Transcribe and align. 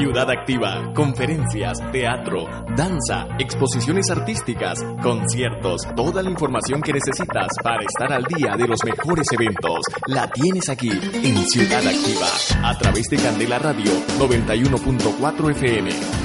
Ciudad 0.00 0.30
Activa, 0.30 0.94
conferencias, 0.94 1.76
teatro, 1.92 2.48
danza, 2.74 3.28
exposiciones 3.38 4.08
artísticas, 4.08 4.78
conciertos, 5.02 5.82
toda 5.94 6.22
la 6.22 6.30
información 6.30 6.80
que 6.80 6.94
necesitas 6.94 7.48
para 7.62 7.82
estar 7.82 8.10
al 8.10 8.24
día 8.24 8.56
de 8.56 8.66
los 8.66 8.82
mejores 8.82 9.26
eventos, 9.30 9.80
la 10.06 10.26
tienes 10.30 10.70
aquí 10.70 10.88
en 10.88 11.36
Ciudad 11.46 11.86
Activa, 11.86 12.28
a 12.66 12.78
través 12.78 13.10
de 13.10 13.18
Candela 13.18 13.58
Radio 13.58 13.92
91.4 14.18 15.50
FM. 15.50 16.19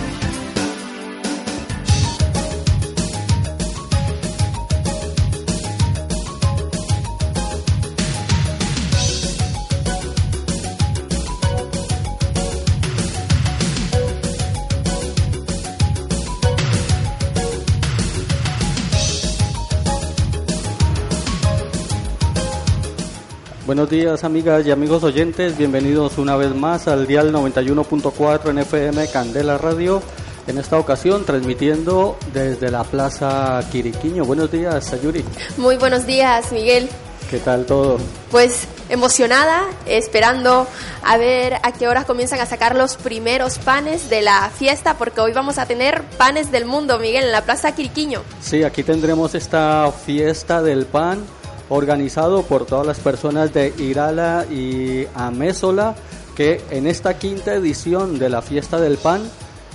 Buenos 23.76 23.90
días 23.90 24.24
amigas 24.24 24.66
y 24.66 24.72
amigos 24.72 25.04
oyentes, 25.04 25.58
bienvenidos 25.58 26.18
una 26.18 26.38
vez 26.38 26.56
más 26.56 26.88
al 26.88 27.06
dial 27.06 27.34
91.4 27.34 28.50
en 28.52 28.60
FM 28.60 29.06
Candela 29.10 29.58
Radio, 29.58 30.02
en 30.48 30.58
esta 30.58 30.80
ocasión 30.80 31.26
transmitiendo 31.26 32.18
desde 32.32 32.72
la 32.72 32.86
Plaza 32.86 33.62
Quiriquiño. 33.74 34.24
Buenos 34.24 34.50
días, 34.50 34.86
Sayuri. 34.86 35.26
Muy 35.58 35.76
buenos 35.76 36.06
días, 36.06 36.54
Miguel. 36.54 36.88
¿Qué 37.30 37.38
tal 37.40 37.66
todo? 37.66 37.98
Pues 38.32 38.66
emocionada, 38.88 39.64
esperando 39.86 40.68
a 41.04 41.18
ver 41.18 41.56
a 41.62 41.74
qué 41.74 41.90
horas 41.90 42.06
comienzan 42.06 42.40
a 42.40 42.46
sacar 42.46 42.78
los 42.78 42.96
primeros 42.96 43.58
panes 43.58 44.10
de 44.10 44.22
la 44.22 44.50
fiesta, 44.52 44.94
porque 44.94 45.20
hoy 45.20 45.34
vamos 45.34 45.58
a 45.58 45.66
tener 45.66 46.02
panes 46.18 46.50
del 46.50 46.64
mundo, 46.64 46.98
Miguel, 46.98 47.26
en 47.26 47.32
la 47.34 47.44
Plaza 47.44 47.74
Quiriquiño. 47.74 48.22
Sí, 48.40 48.64
aquí 48.64 48.84
tendremos 48.84 49.36
esta 49.36 49.92
fiesta 49.92 50.62
del 50.62 50.86
pan 50.86 51.26
organizado 51.70 52.44
por 52.44 52.66
todas 52.66 52.86
las 52.86 53.00
personas 53.00 53.54
de 53.54 53.74
Irala 53.78 54.46
y 54.50 55.08
Amézola 55.16 55.96
que 56.36 56.62
en 56.70 56.88
esta 56.88 57.18
quinta 57.18 57.54
edición 57.54 58.20
de 58.20 58.30
la 58.30 58.42
fiesta 58.42 58.80
del 58.80 58.98
pan 58.98 59.22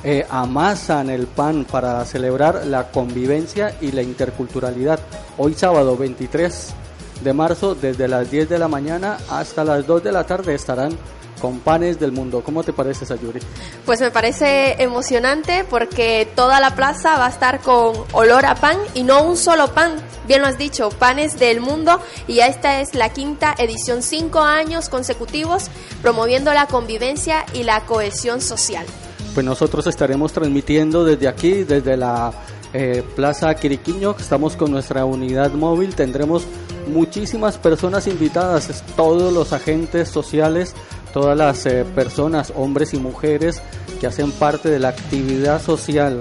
eh, 0.03 0.25
amasan 0.31 1.11
el 1.11 1.27
pan 1.27 1.67
para 1.71 2.05
celebrar 2.05 2.67
la 2.67 2.91
convivencia 2.91 3.77
y 3.81 3.93
la 3.93 4.03
interculturalidad. 4.03 5.01
Hoy 5.37 5.55
sábado 5.55 5.97
23 5.97 6.75
de 7.23 7.33
marzo 7.35 7.75
desde 7.75 8.09
las 8.09 8.31
10 8.31 8.49
de 8.49 8.59
la 8.59 8.69
mañana 8.69 9.19
hasta 9.29 9.65
las 9.65 9.87
2 9.87 10.03
de 10.05 10.13
la 10.13 10.25
tarde 10.25 10.55
estarán 10.55 10.97
con 11.41 11.61
panes 11.61 11.99
del 11.99 12.13
mundo. 12.13 12.43
¿Cómo 12.45 12.63
te 12.63 12.73
parece, 12.73 13.07
Sayuri? 13.07 13.41
Pues 13.85 14.01
me 14.01 14.11
parece 14.11 14.81
emocionante 14.83 15.65
porque 15.69 16.29
toda 16.37 16.61
la 16.61 16.75
plaza 16.77 17.19
va 17.19 17.27
a 17.27 17.31
estar 17.31 17.61
con 17.61 17.95
olor 18.13 18.47
a 18.47 18.55
pan 18.55 18.77
y 18.95 19.03
no 19.03 19.25
un 19.25 19.37
solo 19.37 19.73
pan, 19.75 19.97
bien 20.29 20.43
lo 20.43 20.47
has 20.47 20.59
dicho, 20.59 20.91
panes 20.91 21.39
del 21.39 21.61
mundo 21.61 22.01
y 22.29 22.41
esta 22.41 22.81
es 22.81 22.95
la 22.95 23.09
quinta 23.09 23.55
edición, 23.59 24.03
cinco 24.03 24.41
años 24.41 24.89
consecutivos 24.89 25.71
promoviendo 26.03 26.53
la 26.53 26.67
convivencia 26.67 27.45
y 27.53 27.65
la 27.65 27.87
cohesión 27.87 28.41
social. 28.41 28.87
Pues 29.35 29.47
nosotros 29.47 29.87
estaremos 29.87 30.33
transmitiendo 30.33 31.05
desde 31.05 31.29
aquí, 31.29 31.65
desde 31.65 31.97
la 31.97 32.33
eh, 32.73 33.03
Plaza 33.17 33.55
Quiriquiño, 33.55 34.15
estamos 34.19 34.57
con 34.57 34.71
nuestra 34.71 35.05
unidad 35.05 35.53
móvil, 35.53 35.95
tendremos 35.95 36.45
muchísimas 36.87 37.59
personas 37.59 38.07
invitadas, 38.07 38.85
todos 38.97 39.33
los 39.33 39.53
agentes 39.53 40.09
sociales 40.09 40.75
todas 41.13 41.37
las 41.37 41.67
eh, 41.67 41.85
personas, 41.95 42.53
hombres 42.57 42.95
y 42.95 42.99
mujeres 42.99 43.63
que 44.01 44.07
hacen 44.07 44.33
parte 44.33 44.69
de 44.69 44.79
la 44.79 44.89
actividad 44.89 45.63
social 45.63 46.21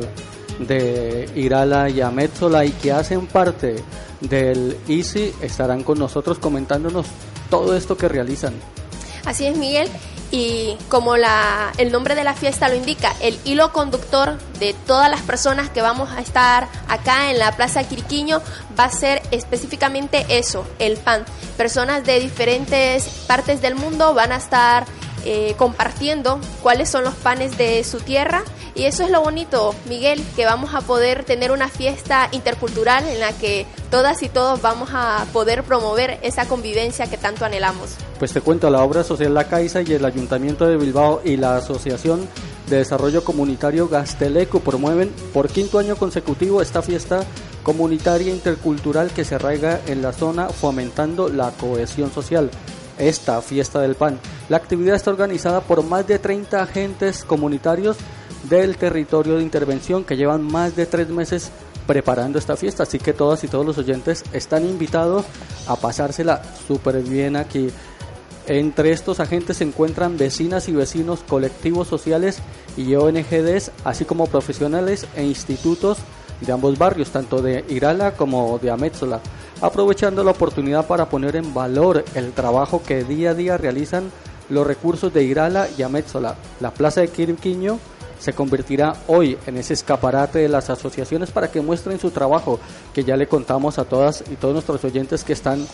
de 0.59 1.29
Irala 1.35 1.89
y 1.89 2.01
Ametzola 2.01 2.65
y 2.65 2.71
que 2.71 2.91
hacen 2.91 3.27
parte 3.27 3.77
del 4.21 4.77
ICI 4.87 5.33
estarán 5.41 5.83
con 5.83 5.97
nosotros 5.97 6.39
comentándonos 6.39 7.07
todo 7.49 7.75
esto 7.75 7.97
que 7.97 8.09
realizan. 8.09 8.53
Así 9.25 9.45
es, 9.45 9.57
Miguel. 9.57 9.89
Y 10.31 10.77
como 10.89 11.17
la, 11.17 11.71
el 11.77 11.91
nombre 11.91 12.13
de 12.13 12.23
la 12.23 12.35
fiesta 12.35 12.69
lo 12.69 12.75
indica, 12.75 13.15
el 13.21 13.39
hilo 13.45 13.73
conductor 13.73 14.37
de 14.59 14.75
todas 14.85 15.09
las 15.09 15.21
personas 15.21 15.69
que 15.69 15.81
vamos 15.81 16.11
a 16.11 16.21
estar 16.21 16.67
acá 16.87 17.31
en 17.31 17.39
la 17.39 17.51
Plaza 17.53 17.83
Quiriquiño 17.83 18.41
va 18.79 18.85
a 18.85 18.91
ser 18.91 19.23
específicamente 19.31 20.25
eso, 20.29 20.67
el 20.77 20.97
pan. 20.97 21.25
Personas 21.57 22.05
de 22.05 22.19
diferentes 22.19 23.05
partes 23.27 23.61
del 23.61 23.73
mundo 23.73 24.13
van 24.13 24.31
a 24.31 24.37
estar 24.37 24.85
eh, 25.25 25.55
compartiendo 25.57 26.39
cuáles 26.61 26.89
son 26.89 27.03
los 27.03 27.15
panes 27.15 27.57
de 27.57 27.83
su 27.83 27.99
tierra 27.99 28.43
y 28.75 28.83
eso 28.85 29.03
es 29.03 29.11
lo 29.11 29.21
bonito, 29.21 29.73
Miguel, 29.87 30.23
que 30.35 30.45
vamos 30.45 30.73
a 30.73 30.81
poder 30.81 31.23
tener 31.23 31.51
una 31.51 31.67
fiesta 31.67 32.29
intercultural 32.31 33.07
en 33.07 33.19
la 33.19 33.33
que 33.33 33.65
todas 33.91 34.23
y 34.23 34.29
todos 34.29 34.61
vamos 34.61 34.89
a 34.93 35.25
poder 35.33 35.63
promover 35.63 36.19
esa 36.21 36.47
convivencia 36.47 37.07
que 37.09 37.17
tanto 37.17 37.45
anhelamos. 37.45 37.95
Pues 38.17 38.33
te 38.33 38.41
cuento, 38.41 38.69
la 38.69 38.83
obra 38.83 39.03
social 39.03 39.33
La 39.33 39.47
Caixa 39.47 39.81
y 39.81 39.93
el 39.93 40.05
Ayuntamiento 40.05 40.67
de 40.67 40.77
Bilbao 40.77 41.21
y 41.23 41.37
la 41.37 41.57
Asociación 41.57 42.27
de 42.67 42.77
Desarrollo 42.77 43.23
Comunitario 43.23 43.87
Gasteleco 43.87 44.59
promueven 44.59 45.11
por 45.33 45.49
quinto 45.49 45.79
año 45.79 45.95
consecutivo 45.95 46.61
esta 46.61 46.81
fiesta 46.81 47.25
comunitaria 47.63 48.33
intercultural 48.33 49.11
que 49.11 49.25
se 49.25 49.35
arraiga 49.35 49.81
en 49.87 50.01
la 50.01 50.13
zona 50.13 50.49
fomentando 50.49 51.29
la 51.29 51.51
cohesión 51.51 52.11
social 52.11 52.49
esta 52.99 53.41
fiesta 53.41 53.79
del 53.79 53.95
pan. 53.95 54.19
La 54.49 54.57
actividad 54.57 54.95
está 54.95 55.09
organizada 55.09 55.61
por 55.61 55.83
más 55.83 56.05
de 56.05 56.19
30 56.19 56.61
agentes 56.61 57.23
comunitarios 57.23 57.97
del 58.43 58.77
territorio 58.77 59.37
de 59.37 59.43
intervención 59.43 60.03
que 60.03 60.17
llevan 60.17 60.43
más 60.43 60.75
de 60.75 60.85
tres 60.85 61.09
meses 61.09 61.51
preparando 61.87 62.37
esta 62.37 62.55
fiesta. 62.55 62.83
Así 62.83 62.99
que 62.99 63.13
todas 63.13 63.43
y 63.43 63.47
todos 63.47 63.65
los 63.65 63.77
oyentes 63.77 64.23
están 64.31 64.63
invitados 64.63 65.25
a 65.67 65.75
pasársela 65.75 66.41
súper 66.67 67.01
bien 67.01 67.35
aquí. 67.35 67.69
Entre 68.47 68.91
estos 68.91 69.19
agentes 69.19 69.57
se 69.57 69.63
encuentran 69.63 70.17
vecinas 70.17 70.69
y 70.69 70.71
vecinos, 70.71 71.19
colectivos 71.27 71.87
sociales 71.87 72.39
y 72.77 72.95
ONGDs, 72.95 73.71
así 73.83 74.05
como 74.05 74.27
profesionales 74.27 75.05
e 75.15 75.23
institutos 75.23 75.99
de 76.41 76.51
ambos 76.51 76.77
barrios, 76.77 77.09
tanto 77.09 77.41
de 77.41 77.65
Irala 77.69 78.13
como 78.13 78.57
de 78.59 78.71
Amétzola, 78.71 79.19
aprovechando 79.61 80.23
la 80.23 80.31
oportunidad 80.31 80.87
para 80.87 81.09
poner 81.09 81.35
en 81.35 81.53
valor 81.53 82.03
el 82.15 82.31
trabajo 82.31 82.81
que 82.81 83.03
día 83.03 83.31
a 83.31 83.33
día 83.35 83.57
realizan 83.57 84.11
los 84.49 84.65
recursos 84.65 85.13
de 85.13 85.23
Irala 85.23 85.67
y 85.77 85.83
Amétzola. 85.83 86.35
La 86.59 86.71
plaza 86.71 87.01
de 87.01 87.09
Quirquiño 87.09 87.79
se 88.19 88.33
convertirá 88.33 88.95
hoy 89.07 89.37
en 89.47 89.57
ese 89.57 89.73
escaparate 89.73 90.39
de 90.39 90.49
las 90.49 90.69
asociaciones 90.69 91.31
para 91.31 91.49
que 91.49 91.61
muestren 91.61 91.99
su 91.99 92.11
trabajo, 92.11 92.59
que 92.93 93.03
ya 93.03 93.17
le 93.17 93.27
contamos 93.27 93.79
a 93.79 93.85
todas 93.85 94.23
y 94.29 94.35
todos 94.35 94.53
nuestros 94.53 94.83
oyentes 94.83 95.23
que 95.23 95.33
están 95.33 95.65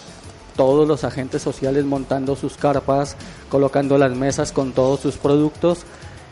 todos 0.56 0.88
los 0.88 1.04
agentes 1.04 1.42
sociales 1.42 1.86
montando 1.86 2.36
sus 2.36 2.56
carpas, 2.56 3.18
colocando 3.50 3.98
las 3.98 4.16
mesas 4.16 4.52
con 4.52 4.72
todos 4.72 5.02
sus 5.02 5.18
productos 5.18 5.80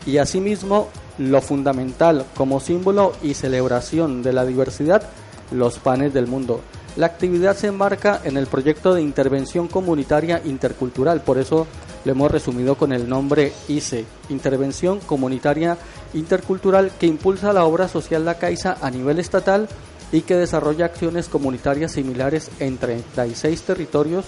y 0.06 0.18
asimismo 0.18 0.88
lo 1.18 1.42
fundamental 1.42 2.26
como 2.36 2.60
símbolo 2.60 3.14
y 3.22 3.34
celebración 3.34 4.24
de 4.24 4.34
la 4.34 4.46
diversidad, 4.46 5.04
los 5.52 5.80
panes 5.80 6.14
del 6.14 6.28
mundo. 6.28 6.62
La 6.96 7.08
actividad 7.08 7.56
se 7.56 7.68
enmarca 7.68 8.22
en 8.24 8.38
el 8.38 8.48
proyecto 8.48 8.94
de 8.94 9.02
intervención 9.02 9.68
comunitaria 9.68 10.42
intercultural, 10.46 11.22
por 11.22 11.40
eso 11.40 11.66
lo 12.06 12.12
hemos 12.12 12.32
resumido 12.32 12.76
con 12.76 12.92
el 12.92 13.08
nombre 13.08 13.54
ICE, 13.68 14.06
Intervención 14.30 15.00
Comunitaria 15.00 15.78
Intercultural, 16.14 16.92
que 17.00 17.08
impulsa 17.08 17.54
la 17.54 17.66
obra 17.66 17.88
social 17.88 18.26
La 18.26 18.38
Caixa 18.38 18.78
a 18.82 18.90
nivel 18.92 19.20
estatal 19.20 19.68
y 20.12 20.22
que 20.22 20.36
desarrolla 20.36 20.86
acciones 20.86 21.28
comunitarias 21.28 21.94
similares 21.94 22.52
en 22.60 22.78
36 22.78 23.62
territorios, 23.64 24.26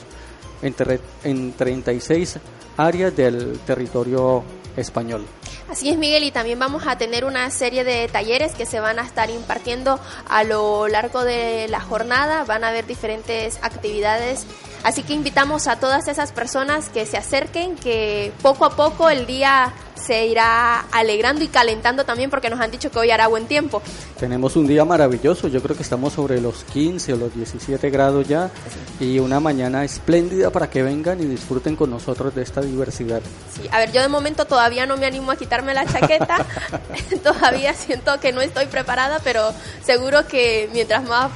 en, 0.62 1.53
36 1.53 2.40
áreas 2.78 3.16
del 3.16 3.59
territorio 3.59 4.44
español. 4.75 5.25
Así 5.69 5.90
es, 5.90 5.97
Miguel, 5.97 6.24
y 6.24 6.31
también 6.31 6.59
vamos 6.59 6.88
a 6.88 6.97
tener 6.97 7.25
una 7.25 7.50
serie 7.50 7.83
de 7.83 8.07
talleres 8.07 8.54
que 8.54 8.66
se 8.66 8.80
van 8.80 9.00
a 9.00 9.04
estar 9.04 9.30
impartiendo 9.30 10.00
a 10.27 10.44
lo 10.44 10.88
largo 10.88 11.24
de 11.24 11.68
la 11.69 11.81
jornada. 11.81 12.45
Van 12.45 12.63
a 12.63 12.69
haber 12.69 12.86
diferentes 12.86 13.60
actividades 13.62 14.45
Así 14.86 15.02
que 15.02 15.14
invitamos 15.14 15.68
a 15.68 15.80
todas 15.80 16.08
esas 16.08 16.32
personas 16.32 16.90
que 16.90 17.08
se 17.08 17.18
acerquen, 17.18 17.76
que 17.76 18.32
poco 18.44 18.66
a 18.66 18.76
poco 18.76 19.10
el 19.10 19.26
día 19.26 19.74
se 19.96 20.28
irá 20.28 20.82
alegrando 20.92 21.44
y 21.44 21.48
calentando 21.48 22.04
también 22.06 22.30
porque 22.30 22.52
nos 22.52 22.60
han 22.60 22.70
dicho 22.70 22.92
que 22.92 23.00
hoy 23.00 23.10
hará 23.10 23.26
buen 23.26 23.48
tiempo. 23.48 23.82
Tenemos 24.20 24.56
un 24.56 24.68
día 24.68 24.86
maravilloso, 24.86 25.48
yo 25.48 25.60
creo 25.64 25.76
que 25.76 25.82
estamos 25.82 26.14
sobre 26.14 26.40
los 26.40 26.64
15 26.66 27.14
o 27.14 27.16
los 27.16 27.34
17 27.34 27.90
grados 27.90 28.28
ya 28.28 28.52
y 29.00 29.18
una 29.18 29.40
mañana 29.40 29.84
espléndida 29.84 30.52
para 30.52 30.70
que 30.70 30.84
vengan 30.84 31.20
y 31.20 31.26
disfruten 31.26 31.76
con 31.76 31.90
nosotros 31.90 32.36
de 32.36 32.44
esta 32.44 32.62
diversidad. 32.62 33.24
Sí, 33.56 33.68
a 33.72 33.80
ver, 33.80 33.92
yo 33.92 34.04
de 34.04 34.08
momento 34.08 34.46
todavía 34.46 34.86
no 34.86 34.98
me 34.98 35.08
animo 35.08 35.32
a 35.32 35.36
quitarme 35.36 35.74
la 35.74 35.88
chaqueta, 35.88 36.46
todavía 37.24 37.74
siento 37.74 38.20
que 38.20 38.32
no 38.32 38.42
estoy 38.42 38.68
preparada, 38.68 39.20
pero 39.24 39.52
seguro 39.84 40.28
que 40.28 40.70
mientras 40.74 41.04
más 41.10 41.32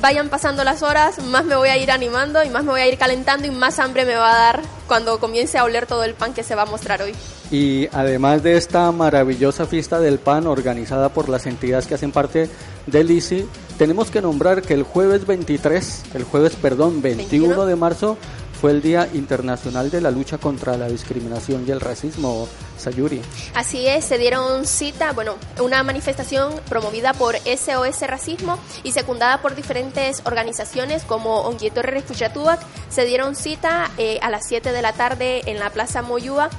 vayan 0.00 0.28
pasando 0.28 0.64
las 0.64 0.82
horas, 0.82 1.22
más 1.24 1.44
me 1.44 1.56
voy 1.56 1.68
a 1.68 1.76
ir 1.76 1.90
animando 1.90 2.42
y 2.42 2.48
más 2.48 2.64
me 2.64 2.70
voy 2.70 2.80
a 2.80 2.88
ir 2.88 2.98
calentando 2.98 3.46
y 3.46 3.50
más 3.50 3.78
hambre 3.78 4.04
me 4.04 4.14
va 4.14 4.32
a 4.32 4.38
dar 4.38 4.62
cuando 4.86 5.18
comience 5.20 5.58
a 5.58 5.64
oler 5.64 5.86
todo 5.86 6.04
el 6.04 6.14
pan 6.14 6.32
que 6.32 6.42
se 6.42 6.54
va 6.54 6.62
a 6.62 6.66
mostrar 6.66 7.02
hoy. 7.02 7.12
Y 7.50 7.88
además 7.92 8.42
de 8.42 8.56
esta 8.56 8.90
maravillosa 8.92 9.66
fiesta 9.66 10.00
del 10.00 10.18
pan 10.18 10.46
organizada 10.46 11.10
por 11.10 11.28
las 11.28 11.46
entidades 11.46 11.86
que 11.86 11.94
hacen 11.94 12.12
parte 12.12 12.48
del 12.86 13.10
ICI, 13.10 13.46
tenemos 13.76 14.10
que 14.10 14.22
nombrar 14.22 14.62
que 14.62 14.74
el 14.74 14.84
jueves 14.84 15.26
23, 15.26 16.02
el 16.14 16.24
jueves, 16.24 16.54
perdón, 16.56 17.02
21, 17.02 17.48
21. 17.48 17.66
de 17.66 17.76
marzo 17.76 18.18
fue 18.60 18.72
el 18.72 18.82
Día 18.82 19.08
Internacional 19.14 19.90
de 19.90 20.02
la 20.02 20.10
Lucha 20.10 20.36
contra 20.36 20.76
la 20.76 20.86
Discriminación 20.86 21.64
y 21.66 21.70
el 21.70 21.80
Racismo, 21.80 22.46
Sayuri. 22.76 23.22
Así 23.54 23.86
es, 23.86 24.04
se 24.04 24.18
dieron 24.18 24.66
cita, 24.66 25.12
bueno, 25.12 25.36
una 25.62 25.82
manifestación 25.82 26.52
promovida 26.68 27.14
por 27.14 27.36
SOS 27.36 28.02
Racismo 28.02 28.58
y 28.82 28.92
secundada 28.92 29.40
por 29.40 29.54
diferentes 29.54 30.20
organizaciones 30.26 31.04
como 31.04 31.40
Onguieto 31.40 31.80
Refugiatuac, 31.80 32.60
se 32.90 33.06
dieron 33.06 33.34
cita 33.34 33.90
eh, 33.96 34.18
a 34.20 34.28
las 34.28 34.46
7 34.46 34.72
de 34.72 34.82
la 34.82 34.92
tarde 34.92 35.42
en 35.46 35.58
la 35.58 35.70
Plaza 35.70 36.02
Moyúa 36.02 36.50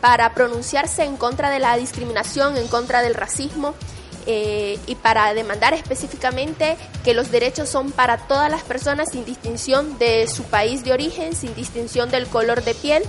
para 0.00 0.32
pronunciarse 0.32 1.04
en 1.04 1.16
contra 1.18 1.50
de 1.50 1.58
la 1.58 1.76
discriminación, 1.76 2.56
en 2.56 2.66
contra 2.66 3.02
del 3.02 3.14
racismo 3.14 3.74
eh, 4.26 4.78
y 4.86 4.94
para 4.94 5.34
demandar 5.34 5.74
específicamente 5.74 6.76
que 7.04 7.12
los 7.12 7.30
derechos 7.30 7.68
son 7.68 7.90
para 7.90 8.18
todas 8.18 8.50
las 8.50 8.62
personas 8.62 9.10
sin 9.10 9.24
distinción 9.24 9.98
de 9.98 10.28
su 10.28 10.44
país 10.44 10.84
de 10.84 10.92
origen, 10.92 11.34
sin 11.34 11.54
distinción 11.54 12.10
del 12.10 12.26
color 12.26 12.62
de 12.62 12.74
piel, 12.74 13.02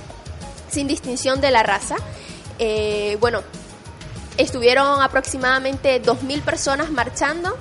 sin 0.69 0.87
distinción 0.87 1.39
de 1.39 1.51
la 1.51 1.61
raza. 1.61 1.95
Eh, 2.57 3.17
bueno, 3.19 3.41
estuvieron 4.37 5.01
aproximadamente 5.01 6.01
2.000 6.01 6.41
personas 6.41 6.89
marchando 6.89 7.57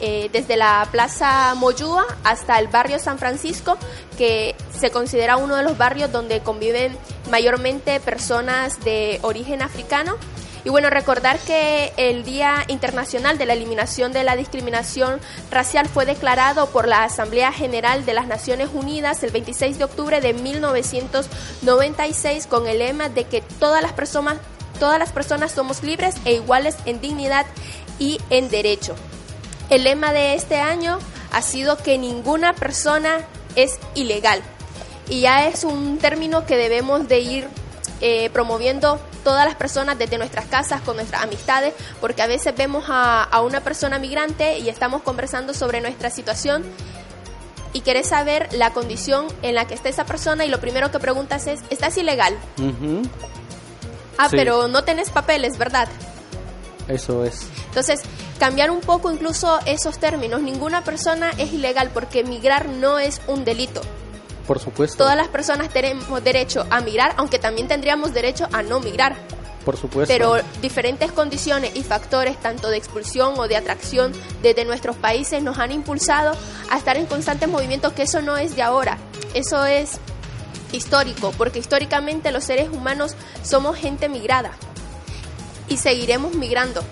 eh, 0.00 0.28
desde 0.32 0.56
la 0.56 0.88
Plaza 0.90 1.54
Moyúa 1.54 2.06
hasta 2.24 2.58
el 2.58 2.68
barrio 2.68 2.98
San 2.98 3.18
Francisco, 3.18 3.76
que 4.16 4.54
se 4.78 4.90
considera 4.90 5.36
uno 5.36 5.56
de 5.56 5.62
los 5.62 5.76
barrios 5.76 6.12
donde 6.12 6.40
conviven 6.40 6.96
mayormente 7.30 8.00
personas 8.00 8.82
de 8.84 9.18
origen 9.22 9.62
africano 9.62 10.16
y 10.66 10.68
bueno, 10.68 10.90
recordar 10.90 11.38
que 11.38 11.94
el 11.96 12.22
Día 12.24 12.64
Internacional 12.66 13.38
de 13.38 13.46
la 13.46 13.52
Eliminación 13.52 14.12
de 14.12 14.24
la 14.24 14.34
Discriminación 14.34 15.20
Racial 15.48 15.88
fue 15.88 16.06
declarado 16.06 16.70
por 16.70 16.88
la 16.88 17.04
Asamblea 17.04 17.52
General 17.52 18.04
de 18.04 18.14
las 18.14 18.26
Naciones 18.26 18.70
Unidas 18.74 19.22
el 19.22 19.30
26 19.30 19.78
de 19.78 19.84
octubre 19.84 20.20
de 20.20 20.34
1996 20.34 22.48
con 22.48 22.66
el 22.66 22.78
lema 22.78 23.08
de 23.08 23.26
que 23.26 23.42
todas 23.42 23.80
las 23.80 23.92
personas, 23.92 24.38
todas 24.80 24.98
las 24.98 25.12
personas 25.12 25.52
somos 25.52 25.84
libres 25.84 26.16
e 26.24 26.32
iguales 26.32 26.76
en 26.84 27.00
dignidad 27.00 27.46
y 28.00 28.18
en 28.30 28.50
derecho. 28.50 28.96
El 29.70 29.84
lema 29.84 30.12
de 30.12 30.34
este 30.34 30.56
año 30.56 30.98
ha 31.30 31.42
sido 31.42 31.76
que 31.76 31.96
ninguna 31.96 32.54
persona 32.54 33.18
es 33.54 33.78
ilegal. 33.94 34.42
Y 35.08 35.20
ya 35.20 35.46
es 35.46 35.62
un 35.62 35.98
término 35.98 36.44
que 36.44 36.56
debemos 36.56 37.06
de 37.06 37.20
ir 37.20 37.48
eh, 38.00 38.30
promoviendo 38.30 39.00
todas 39.24 39.44
las 39.46 39.54
personas 39.56 39.98
desde 39.98 40.18
nuestras 40.18 40.46
casas, 40.46 40.80
con 40.82 40.96
nuestras 40.96 41.22
amistades, 41.22 41.74
porque 42.00 42.22
a 42.22 42.26
veces 42.26 42.54
vemos 42.56 42.84
a, 42.88 43.22
a 43.24 43.40
una 43.42 43.60
persona 43.62 43.98
migrante 43.98 44.58
y 44.58 44.68
estamos 44.68 45.02
conversando 45.02 45.54
sobre 45.54 45.80
nuestra 45.80 46.10
situación 46.10 46.64
y 47.72 47.80
querés 47.80 48.08
saber 48.08 48.48
la 48.52 48.72
condición 48.72 49.26
en 49.42 49.54
la 49.54 49.66
que 49.66 49.74
está 49.74 49.88
esa 49.88 50.06
persona 50.06 50.44
y 50.44 50.48
lo 50.48 50.60
primero 50.60 50.90
que 50.90 50.98
preguntas 50.98 51.46
es, 51.46 51.60
¿estás 51.70 51.96
ilegal? 51.98 52.34
Ah, 54.18 54.28
Sí. 54.30 54.36
pero 54.36 54.66
no 54.68 54.82
tenés 54.84 55.10
papeles, 55.10 55.58
¿verdad? 55.58 55.88
Eso 56.88 57.24
es. 57.24 57.40
Entonces, 57.68 58.00
cambiar 58.38 58.70
un 58.70 58.80
poco 58.80 59.10
incluso 59.10 59.58
esos 59.66 59.98
términos. 59.98 60.40
Ninguna 60.40 60.84
persona 60.84 61.30
es 61.36 61.52
ilegal 61.52 61.90
porque 61.92 62.22
migrar 62.24 62.68
no 62.68 62.98
es 62.98 63.20
un 63.26 63.44
delito. 63.44 63.82
Por 64.46 64.60
supuesto. 64.60 64.98
Todas 64.98 65.16
las 65.16 65.28
personas 65.28 65.70
tenemos 65.70 66.22
derecho 66.22 66.66
a 66.70 66.80
migrar, 66.80 67.14
aunque 67.16 67.38
también 67.38 67.68
tendríamos 67.68 68.14
derecho 68.14 68.48
a 68.52 68.62
no 68.62 68.80
migrar. 68.80 69.16
Por 69.64 69.76
supuesto. 69.76 70.12
Pero 70.12 70.36
diferentes 70.62 71.10
condiciones 71.10 71.74
y 71.74 71.82
factores, 71.82 72.36
tanto 72.40 72.68
de 72.68 72.76
expulsión 72.76 73.34
o 73.36 73.48
de 73.48 73.56
atracción 73.56 74.12
desde 74.40 74.64
nuestros 74.64 74.94
países, 74.96 75.42
nos 75.42 75.58
han 75.58 75.72
impulsado 75.72 76.36
a 76.70 76.78
estar 76.78 76.96
en 76.96 77.06
constante 77.06 77.48
movimiento, 77.48 77.92
que 77.92 78.02
eso 78.02 78.22
no 78.22 78.36
es 78.36 78.54
de 78.54 78.62
ahora, 78.62 78.98
eso 79.34 79.64
es 79.64 79.98
histórico, 80.70 81.32
porque 81.36 81.58
históricamente 81.58 82.30
los 82.30 82.44
seres 82.44 82.68
humanos 82.68 83.16
somos 83.42 83.76
gente 83.76 84.08
migrada 84.08 84.52
y 85.68 85.78
seguiremos 85.78 86.34
migrando, 86.34 86.82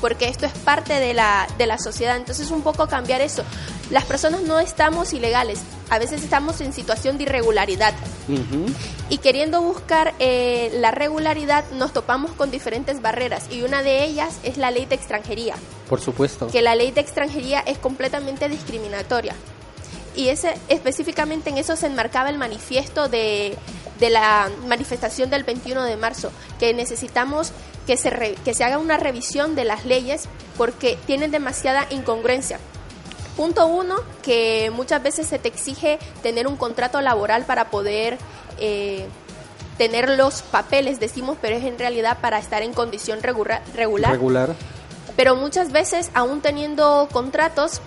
porque 0.00 0.28
esto 0.28 0.46
es 0.46 0.52
parte 0.52 0.94
de 0.94 1.12
la, 1.12 1.46
de 1.58 1.66
la 1.66 1.78
sociedad. 1.78 2.16
Entonces 2.16 2.50
un 2.50 2.62
poco 2.62 2.88
cambiar 2.88 3.20
eso. 3.20 3.44
Las 3.90 4.04
personas 4.04 4.40
no 4.42 4.58
estamos 4.58 5.12
ilegales, 5.12 5.60
a 5.92 5.98
veces 5.98 6.22
estamos 6.22 6.60
en 6.62 6.72
situación 6.72 7.18
de 7.18 7.24
irregularidad 7.24 7.92
y 9.10 9.18
queriendo 9.18 9.60
buscar 9.60 10.14
eh, 10.20 10.70
la 10.80 10.90
regularidad 10.90 11.64
nos 11.72 11.92
topamos 11.92 12.30
con 12.32 12.50
diferentes 12.50 13.02
barreras 13.02 13.44
y 13.50 13.60
una 13.60 13.82
de 13.82 14.04
ellas 14.04 14.38
es 14.42 14.56
la 14.56 14.70
ley 14.70 14.86
de 14.86 14.94
extranjería, 14.94 15.54
Por 15.90 16.00
supuesto. 16.00 16.46
que 16.48 16.62
la 16.62 16.74
ley 16.74 16.92
de 16.92 17.02
extranjería 17.02 17.60
es 17.60 17.76
completamente 17.76 18.48
discriminatoria. 18.48 19.34
Y 20.16 20.28
ese, 20.28 20.54
específicamente 20.68 21.50
en 21.50 21.58
eso 21.58 21.76
se 21.76 21.86
enmarcaba 21.88 22.30
el 22.30 22.38
manifiesto 22.38 23.08
de, 23.08 23.56
de 24.00 24.10
la 24.10 24.50
manifestación 24.66 25.28
del 25.28 25.44
21 25.44 25.84
de 25.84 25.96
marzo, 25.98 26.30
que 26.58 26.72
necesitamos 26.72 27.52
que 27.86 27.96
se, 27.98 28.08
re- 28.10 28.34
que 28.44 28.54
se 28.54 28.64
haga 28.64 28.78
una 28.78 28.96
revisión 28.96 29.54
de 29.54 29.64
las 29.64 29.84
leyes 29.84 30.24
porque 30.56 30.98
tienen 31.06 31.30
demasiada 31.32 31.86
incongruencia. 31.90 32.58
Punto 33.36 33.66
uno, 33.66 33.96
que 34.22 34.70
muchas 34.74 35.02
veces 35.02 35.26
se 35.26 35.38
te 35.38 35.48
exige 35.48 35.98
tener 36.22 36.46
un 36.46 36.56
contrato 36.56 37.00
laboral 37.00 37.44
para 37.44 37.70
poder 37.70 38.18
eh, 38.58 39.06
tener 39.78 40.10
los 40.10 40.42
papeles, 40.42 41.00
decimos, 41.00 41.38
pero 41.40 41.56
es 41.56 41.64
en 41.64 41.78
realidad 41.78 42.18
para 42.20 42.38
estar 42.38 42.62
en 42.62 42.74
condición 42.74 43.22
regula- 43.22 43.62
regular. 43.74 44.12
Regular. 44.12 44.54
Pero 45.16 45.34
muchas 45.36 45.72
veces, 45.72 46.10
aún 46.14 46.40
teniendo 46.42 47.08
contratos 47.12 47.80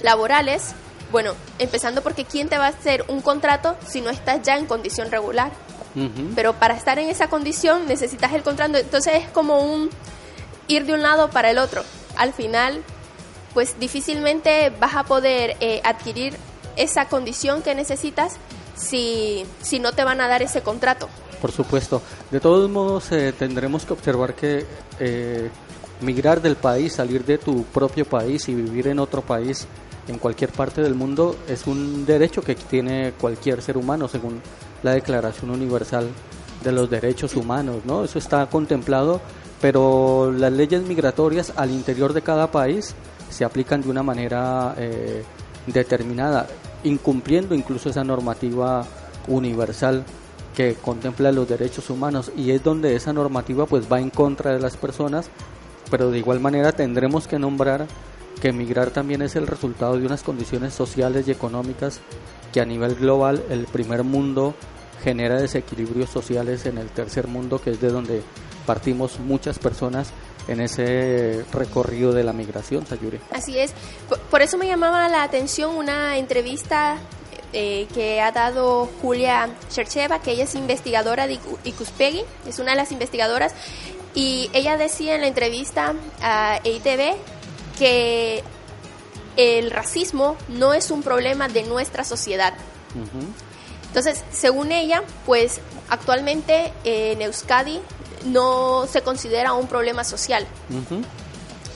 laborales, 0.00 0.74
bueno, 1.10 1.34
empezando 1.58 2.02
porque 2.02 2.24
¿quién 2.24 2.48
te 2.48 2.56
va 2.58 2.66
a 2.66 2.70
hacer 2.70 3.04
un 3.08 3.20
contrato 3.20 3.76
si 3.86 4.00
no 4.00 4.10
estás 4.10 4.42
ya 4.42 4.56
en 4.56 4.66
condición 4.66 5.10
regular? 5.10 5.52
Pero 6.34 6.54
para 6.54 6.74
estar 6.74 6.98
en 6.98 7.10
esa 7.10 7.28
condición 7.28 7.86
necesitas 7.86 8.32
el 8.32 8.42
contrato, 8.42 8.78
entonces 8.78 9.12
es 9.16 9.28
como 9.28 9.60
un 9.60 9.90
ir 10.66 10.86
de 10.86 10.94
un 10.94 11.02
lado 11.02 11.28
para 11.28 11.50
el 11.50 11.58
otro. 11.58 11.84
Al 12.16 12.32
final, 12.32 12.82
pues 13.54 13.78
difícilmente 13.78 14.70
vas 14.80 14.94
a 14.94 15.04
poder 15.04 15.56
eh, 15.60 15.80
adquirir 15.84 16.34
esa 16.76 17.06
condición 17.08 17.62
que 17.62 17.74
necesitas 17.74 18.36
si, 18.74 19.44
si 19.60 19.78
no 19.78 19.92
te 19.92 20.04
van 20.04 20.20
a 20.20 20.28
dar 20.28 20.42
ese 20.42 20.62
contrato. 20.62 21.08
Por 21.40 21.52
supuesto. 21.52 22.02
De 22.30 22.40
todos 22.40 22.70
modos, 22.70 23.10
eh, 23.12 23.32
tendremos 23.36 23.84
que 23.84 23.92
observar 23.92 24.34
que 24.34 24.64
eh, 25.00 25.50
migrar 26.00 26.40
del 26.40 26.56
país, 26.56 26.94
salir 26.94 27.24
de 27.24 27.38
tu 27.38 27.64
propio 27.64 28.04
país 28.04 28.48
y 28.48 28.54
vivir 28.54 28.88
en 28.88 28.98
otro 28.98 29.22
país, 29.22 29.66
en 30.08 30.18
cualquier 30.18 30.50
parte 30.50 30.82
del 30.82 30.94
mundo, 30.94 31.36
es 31.48 31.66
un 31.66 32.04
derecho 32.04 32.42
que 32.42 32.54
tiene 32.54 33.12
cualquier 33.12 33.62
ser 33.62 33.76
humano, 33.76 34.08
según 34.08 34.40
la 34.82 34.92
Declaración 34.92 35.50
Universal 35.50 36.08
de 36.62 36.72
los 36.72 36.90
Derechos 36.90 37.34
Humanos, 37.36 37.82
¿no? 37.84 38.04
Eso 38.04 38.18
está 38.18 38.46
contemplado, 38.46 39.20
pero 39.60 40.32
las 40.32 40.52
leyes 40.52 40.82
migratorias 40.82 41.52
al 41.56 41.70
interior 41.70 42.12
de 42.12 42.22
cada 42.22 42.50
país 42.50 42.94
se 43.32 43.44
aplican 43.44 43.82
de 43.82 43.90
una 43.90 44.02
manera 44.02 44.74
eh, 44.78 45.24
determinada, 45.66 46.46
incumpliendo 46.84 47.54
incluso 47.54 47.90
esa 47.90 48.04
normativa 48.04 48.84
universal 49.28 50.04
que 50.54 50.74
contempla 50.74 51.32
los 51.32 51.48
derechos 51.48 51.90
humanos. 51.90 52.30
Y 52.36 52.50
es 52.50 52.62
donde 52.62 52.94
esa 52.94 53.12
normativa 53.12 53.66
pues 53.66 53.90
va 53.90 54.00
en 54.00 54.10
contra 54.10 54.52
de 54.52 54.60
las 54.60 54.76
personas, 54.76 55.30
pero 55.90 56.10
de 56.10 56.18
igual 56.18 56.40
manera 56.40 56.72
tendremos 56.72 57.26
que 57.26 57.38
nombrar 57.38 57.86
que 58.40 58.48
emigrar 58.48 58.90
también 58.90 59.22
es 59.22 59.36
el 59.36 59.46
resultado 59.46 59.96
de 59.96 60.04
unas 60.04 60.24
condiciones 60.24 60.74
sociales 60.74 61.28
y 61.28 61.30
económicas 61.30 62.00
que 62.52 62.60
a 62.60 62.64
nivel 62.64 62.96
global 62.96 63.40
el 63.50 63.66
primer 63.66 64.02
mundo 64.02 64.54
genera 65.02 65.40
desequilibrios 65.40 66.10
sociales 66.10 66.66
en 66.66 66.78
el 66.78 66.88
tercer 66.88 67.28
mundo, 67.28 67.60
que 67.60 67.70
es 67.70 67.80
de 67.80 67.90
donde 67.90 68.22
partimos 68.66 69.20
muchas 69.20 69.60
personas 69.60 70.12
en 70.48 70.60
ese 70.60 71.44
recorrido 71.52 72.12
de 72.12 72.24
la 72.24 72.32
migración, 72.32 72.86
Sayuri. 72.86 73.20
Así 73.30 73.58
es. 73.58 73.72
Por, 74.30 74.42
eso 74.42 74.58
me 74.58 74.66
llamaba 74.66 75.08
la 75.08 75.22
atención 75.22 75.74
una 75.76 76.18
entrevista 76.18 76.96
eh, 77.52 77.86
que 77.94 78.20
ha 78.20 78.32
dado 78.32 78.88
Julia 79.00 79.50
Chercheva, 79.70 80.20
que 80.20 80.32
ella 80.32 80.44
es 80.44 80.54
investigadora 80.54 81.26
de 81.26 81.34
Icu- 81.34 81.58
Icuspegui, 81.64 82.24
es 82.46 82.58
una 82.58 82.72
de 82.72 82.76
las 82.76 82.90
investigadoras, 82.92 83.54
y 84.14 84.50
ella 84.52 84.76
decía 84.76 85.14
en 85.14 85.20
la 85.22 85.26
entrevista 85.28 85.94
a 86.22 86.58
EITV 86.64 87.14
que 87.78 88.42
el 89.36 89.70
racismo 89.70 90.36
no 90.48 90.74
es 90.74 90.90
un 90.90 91.02
problema 91.02 91.48
de 91.48 91.62
nuestra 91.62 92.04
sociedad. 92.04 92.52
Entonces, 93.86 94.22
según 94.30 94.72
ella, 94.72 95.02
pues 95.26 95.60
actualmente 95.88 96.72
eh, 96.84 97.12
en 97.12 97.22
Euskadi 97.22 97.80
no 98.24 98.86
se 98.86 99.02
considera 99.02 99.52
un 99.52 99.66
problema 99.66 100.04
social. 100.04 100.46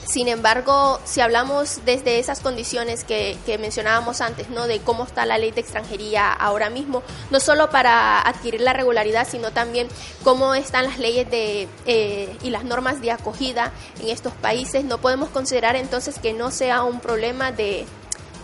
Sin 0.07 0.29
embargo, 0.29 1.01
si 1.03 1.19
hablamos 1.19 1.81
desde 1.83 2.19
esas 2.19 2.39
condiciones 2.39 3.03
que, 3.03 3.37
mencionábamos 3.59 4.21
antes, 4.21 4.49
¿no? 4.49 4.65
de 4.65 4.79
cómo 4.79 5.03
está 5.03 5.25
la 5.25 5.37
ley 5.37 5.51
de 5.51 5.59
extranjería 5.59 6.31
ahora 6.31 6.69
mismo, 6.69 7.03
no 7.29 7.41
solo 7.41 7.69
para 7.69 8.21
adquirir 8.21 8.61
la 8.61 8.71
regularidad, 8.71 9.27
sino 9.29 9.51
también 9.51 9.89
cómo 10.23 10.55
están 10.55 10.85
las 10.85 10.97
leyes 10.97 11.29
de, 11.29 11.67
eh, 11.85 12.37
y 12.41 12.51
las 12.51 12.63
normas 12.63 13.01
de 13.01 13.11
acogida 13.11 13.73
en 13.99 14.07
estos 14.07 14.31
países, 14.31 14.85
no 14.85 14.99
podemos 14.99 15.27
considerar 15.29 15.75
entonces 15.75 16.19
que 16.19 16.31
no 16.31 16.51
sea 16.51 16.83
un 16.83 17.01
problema 17.01 17.51
de, 17.51 17.85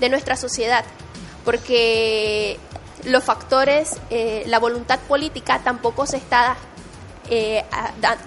de 0.02 0.10
nuestra 0.10 0.36
sociedad, 0.36 0.84
porque 1.46 2.60
los 3.06 3.24
factores, 3.24 3.98
eh, 4.10 4.44
la 4.48 4.60
voluntad 4.60 5.00
política 5.00 5.62
tampoco 5.64 6.06
se 6.06 6.18
está 6.18 6.58
eh, 7.30 7.64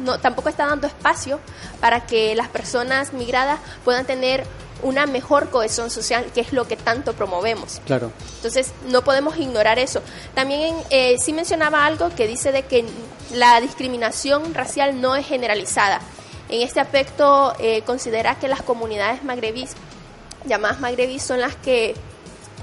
no, 0.00 0.18
tampoco 0.18 0.48
está 0.48 0.66
dando 0.66 0.86
espacio 0.86 1.40
para 1.80 2.06
que 2.06 2.34
las 2.34 2.48
personas 2.48 3.12
migradas 3.12 3.60
puedan 3.84 4.06
tener 4.06 4.44
una 4.82 5.06
mejor 5.06 5.50
cohesión 5.50 5.90
social, 5.90 6.26
que 6.34 6.40
es 6.40 6.52
lo 6.52 6.68
que 6.68 6.76
tanto 6.76 7.14
promovemos. 7.14 7.80
Claro. 7.86 8.12
Entonces, 8.36 8.72
no 8.88 9.02
podemos 9.02 9.36
ignorar 9.38 9.78
eso. 9.78 10.02
También 10.34 10.76
eh, 10.90 11.16
sí 11.18 11.32
mencionaba 11.32 11.86
algo 11.86 12.10
que 12.10 12.26
dice 12.26 12.52
de 12.52 12.64
que 12.64 12.84
la 13.32 13.60
discriminación 13.60 14.54
racial 14.54 15.00
no 15.00 15.16
es 15.16 15.26
generalizada. 15.26 16.00
En 16.48 16.62
este 16.62 16.80
aspecto, 16.80 17.54
eh, 17.58 17.82
considera 17.82 18.36
que 18.36 18.48
las 18.48 18.62
comunidades 18.62 19.24
magrebís, 19.24 19.72
llamadas 20.44 20.78
magrebís, 20.78 21.22
son 21.22 21.40
las 21.40 21.56
que 21.56 21.94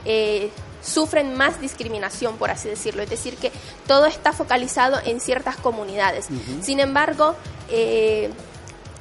eh, 0.05 0.51
sufren 0.83 1.35
más 1.35 1.61
discriminación, 1.61 2.37
por 2.37 2.51
así 2.51 2.69
decirlo. 2.69 3.01
Es 3.03 3.09
decir, 3.09 3.37
que 3.37 3.51
todo 3.87 4.05
está 4.05 4.33
focalizado 4.33 4.99
en 5.05 5.19
ciertas 5.19 5.55
comunidades. 5.57 6.27
Sin 6.61 6.79
embargo, 6.79 7.35
eh, 7.69 8.29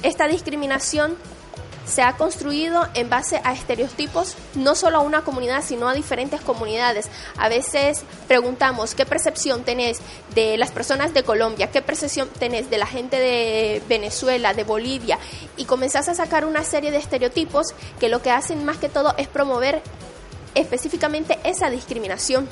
esta 0.03 0.27
discriminación 0.27 1.17
se 1.85 2.03
ha 2.03 2.17
construido 2.17 2.87
en 2.95 3.11
base 3.11 3.41
a 3.45 3.53
estereotipos, 3.53 4.37
no 4.55 4.75
solo 4.75 4.99
a 4.99 5.01
una 5.01 5.23
comunidad, 5.23 5.65
sino 5.65 5.89
a 5.89 5.95
diferentes 5.95 6.41
comunidades. 6.41 7.09
A 7.37 7.49
veces 7.49 8.05
preguntamos, 8.29 8.95
¿qué 8.95 9.05
percepción 9.05 9.65
tenés 9.65 9.99
de 10.35 10.57
las 10.57 10.71
personas 10.71 11.13
de 11.13 11.25
Colombia? 11.25 11.71
¿Qué 11.71 11.83
percepción 11.83 12.29
tenés 12.29 12.71
de 12.71 12.79
la 12.79 12.87
gente 12.87 13.19
de 13.19 13.83
Venezuela, 13.89 14.55
de 14.55 14.65
Bolivia? 14.65 15.19
Y 15.57 15.65
comenzás 15.65 16.09
a 16.09 16.15
sacar 16.15 16.45
una 16.45 16.63
serie 16.63 16.91
de 16.91 16.99
estereotipos 16.99 17.75
que 17.99 18.09
lo 18.09 18.23
que 18.23 18.31
hacen 18.31 18.65
más 18.65 18.79
que 18.79 18.89
todo 18.89 19.15
es 19.19 19.29
promover 19.29 19.83
específicamente 20.55 21.39
esa 21.45 21.71
discriminación. 21.71 22.49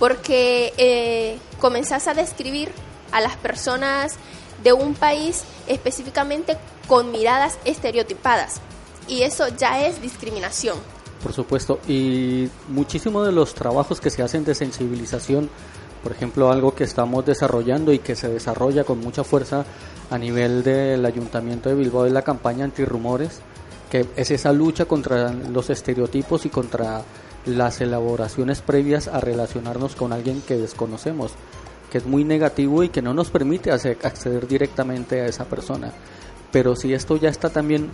Porque 0.00 0.72
eh, 0.76 1.38
comenzás 1.60 2.08
a 2.08 2.14
describir 2.14 2.70
a 3.12 3.20
las 3.20 3.36
personas 3.36 4.16
de 4.64 4.72
un 4.72 4.94
país 4.94 5.44
específicamente 5.68 6.56
con 6.88 7.12
miradas 7.12 7.58
estereotipadas. 7.64 8.60
Y 9.06 9.22
eso 9.22 9.46
ya 9.56 9.86
es 9.86 10.02
discriminación. 10.02 10.76
Por 11.22 11.32
supuesto. 11.32 11.78
Y 11.86 12.48
muchísimos 12.68 13.26
de 13.26 13.32
los 13.32 13.54
trabajos 13.54 14.00
que 14.00 14.10
se 14.10 14.22
hacen 14.22 14.44
de 14.44 14.54
sensibilización, 14.54 15.48
por 16.02 16.10
ejemplo, 16.10 16.50
algo 16.50 16.74
que 16.74 16.82
estamos 16.82 17.24
desarrollando 17.24 17.92
y 17.92 18.00
que 18.00 18.16
se 18.16 18.28
desarrolla 18.28 18.82
con 18.82 18.98
mucha 18.98 19.22
fuerza 19.22 19.64
a 20.10 20.18
nivel 20.18 20.64
del 20.64 21.06
Ayuntamiento 21.06 21.68
de 21.68 21.76
Bilbao 21.76 22.06
es 22.06 22.12
la 22.12 22.22
campaña 22.22 22.64
antirrumores 22.64 23.40
que 23.92 24.06
es 24.16 24.30
esa 24.30 24.54
lucha 24.54 24.86
contra 24.86 25.34
los 25.34 25.68
estereotipos 25.68 26.46
y 26.46 26.48
contra 26.48 27.02
las 27.44 27.82
elaboraciones 27.82 28.62
previas 28.62 29.06
a 29.06 29.20
relacionarnos 29.20 29.96
con 29.96 30.14
alguien 30.14 30.40
que 30.40 30.56
desconocemos, 30.56 31.32
que 31.90 31.98
es 31.98 32.06
muy 32.06 32.24
negativo 32.24 32.82
y 32.82 32.88
que 32.88 33.02
no 33.02 33.12
nos 33.12 33.28
permite 33.28 33.70
acceder 33.70 34.48
directamente 34.48 35.20
a 35.20 35.26
esa 35.26 35.44
persona. 35.44 35.92
Pero 36.50 36.74
si 36.74 36.94
esto 36.94 37.18
ya 37.18 37.28
está 37.28 37.50
también 37.50 37.90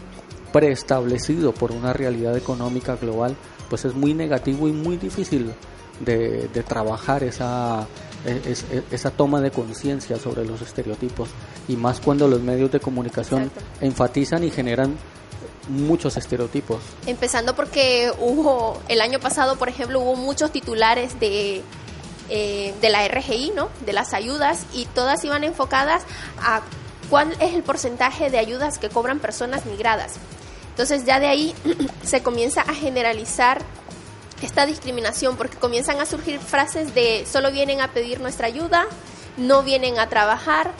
preestablecido 0.53 1.53
por 1.53 1.73
una 1.73 1.93
realidad 1.93 2.37
económica 2.37 2.95
global, 2.95 3.35
pues 3.69 3.85
es 3.85 3.97
muy 3.97 4.15
negativo 4.15 4.69
y 4.69 4.73
muy 4.73 4.99
difícil 4.99 5.51
de, 5.99 6.49
trabajar 6.69 7.25
esa, 7.25 7.89
e, 8.25 8.55
e, 8.73 8.83
esa 8.93 9.11
toma 9.11 9.41
de 9.41 9.51
conciencia 9.51 10.17
sobre 10.17 10.45
los 10.45 10.63
estereotipos 10.63 11.29
y 11.67 11.75
más 11.75 11.99
cuando 11.99 12.29
los 12.29 12.41
medios 12.41 12.71
de 12.71 12.79
comunicación 12.79 13.51
enfatizan 13.81 14.45
y 14.45 14.51
generan 14.53 14.97
muchos 15.69 16.17
estereotipos. 16.17 16.81
Empezando 17.07 17.55
porque 17.55 18.13
hubo, 18.19 18.81
el 18.89 19.01
año 19.01 19.21
pasado, 19.21 19.57
por 19.57 19.69
ejemplo, 19.69 20.01
hubo 20.01 20.17
muchos 20.17 20.51
titulares 20.51 21.19
de, 21.21 21.63
eh, 22.29 22.75
de 22.81 22.91
la 22.91 23.07
RGI, 23.07 23.53
¿no? 23.55 23.69
De 23.85 23.93
las 23.93 24.15
ayudas 24.15 24.65
y 24.73 24.87
todas 24.87 25.25
iban 25.25 25.45
enfocadas 25.45 26.03
a 26.41 26.63
cuál 27.11 27.33
es 27.41 27.55
el 27.55 27.63
porcentaje 27.63 28.31
de 28.31 28.39
ayudas 28.39 28.79
que 28.79 28.89
cobran 28.89 29.19
personas 29.19 29.67
migradas. 29.67 30.15
Entonces 30.71 31.05
ya 31.05 31.21
de 31.21 31.27
ahí 31.27 31.55
se 32.03 32.23
comienza 32.23 32.63
a 32.63 32.75
generalizar 32.75 33.63
esta 34.43 34.67
discriminación 34.67 35.37
porque 35.37 35.57
comienzan 35.57 36.01
a 36.01 36.07
surgir 36.07 36.39
frases 36.39 36.95
de 36.95 37.27
solo 37.31 37.51
vienen 37.51 37.81
a 37.81 37.89
pedir 37.89 38.21
nuestra 38.21 38.47
ayuda, 38.47 38.87
no 39.37 39.63
vienen 39.63 39.99
a 39.99 40.09
trabajar 40.09 40.73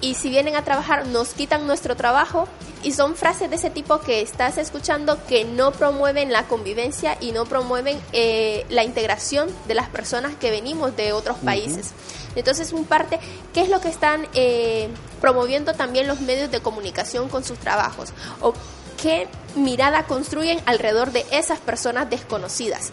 y 0.00 0.14
si 0.14 0.30
vienen 0.30 0.56
a 0.56 0.64
trabajar 0.64 1.06
nos 1.06 1.30
quitan 1.30 1.66
nuestro 1.66 1.96
trabajo 1.96 2.46
y 2.82 2.92
son 2.92 3.16
frases 3.16 3.50
de 3.50 3.56
ese 3.56 3.70
tipo 3.70 4.00
que 4.00 4.20
estás 4.20 4.56
escuchando 4.58 5.18
que 5.26 5.44
no 5.44 5.72
promueven 5.72 6.32
la 6.32 6.44
convivencia 6.44 7.16
y 7.20 7.32
no 7.32 7.44
promueven 7.44 8.00
eh, 8.12 8.64
la 8.68 8.84
integración 8.84 9.48
de 9.66 9.74
las 9.74 9.88
personas 9.88 10.34
que 10.36 10.50
venimos 10.50 10.96
de 10.96 11.12
otros 11.12 11.38
países. 11.38 11.90
Entonces, 12.36 12.72
un 12.72 12.84
parte, 12.84 13.18
¿qué 13.52 13.62
es 13.62 13.68
lo 13.68 13.80
que 13.80 13.88
están 13.88 14.28
eh, 14.34 14.88
promoviendo 15.20 15.74
también 15.74 16.06
los 16.06 16.20
medios 16.20 16.52
de 16.52 16.60
comunicación 16.60 17.28
con 17.28 17.42
sus 17.42 17.58
trabajos? 17.58 18.10
¿O 18.40 18.54
qué 19.02 19.26
mirada 19.56 20.04
construyen 20.04 20.60
alrededor 20.66 21.10
de 21.10 21.26
esas 21.32 21.58
personas 21.58 22.08
desconocidas? 22.08 22.90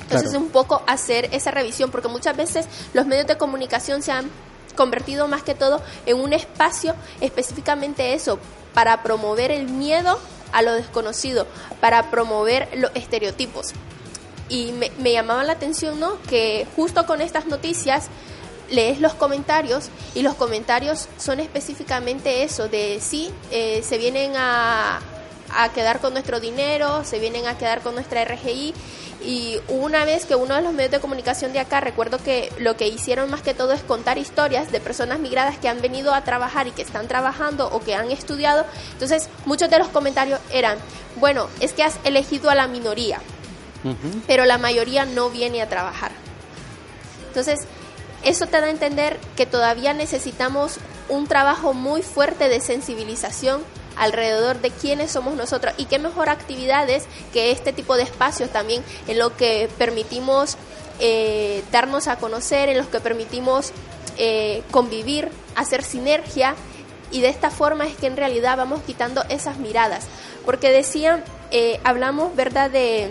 Entonces, 0.00 0.34
un 0.34 0.48
poco 0.48 0.82
hacer 0.88 1.28
esa 1.32 1.52
revisión, 1.52 1.90
porque 1.90 2.08
muchas 2.08 2.36
veces 2.36 2.66
los 2.92 3.06
medios 3.06 3.26
de 3.28 3.38
comunicación 3.38 4.02
se 4.02 4.12
han 4.12 4.30
convertido 4.74 5.28
más 5.28 5.42
que 5.42 5.54
todo 5.54 5.80
en 6.06 6.20
un 6.20 6.32
espacio 6.32 6.94
específicamente 7.20 8.14
eso, 8.14 8.38
para 8.74 9.02
promover 9.02 9.50
el 9.50 9.68
miedo 9.68 10.18
a 10.52 10.62
lo 10.62 10.72
desconocido, 10.74 11.46
para 11.80 12.10
promover 12.10 12.68
los 12.76 12.90
estereotipos. 12.94 13.72
Y 14.48 14.72
me, 14.72 15.12
llamaba 15.12 15.44
la 15.44 15.54
atención, 15.54 15.98
¿no? 15.98 16.20
Que 16.28 16.66
justo 16.76 17.06
con 17.06 17.20
estas 17.20 17.46
noticias 17.46 18.08
lees 18.70 19.00
los 19.00 19.14
comentarios 19.14 19.88
y 20.14 20.22
los 20.22 20.34
comentarios 20.34 21.08
son 21.18 21.40
específicamente 21.40 22.42
eso, 22.42 22.68
de 22.68 22.98
sí, 23.00 23.30
eh, 23.50 23.82
se 23.82 23.98
vienen 23.98 24.32
a, 24.36 25.00
a 25.54 25.72
quedar 25.72 26.00
con 26.00 26.12
nuestro 26.12 26.40
dinero, 26.40 27.04
se 27.04 27.18
vienen 27.18 27.46
a 27.46 27.58
quedar 27.58 27.80
con 27.80 27.94
nuestra 27.94 28.24
RGI 28.24 28.74
y 29.24 29.60
una 29.68 30.04
vez 30.04 30.24
que 30.24 30.34
uno 30.34 30.54
de 30.56 30.62
los 30.62 30.72
medios 30.72 30.90
de 30.90 31.00
comunicación 31.00 31.52
de 31.52 31.60
acá, 31.60 31.80
recuerdo 31.80 32.18
que 32.18 32.52
lo 32.58 32.76
que 32.76 32.88
hicieron 32.88 33.30
más 33.30 33.42
que 33.42 33.54
todo 33.54 33.72
es 33.72 33.82
contar 33.82 34.18
historias 34.18 34.72
de 34.72 34.80
personas 34.80 35.20
migradas 35.20 35.58
que 35.58 35.68
han 35.68 35.80
venido 35.80 36.12
a 36.12 36.24
trabajar 36.24 36.66
y 36.66 36.72
que 36.72 36.82
están 36.82 37.06
trabajando 37.06 37.68
o 37.68 37.80
que 37.80 37.94
han 37.94 38.10
estudiado. 38.10 38.66
Entonces, 38.92 39.28
muchos 39.46 39.70
de 39.70 39.78
los 39.78 39.88
comentarios 39.88 40.40
eran, 40.50 40.78
bueno, 41.16 41.48
es 41.60 41.72
que 41.72 41.84
has 41.84 41.98
elegido 42.04 42.50
a 42.50 42.54
la 42.54 42.66
minoría, 42.66 43.20
pero 44.26 44.44
la 44.44 44.58
mayoría 44.58 45.04
no 45.04 45.30
viene 45.30 45.62
a 45.62 45.68
trabajar. 45.68 46.12
Entonces, 47.28 47.60
eso 48.24 48.46
te 48.46 48.60
da 48.60 48.66
a 48.66 48.70
entender 48.70 49.18
que 49.36 49.46
todavía 49.46 49.94
necesitamos 49.94 50.78
un 51.08 51.26
trabajo 51.26 51.74
muy 51.74 52.02
fuerte 52.02 52.48
de 52.48 52.60
sensibilización 52.60 53.62
alrededor 53.96 54.60
de 54.60 54.70
quiénes 54.70 55.10
somos 55.10 55.34
nosotros 55.34 55.74
y 55.76 55.86
qué 55.86 55.98
mejor 55.98 56.28
actividades 56.28 57.04
que 57.32 57.50
este 57.50 57.72
tipo 57.72 57.96
de 57.96 58.02
espacios 58.02 58.50
también 58.50 58.82
en 59.06 59.18
lo 59.18 59.36
que 59.36 59.68
permitimos 59.78 60.56
eh, 61.00 61.62
darnos 61.72 62.08
a 62.08 62.16
conocer, 62.16 62.68
en 62.68 62.78
los 62.78 62.86
que 62.86 63.00
permitimos 63.00 63.72
eh, 64.18 64.62
convivir, 64.70 65.30
hacer 65.56 65.82
sinergia 65.82 66.54
y 67.10 67.20
de 67.20 67.28
esta 67.28 67.50
forma 67.50 67.86
es 67.86 67.96
que 67.96 68.06
en 68.06 68.16
realidad 68.16 68.56
vamos 68.56 68.82
quitando 68.82 69.22
esas 69.28 69.58
miradas. 69.58 70.06
Porque 70.44 70.70
decían, 70.70 71.22
eh, 71.50 71.78
hablamos, 71.84 72.34
¿verdad?, 72.34 72.70
de 72.70 73.10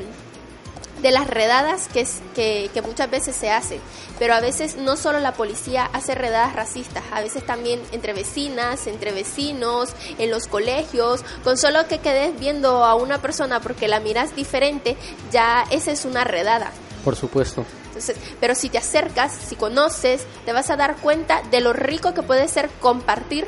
de 1.02 1.12
las 1.12 1.28
redadas 1.28 1.88
que, 1.88 2.70
que, 2.74 2.82
muchas 2.82 3.10
veces 3.10 3.36
se 3.36 3.52
hacen, 3.52 3.80
pero 4.20 4.34
a 4.34 4.40
veces 4.40 4.76
no 4.76 4.98
solo 4.98 5.20
la 5.20 5.34
policía 5.34 5.90
hace 5.94 6.16
redadas 6.16 6.56
racistas, 6.56 7.04
a 7.12 7.22
veces 7.22 7.46
también 7.46 7.82
entre 7.92 8.14
vecinas, 8.14 8.88
entre 8.88 9.12
vecinos, 9.12 9.90
en 10.18 10.30
los 10.30 10.48
colegios, 10.48 11.24
con 11.44 11.58
solo 11.58 11.88
que 11.88 12.00
quedes 12.00 12.40
viendo 12.40 12.86
a 12.86 12.96
una 12.96 13.22
persona 13.22 13.60
porque 13.60 13.88
la 13.88 14.00
miras 14.00 14.36
diferente, 14.36 14.96
ya 15.32 15.66
esa 15.72 15.92
es 15.92 16.06
una 16.06 16.24
redada. 16.24 16.72
Por 17.04 17.16
supuesto. 17.16 17.66
Entonces, 17.88 18.16
pero 18.40 18.56
si 18.56 18.70
te 18.70 18.78
acercas, 18.78 19.34
si 19.34 19.56
conoces, 19.56 20.26
te 20.46 20.54
vas 20.54 20.70
a 20.70 20.78
dar 20.78 20.98
cuenta 20.98 21.42
de 21.52 21.60
lo 21.62 21.74
rico 21.74 22.14
que 22.14 22.24
puede 22.24 22.48
ser 22.48 22.70
compartir 22.80 23.46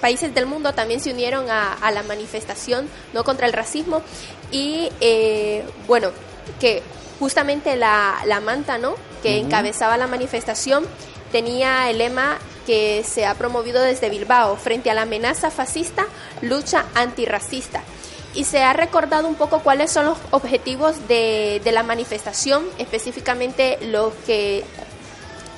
países 0.00 0.34
del 0.34 0.46
mundo 0.46 0.72
también 0.72 1.00
se 1.00 1.12
unieron 1.12 1.50
a, 1.50 1.90
la 1.90 2.02
manifestación 2.02 2.88
no 3.12 3.24
contra 3.24 3.46
el 3.46 3.52
racismo. 3.52 4.02
Y 4.50 4.88
eh, 5.00 5.64
bueno, 5.86 6.10
que 6.60 6.82
justamente 7.18 7.76
la, 7.76 8.40
manta 8.42 8.78
no 8.78 8.94
que 9.22 9.38
encabezaba 9.38 9.96
la 9.96 10.06
manifestación 10.06 10.84
tenía 11.32 11.90
el 11.90 11.98
lema 11.98 12.38
que 12.66 13.02
se 13.04 13.26
ha 13.26 13.34
promovido 13.34 13.82
desde 13.82 14.10
Bilbao 14.10 14.56
frente 14.56 14.90
a 14.90 14.94
la 14.94 15.02
amenaza 15.02 15.50
fascista, 15.50 16.06
lucha 16.42 16.84
antirracista 16.94 17.82
y 18.38 18.44
se 18.44 18.62
ha 18.62 18.72
recordado 18.72 19.26
un 19.26 19.34
poco 19.34 19.58
cuáles 19.64 19.90
son 19.90 20.06
los 20.06 20.18
objetivos 20.30 21.08
de, 21.08 21.60
la 21.72 21.82
manifestación, 21.82 22.64
específicamente 22.78 23.78
los 23.82 24.14
que 24.26 24.62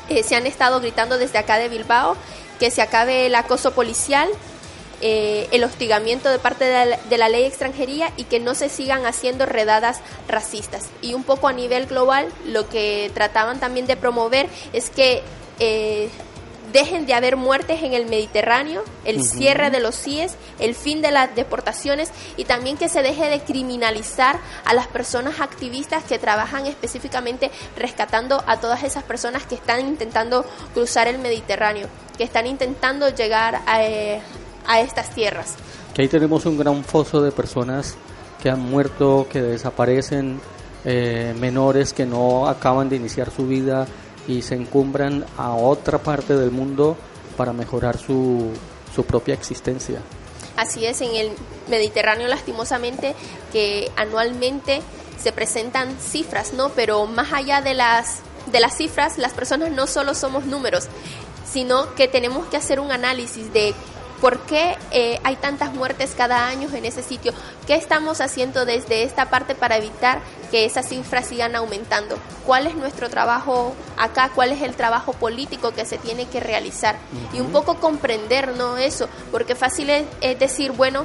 eh, 0.09 0.23
se 0.23 0.35
han 0.35 0.47
estado 0.47 0.81
gritando 0.81 1.19
desde 1.19 1.37
acá 1.37 1.59
de 1.59 1.69
Bilbao, 1.69 2.17
que 2.59 2.71
se 2.71 2.81
acabe 2.81 3.27
el 3.27 3.35
acoso 3.35 3.73
policial, 3.73 4.31
eh, 5.03 5.47
el 5.53 5.63
hostigamiento 5.63 6.31
de 6.31 6.39
parte 6.39 6.65
de 6.65 7.19
la, 7.19 7.29
ley 7.29 7.45
extranjería 7.45 8.15
y 8.17 8.25
que 8.25 8.41
no 8.41 8.55
se 8.55 8.71
sigan 8.71 9.05
haciendo 9.05 9.45
redadas 9.45 10.01
racistas. 10.27 10.89
Y 11.03 11.13
un 11.13 11.23
poco 11.23 11.49
a 11.49 11.53
nivel 11.53 11.85
global, 11.85 12.33
lo 12.47 12.67
que 12.71 13.11
trataban 13.13 13.61
también 13.61 13.87
de 13.87 13.99
promover 13.99 14.49
es 14.73 14.89
que 14.89 15.23
eh, 15.59 16.09
dejen 16.73 17.07
de 17.07 17.15
haber 17.15 17.37
muertes 17.37 17.83
en 17.83 17.95
el 17.95 18.07
Mediterráneo, 18.07 18.83
el 19.05 19.25
cierre 19.25 19.71
de 19.71 19.81
los 19.81 19.97
CIES, 19.97 20.35
el 20.59 20.75
fin 20.75 21.03
de 21.03 21.11
las 21.11 21.35
deportaciones 21.35 22.11
y 22.37 22.45
también 22.45 22.77
que 22.77 22.89
se 22.89 23.03
deje 23.03 23.29
de 23.29 23.41
criminalizar 23.41 24.39
a 24.65 24.75
las 24.75 24.87
personas 24.87 25.41
activistas 25.41 26.05
que 26.05 26.19
trabajan 26.19 26.67
específicamente 26.67 27.51
rescatando 27.77 28.43
a 28.47 28.61
todas 28.61 28.83
esas 28.85 29.05
personas 29.05 29.45
que 29.45 29.55
están 29.55 29.81
intentando 29.81 30.45
cruzar 30.75 31.09
el 31.09 31.19
Mediterráneo, 31.19 31.89
que 32.17 32.25
están 32.25 32.47
intentando 32.47 33.09
llegar 33.09 33.61
a, 33.67 33.85
eh, 33.85 34.21
estas 34.79 35.11
tierras. 35.11 35.57
Que 35.95 36.03
ahí 36.03 36.09
tenemos 36.09 36.47
un 36.47 36.57
gran 36.57 36.85
foso 36.85 37.21
de 37.21 37.33
personas 37.33 37.97
que 38.41 38.51
han 38.51 38.61
muerto, 38.61 39.27
que 39.31 39.43
desaparecen, 39.43 40.41
eh, 40.85 41.35
menores 41.39 41.93
que 41.93 42.07
no 42.07 42.47
acaban 42.47 42.89
de 42.89 42.97
iniciar 42.97 43.31
su 43.31 43.47
vida 43.47 43.87
y 44.31 44.43
se 44.43 44.55
encumbran 44.55 45.25
a 45.37 45.55
otra 45.55 45.99
parte 45.99 46.37
del 46.37 46.51
mundo 46.51 46.97
para 47.37 47.53
mejorar 47.53 47.99
su, 47.99 48.51
su 48.95 49.05
propia 49.05 49.35
existencia. 49.35 50.01
Así 50.57 50.87
es, 50.87 51.01
en 51.01 51.15
el 51.17 51.33
Mediterráneo 51.69 52.29
lastimosamente 52.29 53.15
que 53.53 53.91
anualmente 53.97 54.83
se 55.19 55.33
presentan 55.33 55.97
cifras, 55.99 56.53
¿no? 56.53 56.69
Pero 56.71 57.07
más 57.07 57.33
allá 57.33 57.61
de 57.61 57.75
las 57.75 58.21
de 58.53 58.61
las 58.61 58.77
cifras, 58.77 59.19
las 59.19 59.33
personas 59.33 59.71
no 59.71 59.87
solo 59.87 60.15
somos 60.15 60.45
números, 60.47 60.89
sino 61.51 61.95
que 61.95 62.09
tenemos 62.09 62.47
que 62.47 62.57
hacer 62.57 62.81
un 62.81 62.91
análisis 62.91 63.53
de 63.53 63.75
¿Por 64.21 64.41
qué 64.41 64.77
eh, 64.91 65.19
hay 65.25 65.37
tantas 65.37 65.73
muertes 65.73 66.13
cada 66.15 66.47
año 66.47 66.69
en 66.75 66.85
ese 66.85 67.03
sitio? 67.03 67.33
¿Qué 67.67 67.75
estamos 67.75 68.21
haciendo 68.21 68.67
desde 68.67 69.03
esta 69.03 69.31
parte 69.31 69.55
para 69.55 69.79
evitar 69.79 70.21
que 70.51 70.67
esas 70.67 70.89
cifras 70.89 71.27
sigan 71.27 71.57
aumentando? 71.57 72.19
¿Cuál 72.45 72.67
es 72.67 72.75
nuestro 72.75 73.09
trabajo 73.09 73.75
acá? 73.97 74.31
¿Cuál 74.35 74.53
es 74.53 74.61
el 74.61 74.75
trabajo 74.75 75.15
político 75.15 75.73
que 75.73 75.87
se 75.87 75.97
tiene 75.97 76.27
que 76.27 76.39
realizar? 76.39 76.97
Y 77.33 77.41
un 77.41 77.51
poco 77.51 77.77
comprender, 77.77 78.57
¿no? 78.57 78.77
Eso, 78.77 79.09
porque 79.31 79.55
fácil 79.55 79.89
es, 79.89 80.05
decir, 80.39 80.73
bueno, 80.73 81.05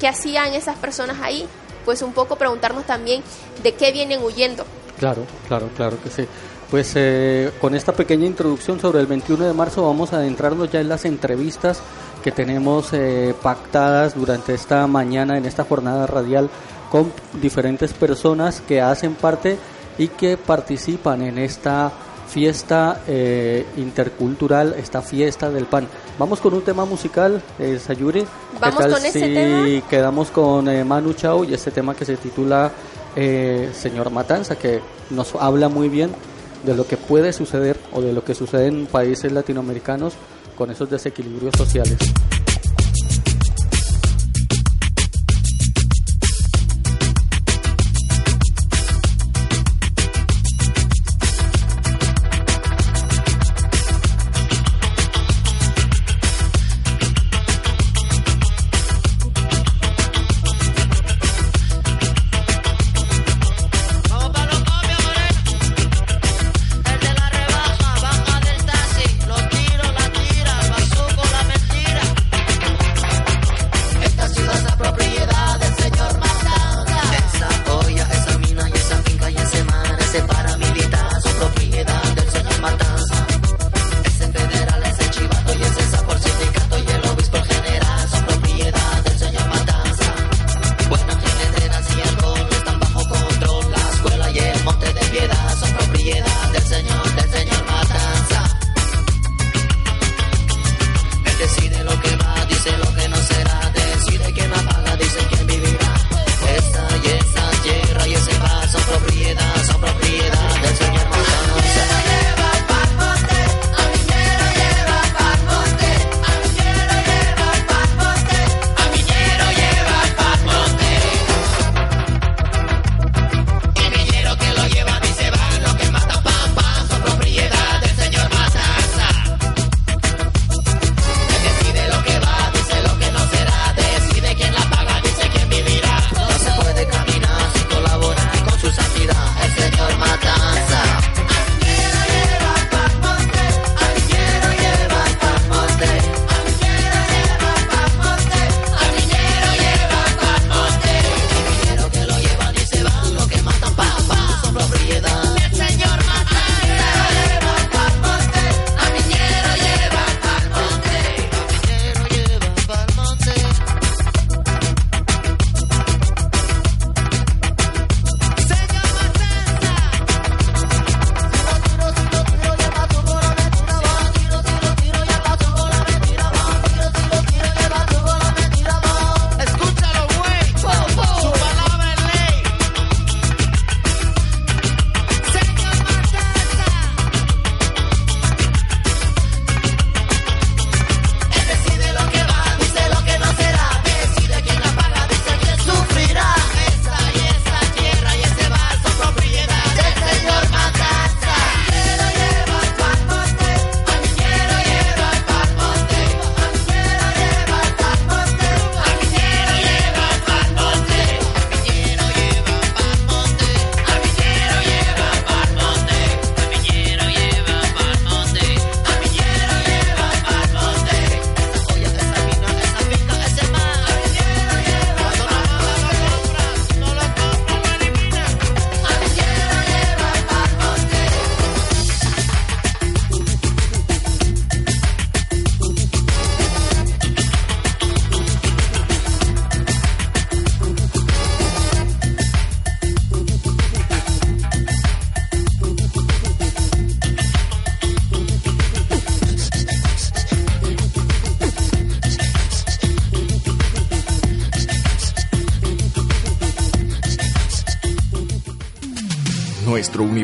¿qué 0.00 0.08
hacían 0.08 0.54
esas 0.54 0.76
personas 0.76 1.18
ahí? 1.22 1.48
Pues 1.84 2.02
un 2.02 2.12
poco 2.12 2.34
preguntarnos 2.34 2.84
también 2.84 3.22
de 3.62 3.74
qué 3.74 3.92
vienen 3.92 4.24
huyendo. 4.24 4.64
Claro, 4.98 5.24
claro, 5.46 5.68
claro 5.76 6.02
que 6.02 6.10
sí. 6.10 6.26
Pues 6.72 6.94
eh, 6.94 7.52
con 7.60 7.74
esta 7.74 7.92
pequeña 7.92 8.24
introducción 8.24 8.80
sobre 8.80 9.00
el 9.00 9.06
21 9.06 9.44
de 9.44 9.52
marzo 9.52 9.84
vamos 9.84 10.14
a 10.14 10.16
adentrarnos 10.16 10.72
ya 10.72 10.80
en 10.80 10.88
las 10.88 11.04
entrevistas 11.04 11.82
que 12.24 12.32
tenemos 12.32 12.94
eh, 12.94 13.34
pactadas 13.42 14.14
durante 14.14 14.54
esta 14.54 14.86
mañana 14.86 15.36
en 15.36 15.44
esta 15.44 15.64
jornada 15.64 16.06
radial 16.06 16.48
con 16.90 17.12
diferentes 17.42 17.92
personas 17.92 18.62
que 18.62 18.80
hacen 18.80 19.16
parte 19.16 19.58
y 19.98 20.08
que 20.08 20.38
participan 20.38 21.20
en 21.20 21.36
esta 21.36 21.92
fiesta 22.26 23.02
eh, 23.06 23.66
intercultural, 23.76 24.74
esta 24.78 25.02
fiesta 25.02 25.50
del 25.50 25.66
pan. 25.66 25.86
Vamos 26.18 26.40
con 26.40 26.54
un 26.54 26.62
tema 26.62 26.86
musical, 26.86 27.42
Sayuri. 27.86 28.24
Vamos 28.58 28.86
con 28.86 29.04
ese 29.04 29.28
tema. 29.28 29.88
quedamos 29.90 30.30
con 30.30 30.88
Manu 30.88 31.12
Chao 31.12 31.44
y 31.44 31.52
este 31.52 31.70
tema 31.70 31.94
que 31.94 32.06
se 32.06 32.16
titula 32.16 32.72
Señor 33.14 34.08
Matanza, 34.08 34.56
que 34.56 34.80
nos 35.10 35.34
habla 35.34 35.68
muy 35.68 35.90
bien 35.90 36.31
de 36.64 36.74
lo 36.74 36.86
que 36.86 36.96
puede 36.96 37.32
suceder 37.32 37.78
o 37.92 38.00
de 38.00 38.12
lo 38.12 38.24
que 38.24 38.34
sucede 38.34 38.66
en 38.66 38.86
países 38.86 39.32
latinoamericanos 39.32 40.14
con 40.56 40.70
esos 40.70 40.90
desequilibrios 40.90 41.54
sociales. 41.56 41.98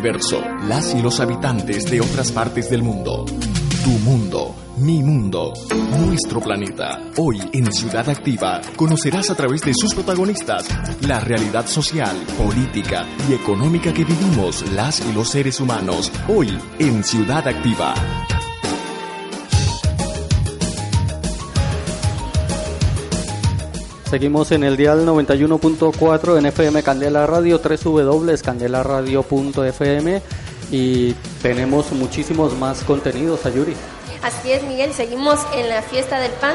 Las 0.01 0.95
y 0.95 1.03
los 1.03 1.19
habitantes 1.19 1.91
de 1.91 2.01
otras 2.01 2.31
partes 2.31 2.71
del 2.71 2.83
mundo. 2.83 3.25
Tu 3.83 3.91
mundo, 3.91 4.55
mi 4.77 5.03
mundo, 5.03 5.53
nuestro 6.07 6.41
planeta. 6.41 7.01
Hoy 7.17 7.41
en 7.53 7.73
Ciudad 7.73 8.09
Activa 8.09 8.61
conocerás 8.77 9.31
a 9.31 9.35
través 9.35 9.63
de 9.63 9.75
sus 9.75 9.95
protagonistas 9.95 10.69
la 11.07 11.19
realidad 11.19 11.67
social, 11.67 12.17
política 12.37 13.07
y 13.29 13.35
económica 13.35 13.93
que 13.93 14.05
vivimos 14.05 14.71
las 14.71 15.01
y 15.01 15.13
los 15.13 15.31
seres 15.31 15.59
humanos. 15.59 16.13
Hoy 16.29 16.57
en 16.79 17.03
Ciudad 17.03 17.49
Activa. 17.49 17.95
Seguimos 24.09 24.53
en 24.53 24.65
el 24.65 24.79
dial 24.79 25.07
91.4 25.07 26.39
en 26.39 26.47
FM 26.47 26.83
Candela 26.83 27.27
Radio, 27.27 27.61
3W 27.61 28.41
candelaradio.fm 28.41 30.23
y 30.71 31.13
tenemos 31.43 31.93
muchísimos 31.93 32.57
más 32.57 32.85
contenidos, 32.85 33.45
Ayuri. 33.45 33.77
Así 34.23 34.51
es, 34.51 34.63
Miguel, 34.63 34.95
seguimos 34.95 35.41
en 35.55 35.69
la 35.69 35.83
fiesta 35.83 36.21
del 36.21 36.33
pan. 36.33 36.55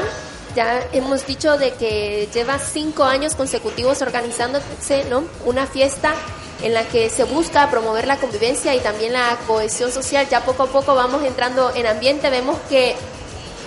Ya 0.56 0.80
hemos 0.92 1.24
dicho 1.28 1.56
de 1.56 1.72
que 1.74 2.28
lleva 2.34 2.58
cinco 2.58 3.04
años 3.04 3.36
consecutivos 3.36 4.02
organizándose 4.02 5.04
¿no? 5.08 5.22
una 5.46 5.66
fiesta 5.66 6.12
en 6.60 6.74
la 6.74 6.82
que 6.88 7.08
se 7.08 7.22
busca 7.22 7.70
promover 7.70 8.08
la 8.08 8.16
convivencia 8.16 8.74
y 8.74 8.80
también 8.80 9.12
la 9.12 9.38
cohesión 9.46 9.92
social. 9.92 10.26
Ya 10.28 10.44
poco 10.44 10.64
a 10.64 10.66
poco 10.66 10.96
vamos 10.96 11.22
entrando 11.22 11.72
en 11.76 11.86
ambiente, 11.86 12.30
vemos 12.30 12.58
que 12.68 12.96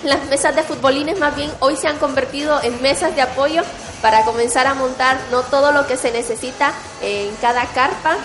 las 0.03 0.25
mesas 0.25 0.55
de 0.55 0.63
futbolines 0.63 1.19
más 1.19 1.35
bien 1.35 1.51
hoy 1.59 1.75
se 1.75 1.87
han 1.87 1.97
convertido 1.97 2.61
en 2.63 2.81
mesas 2.81 3.15
de 3.15 3.21
apoyo 3.21 3.63
para 4.01 4.23
comenzar 4.23 4.67
a 4.67 4.73
montar 4.73 5.17
no 5.31 5.41
todo 5.43 5.71
lo 5.71 5.87
que 5.87 5.97
se 5.97 6.11
necesita 6.11 6.73
en 7.01 7.35
cada 7.37 7.65
carpa. 7.65 8.17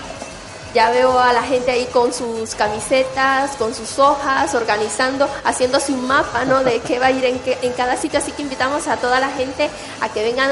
Ya 0.73 0.89
veo 0.89 1.19
a 1.19 1.33
la 1.33 1.43
gente 1.43 1.71
ahí 1.71 1.85
con 1.93 2.13
sus 2.13 2.55
camisetas, 2.55 3.51
con 3.57 3.73
sus 3.73 3.99
hojas, 3.99 4.55
organizando, 4.55 5.27
haciéndose 5.43 5.91
un 5.91 6.07
mapa 6.07 6.45
¿no? 6.45 6.63
de 6.63 6.79
qué 6.79 6.99
va 6.99 7.07
a 7.07 7.11
ir 7.11 7.23
en, 7.25 7.39
en 7.61 7.73
cada 7.73 7.95
sitio. 7.95 8.19
Así 8.19 8.31
que 8.31 8.41
invitamos 8.41 8.87
a 8.87 8.97
toda 8.97 9.19
la 9.19 9.29
gente 9.29 9.69
a 10.01 10.09
que 10.09 10.23
vengan 10.23 10.49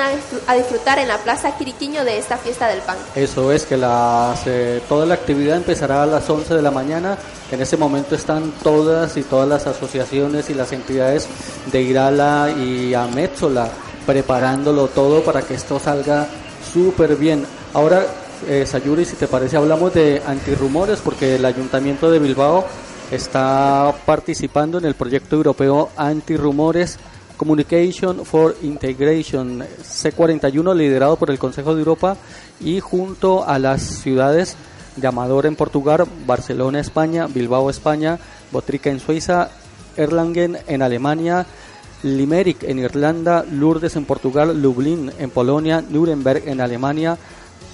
a, 0.48 0.54
disfrutar 0.54 1.00
en 1.00 1.08
la 1.08 1.18
Plaza 1.18 1.58
Quiriquiño 1.58 2.04
de 2.04 2.18
esta 2.18 2.38
fiesta 2.38 2.68
del 2.68 2.82
pan. 2.82 2.98
Eso 3.16 3.52
es, 3.52 3.66
que 3.66 3.78
las, 3.78 4.42
eh, 4.46 4.82
toda 4.88 5.06
la 5.06 5.16
actividad 5.16 5.58
empezará 5.58 6.04
a 6.04 6.06
las 6.06 6.30
11 6.30 6.54
de 6.54 6.62
la 6.62 6.72
mañana. 6.72 7.18
En 7.52 7.62
ese 7.62 7.78
momento 7.78 8.16
están 8.16 8.52
todas 8.64 9.18
y 9.18 9.24
todas 9.24 9.48
las 9.48 9.68
asociaciones 9.68 10.50
y 10.50 10.54
las 10.54 10.72
entidades 10.72 11.28
de 11.72 11.82
Irala 11.82 12.50
y 12.56 12.94
Amétzola 12.94 13.70
preparándolo 14.06 14.88
todo 14.88 15.24
para 15.24 15.42
que 15.42 15.54
esto 15.56 15.80
salga 15.80 16.28
súper 16.74 17.16
bien. 17.16 17.46
Ahora, 17.74 18.06
eh, 18.48 18.66
Sayuri, 18.66 19.06
si 19.06 19.16
te 19.16 19.28
parece, 19.28 19.58
hablamos 19.58 19.94
de 19.94 20.22
antirrumores 20.26 21.00
porque 21.00 21.36
el 21.36 21.46
Ayuntamiento 21.46 22.10
de 22.10 22.20
Bilbao 22.20 22.66
está 23.12 23.94
participando 24.06 24.78
en 24.78 24.86
el 24.86 24.96
proyecto 24.96 25.36
europeo 25.36 25.90
Antirrumores 25.98 26.98
Communication 27.38 28.26
for 28.26 28.56
Integration 28.62 29.62
C41 29.62 30.76
liderado 30.76 31.16
por 31.16 31.32
el 31.32 31.40
Consejo 31.40 31.74
de 31.74 31.80
Europa 31.80 32.16
y 32.60 32.80
junto 32.80 33.48
a 33.48 33.60
las 33.60 33.82
ciudades 33.82 34.56
de 34.96 35.08
Amador 35.08 35.46
en 35.46 35.56
Portugal, 35.56 36.06
Barcelona 36.26 36.80
España, 36.80 37.28
Bilbao 37.28 37.70
España, 37.70 38.20
Botrica 38.52 38.90
en 38.90 39.00
Suiza, 39.00 39.50
Erlangen 39.98 40.58
en 40.68 40.82
Alemania, 40.82 41.46
Limerick 42.04 42.64
en 42.64 42.80
Irlanda, 42.80 43.46
Lourdes 43.50 43.96
en 43.96 44.06
Portugal, 44.06 44.62
Lublin 44.62 45.12
en 45.20 45.30
Polonia, 45.30 45.82
Nuremberg 45.82 46.48
en 46.48 46.62
Alemania, 46.62 47.18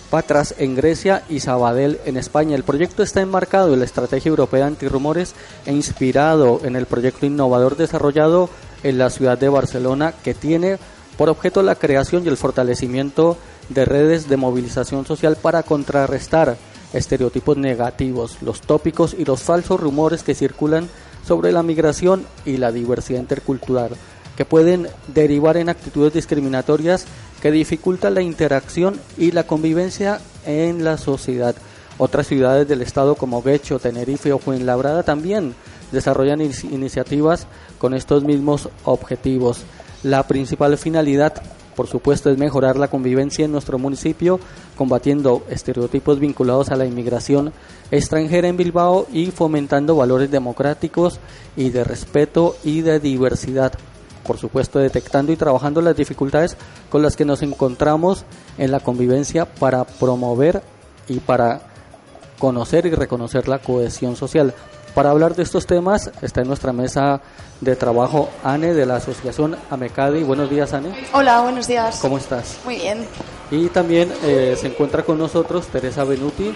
Patras 0.10 0.56
en 0.58 0.76
Grecia 0.76 1.24
y 1.30 1.41
Sabadell 1.41 2.00
en 2.06 2.15
España. 2.15 2.56
El 2.56 2.63
proyecto 2.63 3.04
está 3.04 3.22
enmarcado 3.22 3.74
en 3.74 3.80
la 3.80 3.86
Estrategia 3.86 4.30
Europea 4.30 4.65
Antirrumores 4.65 5.36
e 5.65 5.74
inspirado 5.74 6.62
en 6.63 6.76
el 6.76 6.86
proyecto 6.86 7.26
innovador 7.26 7.76
desarrollado 7.76 8.50
en 8.84 8.98
la 8.98 9.10
ciudad 9.10 9.38
de 9.38 9.50
Barcelona 9.50 10.13
que 10.24 10.34
tiene 10.34 10.78
por 11.17 11.30
objeto 11.30 11.62
la 11.62 11.76
creación 11.76 12.24
y 12.24 12.30
el 12.30 12.38
fortalecimiento 12.38 13.38
de 13.70 13.84
redes 13.86 14.30
de 14.30 14.38
movilización 14.38 15.06
social 15.06 15.36
para 15.36 15.63
contrarrestar 15.63 16.58
estereotipos 16.93 17.58
negativos, 17.58 18.38
los 18.41 18.62
tópicos 18.62 19.13
y 19.17 19.26
los 19.26 19.41
falsos 19.41 19.80
rumores 19.80 20.24
que 20.24 20.36
circulan 20.36 20.88
sobre 21.28 21.52
la 21.52 21.63
migración 21.63 22.26
y 22.46 22.58
la 22.58 22.72
diversidad 22.72 23.20
intercultural 23.20 23.91
que 24.38 24.45
pueden 24.45 24.88
derivar 25.08 25.58
en 25.58 25.67
actitudes 25.67 26.13
discriminatorias 26.13 27.06
que 27.41 27.52
dificultan 27.52 28.13
la 28.13 28.21
interacción 28.21 29.00
y 29.17 29.32
la 29.32 29.43
convivencia 29.43 30.21
en 30.45 30.84
la 30.84 30.97
sociedad. 30.97 31.56
Otras 31.97 32.28
ciudades 32.28 32.67
del 32.67 32.84
estado 32.84 33.15
como 33.15 33.41
Guecho, 33.41 33.80
Tenerife 33.80 34.32
o 34.32 34.38
Fuenlabrada 34.38 35.02
también 35.02 35.56
desarrollan 35.91 36.41
iniciativas 36.41 37.47
con 37.80 37.95
estos 37.95 38.23
mismos 38.23 38.69
objetivos. 38.86 39.63
La 40.04 40.28
principal 40.28 40.78
finalidad, 40.78 41.41
por 41.76 41.88
supuesto, 41.88 42.30
es 42.30 42.38
mejorar 42.38 42.78
la 42.78 42.89
convivencia 42.89 43.45
en 43.45 43.52
nuestro 43.52 43.80
municipio, 43.80 44.39
combatiendo 44.76 45.43
estereotipos 45.50 46.19
vinculados 46.19 46.69
a 46.69 46.76
la 46.76 46.86
inmigración 46.86 47.54
extranjera 47.89 48.47
en 48.47 48.58
Bilbao 48.58 49.08
y 49.12 49.32
fomentando 49.32 49.95
valores 49.95 50.30
democráticos 50.30 51.19
y 51.56 51.71
de 51.71 51.84
respeto 51.84 52.56
y 52.63 52.82
de 52.82 53.00
diversidad 53.00 53.73
por 54.28 54.38
supuesto 54.38 54.78
detectando 54.78 55.32
y 55.32 55.38
trabajando 55.38 55.82
las 55.82 55.96
dificultades 55.96 56.58
con 56.90 57.02
las 57.02 57.16
que 57.16 57.26
nos 57.26 57.42
encontramos 57.42 58.26
en 58.60 58.72
la 58.72 58.80
convivencia 58.80 59.46
para 59.46 59.86
promover 59.86 60.62
y 61.08 61.20
para 61.20 61.62
conocer 62.38 62.86
y 62.86 62.92
reconocer 62.92 63.48
la 63.48 63.60
cohesión 63.60 64.16
social. 64.16 64.54
Para 64.94 65.12
hablar 65.12 65.36
de 65.36 65.44
estos 65.44 65.68
temas 65.68 66.12
está 66.22 66.42
en 66.42 66.48
nuestra 66.48 66.74
mesa 66.74 67.22
de 67.62 67.76
trabajo 67.76 68.30
Ane 68.44 68.74
de 68.74 68.86
la 68.86 68.96
Asociación 68.96 69.56
Amecadi. 69.70 70.24
Buenos 70.24 70.50
días, 70.50 70.74
Ane. 70.74 70.90
Hola, 71.13 71.42
buenos 71.42 71.68
días. 71.68 72.00
¿Cómo 72.02 72.18
estás? 72.18 72.58
Muy 72.66 72.76
bien. 72.76 73.06
Y 73.52 73.68
también 73.70 74.12
eh, 74.24 74.58
se 74.60 74.68
encuentra 74.68 75.04
con 75.04 75.18
nosotros 75.18 75.68
Teresa 75.68 76.04
Benuti. 76.04 76.54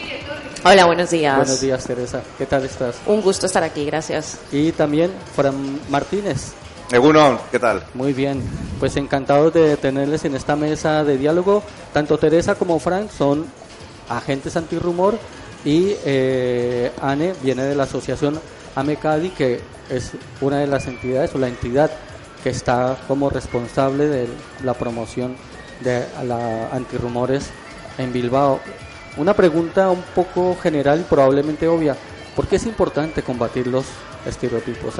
Hola, 0.64 0.86
buenos 0.86 1.10
días. 1.12 1.38
Buenos 1.38 1.62
días, 1.62 1.84
Teresa. 1.86 2.22
¿Qué 2.38 2.46
tal 2.46 2.66
estás? 2.66 2.96
Un 3.06 3.22
gusto 3.22 3.46
estar 3.46 3.64
aquí, 3.64 3.86
gracias. 3.86 4.40
Y 4.52 4.72
también 4.72 5.12
Fran 5.36 5.80
Martínez. 5.90 6.54
Egunon, 6.92 7.40
¿qué 7.50 7.58
tal? 7.58 7.84
Muy 7.94 8.12
bien, 8.12 8.44
pues 8.78 8.98
encantados 8.98 9.54
de 9.54 9.78
tenerles 9.78 10.26
en 10.26 10.36
esta 10.36 10.58
mesa 10.58 11.06
de 11.06 11.18
diálogo. 11.18 11.64
Tanto 11.94 12.18
Teresa 12.18 12.56
como 12.56 12.80
Frank 12.80 13.10
son 13.10 13.46
agentes 14.10 14.58
antirrumor 14.58 15.18
y 15.64 15.96
eh, 16.04 16.92
Anne 17.02 17.34
viene 17.42 17.64
de 17.64 17.76
la 17.76 17.84
asociación 17.84 18.42
AMECADI, 18.76 19.30
que 19.30 19.62
es 19.90 20.12
una 20.42 20.58
de 20.58 20.68
las 20.68 20.88
entidades 20.88 21.34
o 21.34 21.38
la 21.38 21.48
entidad 21.48 21.92
que 22.44 22.50
está 22.50 22.98
como 23.08 23.30
responsable 23.30 24.08
de 24.08 24.28
la 24.62 24.74
promoción 24.74 25.38
de 25.82 26.06
la 26.26 26.72
antirrumores 26.74 27.52
en 27.98 28.12
Bilbao. 28.12 28.60
Una 29.16 29.34
pregunta 29.34 29.90
un 29.90 30.04
poco 30.14 30.58
general 30.62 31.00
y 31.00 31.04
probablemente 31.04 31.70
obvia. 31.70 31.96
¿Por 32.36 32.48
qué 32.48 32.58
es 32.58 32.66
importante 32.66 33.24
combatir 33.24 33.68
los 33.68 33.86
estereotipos? 34.26 34.96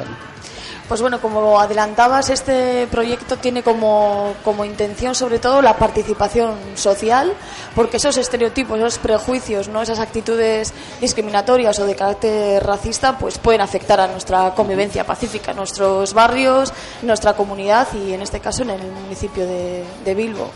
Pues 0.88 1.02
bueno, 1.02 1.22
como 1.22 1.60
adelantabas, 1.60 2.30
este 2.30 2.88
proyecto 2.92 3.38
tiene 3.38 3.64
como, 3.64 4.36
intención 4.66 5.16
sobre 5.16 5.40
todo 5.40 5.62
la 5.62 5.78
participación 5.78 6.56
social, 6.76 7.34
porque 7.76 7.98
esos 7.98 8.18
estereotipos, 8.18 8.78
esos 8.78 8.98
prejuicios, 9.00 9.70
¿no? 9.70 9.82
esas 9.82 10.00
actitudes 10.00 10.74
discriminatorias 11.00 11.80
o 11.80 11.86
de 11.86 11.96
carácter 11.96 12.62
racista, 12.64 13.18
pues 13.18 13.38
pueden 13.38 13.62
afectar 13.62 14.02
a 14.02 14.08
nuestra 14.08 14.54
convivencia 14.54 15.06
pacífica 15.06 15.54
nuestros 15.54 16.14
barrios, 16.14 16.74
nuestra 17.02 17.34
comunidad 17.34 17.88
y 17.94 18.14
en 18.14 18.22
este 18.22 18.40
caso 18.40 18.64
en 18.64 18.72
el 18.72 18.82
municipio 18.92 19.46
de, 19.46 19.84
de 20.04 20.16
Bilbo. 20.16 20.50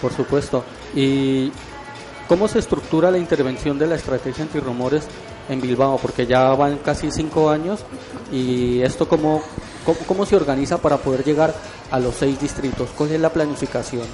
Por 0.00 0.12
supuesto. 0.12 0.64
¿Y 0.94 1.50
cómo 2.28 2.48
se 2.48 2.58
estructura 2.58 3.10
la 3.10 3.18
intervención 3.18 3.78
de 3.78 3.86
la 3.86 3.96
estrategia 3.96 4.44
antirrumores 4.44 5.04
en 5.48 5.60
Bilbao? 5.60 5.98
Porque 5.98 6.26
ya 6.26 6.54
van 6.54 6.78
casi 6.78 7.10
cinco 7.10 7.50
años 7.50 7.80
y 8.32 8.80
esto 8.82 9.08
cómo 9.08 9.42
¿Cómo, 10.06 10.26
se 10.26 10.36
organiza 10.36 10.78
para 10.78 10.98
poder 10.98 11.24
llegar 11.24 11.54
a 11.90 11.98
los 11.98 12.14
seis 12.14 12.38
distritos? 12.40 12.90
¿Cuál 12.96 13.12
es 13.12 13.20
la 13.20 13.30
planificación? 13.30 14.06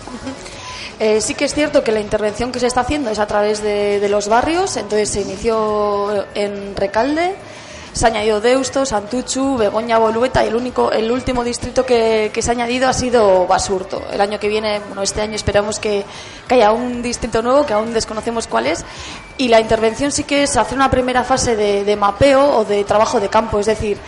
Eh, 1.00 1.20
sí 1.20 1.34
que 1.34 1.46
es 1.46 1.54
cierto 1.54 1.82
que 1.82 1.90
la 1.90 2.00
intervención 2.00 2.52
que 2.52 2.60
se 2.60 2.68
está 2.68 2.82
haciendo 2.82 3.10
es 3.10 3.18
a 3.18 3.26
través 3.26 3.62
de, 3.62 4.06
los 4.08 4.28
barrios, 4.28 4.76
entonces 4.76 5.08
se 5.08 5.22
inició 5.22 6.24
en 6.34 6.76
Recalde, 6.76 7.34
se 7.92 8.04
ha 8.04 8.08
añadido 8.08 8.40
Deusto, 8.40 8.86
Santuchu, 8.86 9.56
Begoña, 9.56 9.98
Bolueta 9.98 10.44
y 10.44 10.48
el 10.48 10.56
único, 10.56 10.92
el 10.92 11.10
último 11.10 11.42
distrito 11.42 11.84
que, 11.86 12.30
se 12.36 12.50
ha 12.50 12.52
añadido 12.52 12.88
ha 12.88 12.92
sido 12.92 13.46
Basurto. 13.46 14.02
El 14.12 14.20
año 14.20 14.38
que 14.38 14.48
viene, 14.48 14.80
bueno, 14.80 15.02
este 15.02 15.20
año 15.20 15.34
esperamos 15.34 15.80
que, 15.80 16.04
haya 16.48 16.72
un 16.72 17.02
distrito 17.02 17.42
nuevo 17.42 17.66
que 17.66 17.72
aún 17.72 17.92
desconocemos 17.92 18.46
cuál 18.46 18.66
es 18.66 18.84
y 19.38 19.48
la 19.48 19.60
intervención 19.60 20.12
sí 20.12 20.22
que 20.22 20.44
es 20.44 20.56
hacer 20.56 20.76
una 20.76 20.90
primera 20.90 21.24
fase 21.24 21.56
de, 21.56 21.84
de 21.84 21.96
mapeo 21.96 22.58
o 22.58 22.64
de 22.64 22.84
trabajo 22.84 23.18
de 23.18 23.28
campo, 23.28 23.58
es 23.58 23.66
decir, 23.66 23.98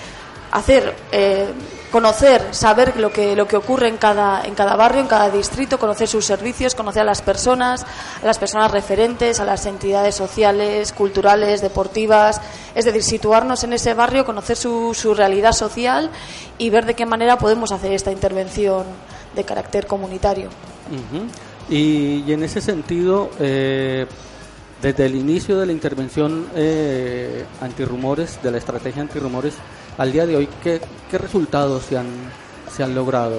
hacer 0.57 0.95
eh, 1.13 1.49
conocer, 1.91 2.43
saber 2.51 2.99
lo 2.99 3.13
que, 3.13 3.37
lo 3.37 3.47
que 3.47 3.57
ocurre 3.57 3.89
en 3.89 3.99
cada, 3.99 4.43
en 4.43 4.55
cada 4.55 4.75
barrio, 4.75 5.03
en 5.03 5.07
cada 5.07 5.31
distrito, 5.31 5.79
conocer 5.79 6.09
sus 6.09 6.25
servicios, 6.25 6.75
conocer 6.75 7.03
a 7.03 7.05
las 7.05 7.21
personas, 7.21 7.85
a 8.23 8.27
las 8.27 8.39
personas 8.39 8.71
referentes, 8.71 9.39
a 9.39 9.45
las 9.45 9.67
entidades 9.67 10.15
sociales, 10.15 10.93
culturales, 10.93 11.61
deportivas, 11.61 12.41
es 12.75 12.87
decir, 12.87 13.03
situarnos 13.03 13.65
en 13.65 13.75
ese 13.75 13.93
barrio, 13.93 14.25
conocer 14.25 14.57
su, 14.57 14.95
su 14.95 15.15
realidad 15.15 15.53
social 15.53 16.11
y 16.57 16.71
ver 16.71 16.87
de 16.87 16.95
qué 16.95 17.05
manera 17.05 17.37
podemos 17.39 17.71
hacer 17.71 17.93
esta 17.93 18.11
intervención 18.11 18.85
de 19.35 19.45
carácter 19.45 19.87
comunitario. 19.87 20.49
y, 21.69 22.25
y, 22.27 22.33
en 22.33 22.43
ese 22.43 22.63
sentido, 22.63 23.31
eh, 23.39 24.07
desde 24.81 25.07
el 25.07 25.15
inicio 25.15 25.59
de 25.59 25.67
la 25.67 25.73
intervención 25.73 26.47
eh, 26.55 27.45
antirrumores, 27.61 28.43
de 28.43 28.51
la 28.51 28.59
estrategia 28.59 29.03
antirrumores, 29.03 29.55
al 29.99 30.13
día 30.13 30.27
de 30.27 30.37
hoy, 30.37 30.49
¿qué, 30.63 30.81
resultados 31.13 31.85
se 31.85 31.97
han, 31.97 32.09
se 32.75 32.83
han 32.83 32.95
logrado, 32.95 33.39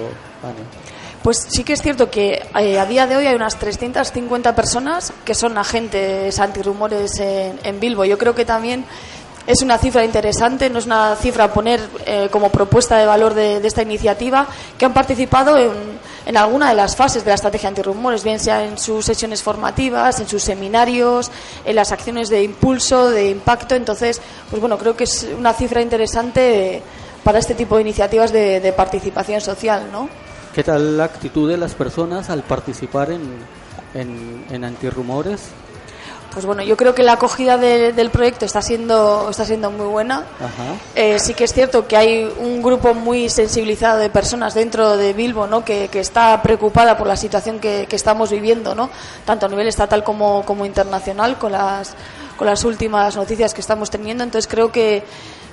Pues 1.22 1.46
sí 1.50 1.62
que 1.62 1.74
es 1.74 1.82
cierto 1.82 2.10
que 2.10 2.42
eh, 2.58 2.78
a 2.78 2.86
día 2.86 3.06
de 3.06 3.16
hoy 3.16 3.26
hay 3.26 3.34
unas 3.34 3.58
350 3.58 4.54
personas 4.54 5.12
que 5.24 5.34
son 5.34 5.58
agentes 5.58 6.38
antirrumores 6.38 7.18
en, 7.20 7.60
en 7.62 7.80
Bilbo. 7.80 8.04
Yo 8.04 8.18
creo 8.18 8.34
que 8.34 8.44
también 8.44 8.84
es 9.48 9.62
una 9.62 9.78
cifra 9.78 10.04
interesante, 10.04 10.68
no 10.68 10.78
es 10.78 10.84
una 10.84 11.16
cifra 11.16 11.44
a 11.44 11.52
poner 11.54 11.80
eh, 12.04 12.28
como 12.30 12.50
propuesta 12.50 12.98
de 12.98 13.06
valor 13.06 13.32
de, 13.32 13.60
de, 13.60 13.66
esta 13.66 13.80
iniciativa, 13.80 14.46
que 14.76 14.84
han 14.84 14.92
participado 14.92 15.56
en, 15.56 16.36
alguna 16.36 16.68
de 16.68 16.74
las 16.74 16.94
fases 16.94 17.24
de 17.24 17.30
la 17.30 17.36
estrategia 17.36 17.70
antirrumores, 17.70 18.22
bien 18.22 18.38
sea 18.38 18.62
en 18.62 18.76
sus 18.76 19.06
sesiones 19.06 19.42
formativas, 19.42 20.20
en 20.20 20.28
sus 20.28 20.42
seminarios, 20.42 21.30
en 21.64 21.76
las 21.76 21.92
acciones 21.92 22.28
de 22.28 22.42
impulso, 22.42 23.08
de 23.08 23.30
impacto. 23.30 23.74
Entonces, 23.74 24.20
pues 24.50 24.60
bueno, 24.60 24.76
creo 24.76 24.94
que 24.94 25.04
es 25.04 25.26
una 25.38 25.54
cifra 25.54 25.80
interesante 25.80 26.82
para 27.24 27.38
este 27.38 27.54
tipo 27.54 27.76
de 27.76 27.80
iniciativas 27.80 28.30
de, 28.30 28.60
de 28.60 28.72
participación 28.74 29.40
social, 29.40 29.88
¿no? 29.90 30.10
¿Qué 30.54 30.62
tal 30.62 30.98
la 30.98 31.04
actitud 31.04 31.48
de 31.48 31.56
las 31.56 31.72
personas 31.72 32.28
al 32.28 32.42
participar 32.42 33.12
en, 33.12 33.22
en, 33.94 34.44
en 34.50 34.64
antirrumores? 34.64 35.40
Pues 36.32 36.44
bueno, 36.44 36.62
yo 36.62 36.76
creo 36.76 36.94
que 36.94 37.02
la 37.02 37.14
acogida 37.14 37.56
de, 37.56 37.92
del 37.92 38.10
proyecto 38.10 38.44
está 38.44 38.60
siendo, 38.60 39.28
está 39.30 39.44
siendo 39.44 39.70
muy 39.70 39.86
buena. 39.86 40.24
Eh, 40.94 41.18
sí 41.18 41.34
que 41.34 41.44
es 41.44 41.52
cierto 41.52 41.86
que 41.88 41.96
hay 41.96 42.32
un 42.38 42.62
grupo 42.62 42.94
muy 42.94 43.28
sensibilizado 43.30 43.98
de 43.98 44.10
personas 44.10 44.54
dentro 44.54 44.96
de 44.96 45.14
Bilbo 45.14 45.46
¿no? 45.46 45.64
que, 45.64 45.88
que 45.88 46.00
está 46.00 46.40
preocupada 46.42 46.98
por 46.98 47.06
la 47.06 47.16
situación 47.16 47.58
que, 47.58 47.86
que, 47.88 47.96
estamos 47.96 48.30
viviendo, 48.30 48.74
¿no? 48.74 48.90
tanto 49.24 49.46
a 49.46 49.48
nivel 49.48 49.68
estatal 49.68 50.04
como, 50.04 50.44
como 50.44 50.66
internacional, 50.66 51.38
con 51.38 51.52
las, 51.52 51.94
con 52.36 52.46
las 52.46 52.62
últimas 52.64 53.16
noticias 53.16 53.54
que 53.54 53.60
estamos 53.62 53.90
teniendo. 53.90 54.22
Entonces 54.22 54.48
creo 54.48 54.70
que 54.70 55.04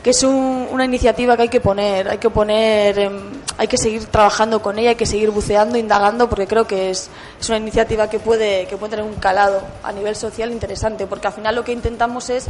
que 0.06 0.12
es 0.12 0.22
un, 0.22 0.68
una 0.70 0.86
iniciativa 0.86 1.36
que 1.36 1.41
hay 1.41 1.50
que 1.50 1.60
poner, 1.60 2.08
hay 2.08 2.20
que 2.20 2.30
poner, 2.30 3.12
hay 3.58 3.68
que 3.68 3.76
seguir 3.76 4.06
trabajando 4.06 4.62
con 4.62 4.78
ella, 4.78 4.89
hay 4.89 4.96
que 4.96 5.08
seguir 5.08 5.32
buceando, 5.32 5.80
indagando, 5.80 6.30
porque 6.30 6.46
creo 6.46 6.68
que 6.68 6.91
es, 6.91 7.10
es 7.41 7.50
una 7.50 7.58
iniciativa 7.58 8.08
que 8.08 8.20
puede, 8.20 8.68
que 8.68 8.78
puede 8.78 8.91
tener 8.91 9.04
un 9.04 9.15
calado 9.15 9.63
a 9.82 9.91
nivel 9.91 10.15
social 10.15 10.52
interesante, 10.52 11.08
porque 11.08 11.26
al 11.26 11.34
final 11.34 11.56
lo 11.56 11.63
que 11.63 11.72
intentamos 11.72 12.30
es 12.30 12.46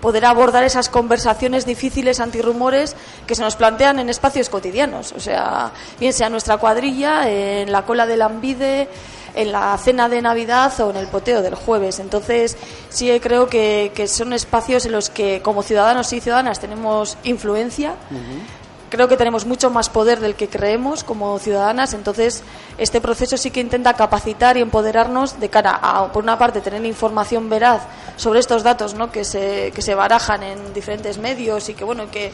poder 0.00 0.24
abordar 0.24 0.64
esas 0.64 0.88
conversaciones 0.88 1.64
difíciles 1.64 2.18
antirrumores 2.18 2.96
que 3.24 3.36
se 3.36 3.42
nos 3.42 3.54
plantean 3.54 4.00
en 4.00 4.08
espacios 4.08 4.48
cotidianos, 4.48 5.12
o 5.12 5.20
sea, 5.20 5.70
bien 6.00 6.12
sea 6.12 6.28
nuestra 6.28 6.56
cuadrilla, 6.56 7.30
en 7.30 7.70
la 7.70 7.82
cola 7.82 8.08
del 8.08 8.22
Ambide, 8.22 8.88
en 9.36 9.52
la 9.52 9.78
cena 9.78 10.08
de 10.08 10.20
Navidad 10.20 10.72
o 10.80 10.90
en 10.90 10.96
el 10.96 11.06
poteo 11.06 11.42
del 11.42 11.54
jueves. 11.54 12.00
Entonces, 12.00 12.56
sí 12.88 13.08
creo 13.20 13.48
que, 13.48 13.92
que 13.94 14.08
son 14.08 14.32
espacios 14.32 14.84
en 14.86 14.92
los 14.92 15.10
que 15.10 15.40
como 15.42 15.62
ciudadanos 15.62 16.12
y 16.12 16.20
ciudadanas 16.20 16.58
tenemos 16.58 17.16
influencia. 17.22 17.94
Uh 18.10 18.14
-huh 18.14 18.66
creo 18.88 19.08
que 19.08 19.16
tenemos 19.16 19.46
mucho 19.46 19.70
más 19.70 19.88
poder 19.88 20.20
del 20.20 20.34
que 20.34 20.48
creemos 20.48 21.04
como 21.04 21.38
ciudadanas, 21.38 21.94
entonces 21.94 22.42
este 22.78 23.00
proceso 23.00 23.36
sí 23.36 23.50
que 23.50 23.60
intenta 23.60 23.94
capacitar 23.94 24.56
y 24.56 24.60
empoderarnos 24.60 25.40
de 25.40 25.48
cara 25.48 25.78
a, 25.82 26.12
por 26.12 26.22
una 26.22 26.38
parte, 26.38 26.60
tener 26.60 26.84
información 26.84 27.48
veraz 27.48 27.82
sobre 28.16 28.40
estos 28.40 28.62
datos 28.62 28.94
¿no? 28.94 29.10
que, 29.10 29.24
se, 29.24 29.72
que 29.74 29.82
se 29.82 29.94
barajan 29.94 30.42
en 30.42 30.74
diferentes 30.74 31.18
medios 31.18 31.68
y 31.68 31.74
que, 31.74 31.84
bueno, 31.84 32.10
que 32.10 32.32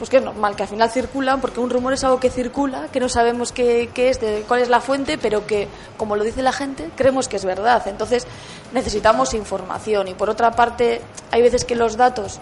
pues 0.00 0.08
que 0.08 0.16
es 0.16 0.22
normal, 0.22 0.56
que 0.56 0.62
al 0.62 0.68
final 0.70 0.90
circulan, 0.90 1.42
porque 1.42 1.60
un 1.60 1.68
rumor 1.68 1.92
es 1.92 2.02
algo 2.04 2.18
que 2.18 2.30
circula, 2.30 2.88
que 2.90 3.00
no 3.00 3.10
sabemos 3.10 3.52
qué, 3.52 3.90
qué, 3.92 4.08
es, 4.08 4.18
de 4.18 4.46
cuál 4.48 4.60
es 4.60 4.70
la 4.70 4.80
fuente, 4.80 5.18
pero 5.18 5.46
que, 5.46 5.68
como 5.98 6.16
lo 6.16 6.24
dice 6.24 6.42
la 6.42 6.52
gente, 6.52 6.88
creemos 6.96 7.28
que 7.28 7.36
es 7.36 7.44
verdad. 7.44 7.86
Entonces, 7.86 8.26
necesitamos 8.72 9.34
información. 9.34 10.08
Y 10.08 10.14
por 10.14 10.30
otra 10.30 10.52
parte, 10.52 11.02
hay 11.30 11.42
veces 11.42 11.66
que 11.66 11.76
los 11.76 11.98
datos 11.98 12.40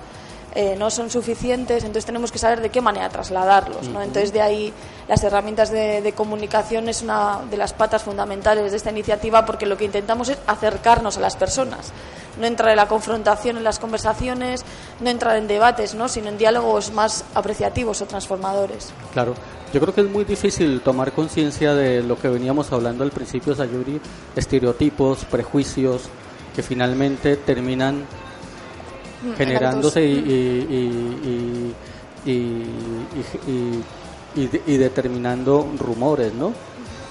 eh, 0.59 0.75
no 0.77 0.91
son 0.91 1.09
suficientes, 1.09 1.85
entonces 1.85 2.05
tenemos 2.05 2.33
que 2.33 2.39
saber 2.41 2.61
de 2.61 2.71
qué 2.71 2.81
manera 2.81 3.09
trasladarlos. 3.09 3.87
¿no? 3.91 4.03
Entonces, 4.03 4.33
de 4.33 4.43
ahí 4.43 4.73
las 5.07 5.23
herramientas 5.23 5.71
de, 5.71 6.03
de, 6.03 6.13
comunicación 6.15 6.89
es 6.89 7.01
una 7.01 7.43
de 7.49 7.57
las 7.57 7.73
patas 7.73 8.03
fundamentales 8.03 8.73
de 8.73 8.77
esta 8.77 8.91
iniciativa 8.91 9.47
porque 9.47 9.67
lo 9.67 9.77
que 9.77 9.85
intentamos 9.85 10.31
es 10.31 10.39
acercarnos 10.49 11.17
a 11.17 11.21
las 11.21 11.37
personas. 11.37 11.93
No 12.41 12.47
entrar 12.47 12.71
en 12.71 12.77
la 12.77 12.89
confrontación 12.89 13.57
en 13.57 13.63
las 13.63 13.79
conversaciones, 13.79 14.65
no 14.99 15.09
entrar 15.09 15.37
en 15.37 15.47
debates, 15.47 15.95
¿no? 15.95 16.09
sino 16.09 16.29
en 16.29 16.39
diálogos 16.39 16.93
más 16.93 17.25
apreciativos 17.37 18.03
o 18.03 18.07
transformadores. 18.07 18.93
Claro, 19.13 19.35
yo 19.73 19.81
creo 19.81 19.95
que 19.95 20.01
es 20.01 20.11
muy 20.11 20.25
difícil 20.25 20.81
tomar 20.81 21.13
conciencia 21.13 21.73
de 21.73 22.03
lo 22.03 22.19
que 22.19 22.27
veníamos 22.27 22.73
hablando 22.73 23.05
al 23.05 23.13
principio, 23.13 23.55
Sayuri, 23.55 24.01
estereotipos, 24.35 25.25
prejuicios 25.25 26.09
que 26.57 26.65
finalmente 26.65 27.37
terminan 27.37 28.07
generándose 29.37 30.05
y, 30.05 31.75
y, 32.27 32.63
y, 34.37 34.51
y, 34.67 34.77
determinando 34.77 35.67
rumores, 35.79 36.33
¿no? 36.35 36.53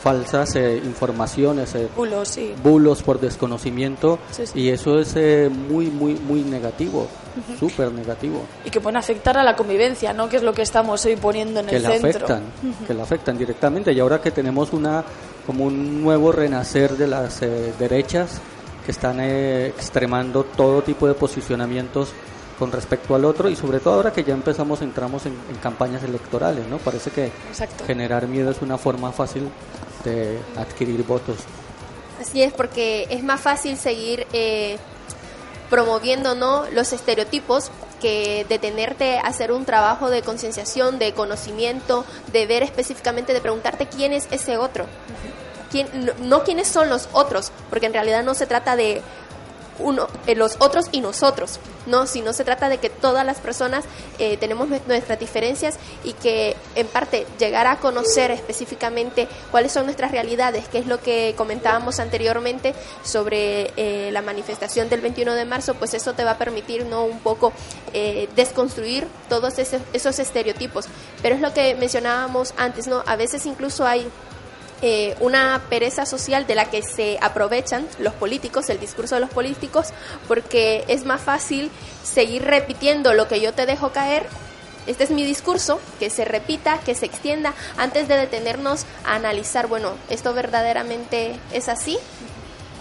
Falsas 0.02 0.56
eh, 0.56 0.78
informaciones, 0.78 1.74
eh, 1.76 1.90
bulos, 1.96 2.30
sí. 2.30 2.54
bulos 2.64 3.04
por 3.04 3.20
desconocimiento 3.20 4.20
sí, 4.32 4.46
sí. 4.46 4.60
y 4.60 4.70
eso 4.70 5.00
es 5.00 5.16
eh, 5.16 5.50
muy, 5.50 5.88
muy, 5.88 6.14
muy 6.14 6.44
negativo, 6.44 7.02
uh 7.36 7.52
-huh. 7.54 7.60
súper 7.60 7.92
negativo. 7.92 8.44
Y 8.64 8.70
que 8.70 8.80
pueden 8.80 8.98
afectar 8.98 9.38
a 9.38 9.44
la 9.44 9.56
convivencia, 9.56 10.14
¿no? 10.14 10.30
Que 10.30 10.38
es 10.38 10.44
lo 10.44 10.54
que 10.54 10.62
estamos 10.62 11.04
hoy 11.06 11.16
poniendo 11.18 11.60
en 11.60 11.66
que 11.66 11.78
el 11.78 11.84
la 11.84 11.90
centro. 11.92 12.10
Afectan, 12.10 12.44
uh 12.64 12.68
-huh. 12.68 12.88
Que 12.88 12.94
la 12.94 13.04
afectan 13.04 13.38
directamente 13.38 13.92
y 13.92 14.00
ahora 14.00 14.22
que 14.22 14.32
tenemos 14.32 14.72
una 14.72 15.04
como 15.46 15.66
un 15.66 16.02
nuevo 16.04 16.32
renacer 16.32 16.96
de 16.96 17.08
las 17.08 17.40
derechas 17.80 18.42
que 18.88 18.92
están 18.94 19.20
eh, 19.20 19.68
extremando 19.68 20.46
todo 20.46 20.82
tipo 20.82 21.10
de 21.10 21.14
posicionamientos 21.14 22.14
con 22.58 22.72
respecto 22.72 23.16
al 23.16 23.26
otro 23.26 23.50
y 23.50 23.56
sobre 23.58 23.82
todo 23.82 23.96
ahora 23.96 24.14
que 24.14 24.24
ya 24.24 24.34
empezamos, 24.34 24.82
entramos 24.82 25.26
en, 25.26 25.34
en 25.34 25.58
campañas 25.58 26.04
electorales, 26.04 26.66
¿no? 26.70 26.78
Parece 26.78 27.12
que 27.12 27.26
Exacto. 27.50 27.84
generar 27.84 28.30
miedo 28.30 28.50
es 28.50 28.62
una 28.62 28.78
forma 28.78 29.12
fácil 29.12 29.50
de 30.06 30.40
adquirir 30.56 31.04
votos. 31.04 31.36
Así 32.22 32.42
es, 32.42 32.54
porque 32.54 33.08
es 33.10 33.26
más 33.26 33.42
fácil 33.42 33.76
seguir 33.76 34.26
eh, 34.32 34.78
promoviendo 35.70 36.34
¿no? 36.34 36.64
los 36.72 36.94
estereotipos 36.94 37.72
que 38.00 38.46
detenerte 38.48 39.18
a 39.18 39.24
hacer 39.24 39.52
un 39.52 39.66
trabajo 39.66 40.10
de 40.10 40.22
concienciación, 40.22 40.98
de 40.98 41.12
conocimiento, 41.12 42.06
de 42.32 42.46
ver 42.46 42.64
específicamente, 42.64 43.34
de 43.34 43.42
preguntarte 43.42 43.88
quién 43.88 44.14
es 44.14 44.30
ese 44.32 44.56
otro. 44.56 44.86
Uh 44.86 44.88
-huh. 44.88 45.47
¿Quién, 45.72 45.88
no, 46.22 46.44
quiénes 46.44 46.68
son 46.68 46.90
los 46.90 47.10
otros, 47.12 47.52
porque 47.70 47.88
en 47.88 47.94
realidad 47.94 48.24
no 48.24 48.34
se 48.34 48.46
trata 48.46 48.76
de 48.76 49.02
uno, 49.80 50.08
eh, 50.26 50.36
los 50.36 50.56
otros 50.60 50.86
y 50.92 51.02
nosotros, 51.02 51.60
no, 51.88 52.06
sino 52.06 52.34
se 52.34 52.44
trata 52.44 52.70
de 52.70 52.78
que 52.78 52.90
todas 52.90 53.26
las 53.26 53.40
personas 53.40 53.86
eh, 54.20 54.38
tenemos 54.38 54.68
nuestras 54.68 55.20
diferencias 55.20 55.78
y 56.04 56.14
que 56.14 56.56
en 56.76 56.86
parte 56.88 57.26
llegar 57.40 57.66
a 57.66 57.78
conocer 57.78 58.30
específicamente 58.32 59.28
cuáles 59.52 59.72
son 59.72 59.86
nuestras 59.86 60.12
realidades, 60.12 60.68
que 60.68 60.78
es 60.80 60.86
lo 60.86 61.00
que 61.00 61.34
comentábamos 61.38 62.00
anteriormente 62.00 62.76
sobre 63.04 63.72
eh, 63.78 64.12
la 64.12 64.22
manifestación 64.22 64.90
del 64.90 65.02
21 65.02 65.34
de 65.34 65.46
marzo, 65.46 65.74
pues 65.76 65.94
eso 65.94 66.14
te 66.14 66.24
va 66.24 66.32
a 66.32 66.38
permitir 66.38 66.86
no 66.86 67.06
un 67.06 67.20
poco 67.20 67.54
eh, 67.94 68.28
desconstruir 68.36 69.08
todos 69.30 69.58
ese, 69.58 69.80
esos 69.94 70.20
estereotipos. 70.20 70.86
Pero 71.22 71.36
es 71.36 71.42
lo 71.42 71.54
que 71.54 71.76
mencionábamos 71.76 72.54
antes, 72.58 72.88
no, 72.88 73.04
a 73.06 73.16
veces 73.16 73.46
incluso 73.46 73.86
hay 73.86 74.08
eh, 74.82 75.16
una 75.20 75.62
pereza 75.70 76.06
social 76.06 76.46
de 76.46 76.54
la 76.54 76.66
que 76.66 76.84
se 76.84 77.18
aprovechan 77.22 77.88
los 77.98 78.14
políticos, 78.14 78.70
el 78.70 78.80
discurso 78.80 79.16
de 79.16 79.22
los 79.22 79.30
políticos, 79.32 79.88
porque 80.28 80.86
es 80.88 81.04
más 81.04 81.22
fácil 81.22 81.72
seguir 82.04 82.44
repitiendo 82.44 83.14
lo 83.14 83.28
que 83.28 83.42
yo 83.42 83.54
te 83.54 83.66
dejo 83.66 83.92
caer. 83.92 84.28
Este 84.86 85.04
es 85.04 85.10
mi 85.10 85.26
discurso, 85.26 85.82
que 86.00 86.10
se 86.10 86.26
repita, 86.26 86.80
que 86.86 86.96
se 86.96 87.08
extienda, 87.08 87.54
antes 87.78 88.08
de 88.08 88.18
detenernos 88.18 88.86
a 89.04 89.16
analizar, 89.16 89.68
bueno, 89.68 89.94
¿esto 90.10 90.34
verdaderamente 90.34 91.40
es 91.52 91.70
así? 91.70 91.98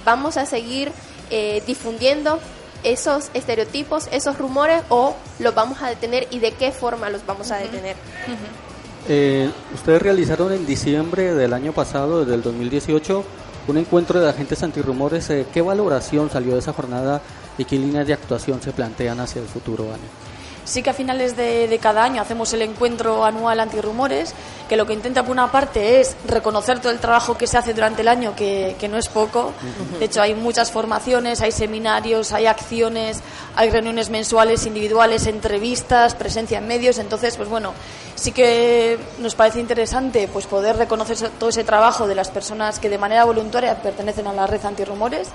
¿Vamos 0.05 0.37
a 0.37 0.47
seguir 0.47 0.93
eh, 1.31 1.63
difundiendo 1.67 2.39
esos 2.85 3.31
estereotipos, 3.35 4.09
esos 4.13 4.39
rumores, 4.39 4.83
o 4.91 5.17
los 5.39 5.55
vamos 5.55 5.83
a 5.83 5.89
detener 5.89 6.29
y 6.31 6.39
de 6.39 6.53
qué 6.53 6.71
forma 6.73 7.11
los 7.11 7.25
vamos 7.27 7.51
a 7.51 7.57
detener? 7.57 7.97
Uh 8.29 8.33
-huh. 8.33 8.66
Eh, 9.09 9.49
ustedes 9.73 10.03
realizaron 10.03 10.53
en 10.53 10.67
diciembre 10.67 11.35
del 11.35 11.53
año 11.53 11.73
pasado, 11.73 12.21
desde 12.21 12.35
el 12.35 12.43
2018, 12.43 13.25
un 13.69 13.79
encuentro 13.79 14.21
de 14.21 14.29
agentes 14.29 14.63
antirrumores. 14.63 15.31
Eh, 15.31 15.47
¿Qué 15.53 15.63
valoración 15.63 16.31
salió 16.31 16.55
de 16.55 16.59
esa 16.59 16.73
jornada 16.73 17.23
y 17.57 17.65
qué 17.65 17.79
líneas 17.79 18.07
de 18.07 18.15
actuación 18.15 18.61
se 18.61 18.73
plantean 18.73 19.21
hacia 19.21 19.41
el 19.41 19.49
futuro, 19.49 19.85
Ana? 19.85 20.26
Sí 20.67 20.83
que 20.83 20.91
a 20.91 20.95
finales 20.95 21.37
de, 21.37 21.69
de 21.69 21.79
cada 21.79 22.03
año 22.03 22.21
hacemos 22.21 22.53
el 22.53 22.61
encuentro 22.63 23.25
anual 23.25 23.61
antirrumores, 23.61 24.35
que 24.69 24.77
lo 24.77 24.85
que 24.85 24.95
intenta 24.95 25.23
por 25.23 25.31
una 25.31 25.51
parte 25.53 26.01
es 26.01 26.17
reconocer 26.27 26.81
todo 26.81 26.91
el 26.91 26.99
trabajo 26.99 27.39
que 27.39 27.47
se 27.47 27.57
hace 27.57 27.73
durante 27.73 28.03
el 28.03 28.09
año, 28.09 28.35
que, 28.35 28.75
que 28.79 28.89
no 28.89 28.99
es 28.99 29.09
poco. 29.09 29.53
De 30.01 30.07
hecho, 30.07 30.21
hay 30.21 30.35
muchas 30.35 30.73
formaciones, 30.73 31.41
hay 31.41 31.53
seminarios, 31.53 32.33
hay 32.33 32.47
acciones, 32.47 33.21
hay 33.55 33.71
reuniones 33.71 34.11
mensuales, 34.11 34.67
individuales, 34.67 35.27
entrevistas, 35.29 36.17
presencia 36.17 36.59
en 36.59 36.67
medios. 36.67 36.99
Entonces, 36.99 37.37
pues 37.37 37.49
bueno, 37.49 37.73
sí 38.17 38.33
que 38.33 38.99
nos 39.21 39.37
parece 39.37 39.61
interesante 39.61 40.29
pues 40.33 40.47
poder 40.47 40.77
reconocer 40.77 41.17
todo 41.39 41.51
ese 41.51 41.63
trabajo 41.63 42.09
de 42.09 42.17
las 42.17 42.31
personas 42.31 42.81
que 42.81 42.89
de 42.89 42.99
manera 42.99 43.25
voluntaria 43.25 43.81
pertenecen 43.81 44.27
a 44.27 44.33
la 44.33 44.49
red 44.49 44.65
antirrumores. 44.65 45.29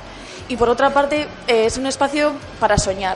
Y 0.50 0.58
por 0.58 0.67
otra 0.67 0.94
parte, 0.94 1.28
eh, 1.48 1.65
es 1.65 1.78
un 1.78 1.88
espacio 1.88 2.34
para 2.60 2.78
soñar. 2.78 3.15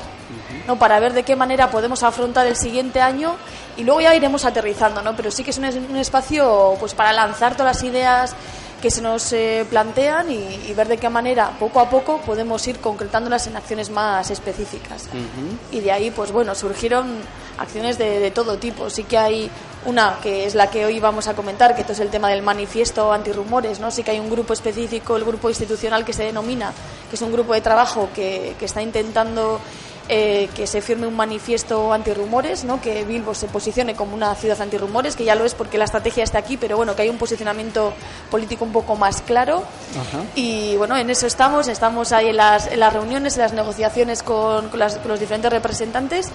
¿No? 0.67 0.77
para 0.77 0.99
ver 0.99 1.13
de 1.13 1.23
qué 1.23 1.35
manera 1.35 1.69
podemos 1.69 2.03
afrontar 2.03 2.47
el 2.47 2.55
siguiente 2.55 3.01
año 3.01 3.35
y 3.77 3.83
luego 3.83 4.01
ya 4.01 4.15
iremos 4.15 4.45
aterrizando, 4.45 5.01
¿no? 5.01 5.15
pero 5.15 5.31
sí 5.31 5.43
que 5.43 5.51
es 5.51 5.57
un, 5.57 5.65
un 5.65 5.97
espacio 5.97 6.75
pues 6.79 6.93
para 6.93 7.13
lanzar 7.13 7.55
todas 7.55 7.75
las 7.75 7.83
ideas 7.83 8.35
que 8.81 8.91
se 8.91 9.01
nos 9.01 9.33
eh, 9.33 9.65
plantean 9.67 10.29
y, 10.29 10.35
y, 10.67 10.73
ver 10.75 10.87
de 10.87 10.97
qué 10.97 11.09
manera 11.09 11.49
poco 11.59 11.79
a 11.79 11.89
poco 11.89 12.19
podemos 12.19 12.67
ir 12.67 12.77
concretándolas 12.79 13.47
en 13.47 13.55
acciones 13.55 13.89
más 13.89 14.29
específicas. 14.29 15.09
Uh 15.11 15.17
-huh. 15.17 15.77
Y 15.77 15.79
de 15.79 15.91
ahí, 15.91 16.11
pues 16.11 16.31
bueno, 16.31 16.53
surgieron 16.53 17.17
acciones 17.57 17.97
de, 17.97 18.19
de, 18.19 18.29
todo 18.29 18.57
tipo. 18.57 18.89
Sí 18.91 19.05
que 19.05 19.17
hay 19.17 19.49
una 19.85 20.19
que 20.21 20.45
es 20.45 20.53
la 20.53 20.69
que 20.69 20.85
hoy 20.85 20.99
vamos 20.99 21.27
a 21.27 21.33
comentar, 21.33 21.73
que 21.73 21.81
esto 21.81 21.93
es 21.93 21.99
el 21.99 22.09
tema 22.09 22.29
del 22.29 22.43
manifiesto 22.43 23.11
antirrumores, 23.11 23.79
¿no? 23.79 23.89
Sí 23.89 24.03
que 24.03 24.11
hay 24.11 24.19
un 24.19 24.29
grupo 24.29 24.53
específico, 24.53 25.15
el 25.15 25.23
grupo 25.23 25.49
institucional 25.49 26.05
que 26.05 26.13
se 26.13 26.23
denomina, 26.23 26.71
que 27.09 27.15
es 27.15 27.21
un 27.23 27.31
grupo 27.31 27.53
de 27.53 27.61
trabajo 27.61 28.09
que, 28.13 28.55
que 28.59 28.65
está 28.65 28.81
intentando 28.83 29.59
eh, 30.07 30.49
que 30.55 30.67
se 30.67 30.81
firme 30.81 31.07
un 31.07 31.15
manifiesto 31.15 31.91
antirrumores, 31.91 32.63
¿no? 32.63 32.79
que 32.79 33.03
Bilbo 33.05 33.33
se 33.33 33.47
posicione 33.47 33.95
como 33.95 34.13
una 34.13 34.35
ciudad 34.35 34.61
antirrumores, 34.61 35.15
que 35.15 35.23
ya 35.23 35.33
lo 35.33 35.45
es 35.45 35.55
porque 35.55 35.79
la 35.79 35.85
estrategia 35.85 36.23
está 36.23 36.37
aquí, 36.37 36.57
pero 36.57 36.77
bueno, 36.77 36.95
que 36.95 37.01
hay 37.01 37.09
un 37.09 37.17
posicionamiento 37.17 37.91
político 38.29 38.65
un 38.65 38.71
poco 38.71 38.95
más 38.95 39.23
claro. 39.23 39.63
Ajá. 39.99 40.23
Y 40.35 40.75
bueno, 40.77 40.95
en 40.95 41.09
eso 41.09 41.25
estamos, 41.25 41.67
estamos 41.67 42.11
ahí 42.11 42.27
en 42.27 42.37
las, 42.37 42.67
en 42.67 42.81
las 42.81 42.93
reuniones, 42.93 43.35
en 43.35 43.41
las 43.41 43.53
negociaciones 43.53 44.21
con, 44.21 44.69
con, 44.69 44.79
las, 44.79 44.97
con 44.97 45.09
los 45.09 45.19
diferentes 45.19 45.51
representantes. 45.51 46.29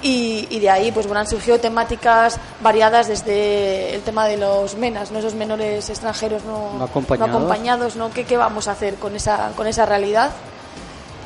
Y, 0.00 0.48
y, 0.50 0.58
de 0.58 0.68
ahí 0.68 0.90
pues 0.90 1.06
bueno 1.06 1.20
han 1.20 1.28
surgido 1.28 1.60
temáticas 1.60 2.40
variadas 2.60 3.06
desde 3.06 3.94
el 3.94 4.00
tema 4.02 4.26
de 4.26 4.36
los 4.36 4.74
menas 4.74 5.12
no 5.12 5.20
esos 5.20 5.34
menores 5.36 5.88
extranjeros 5.90 6.42
no, 6.42 6.76
no 6.76 6.84
acompañados, 6.86 7.30
no 7.30 7.36
acompañados 7.36 7.94
¿no? 7.94 8.10
¿Qué, 8.10 8.24
¿Qué, 8.24 8.36
vamos 8.36 8.66
a 8.66 8.72
hacer 8.72 8.96
con 8.96 9.14
esa 9.14 9.52
con 9.54 9.68
esa 9.68 9.86
realidad 9.86 10.32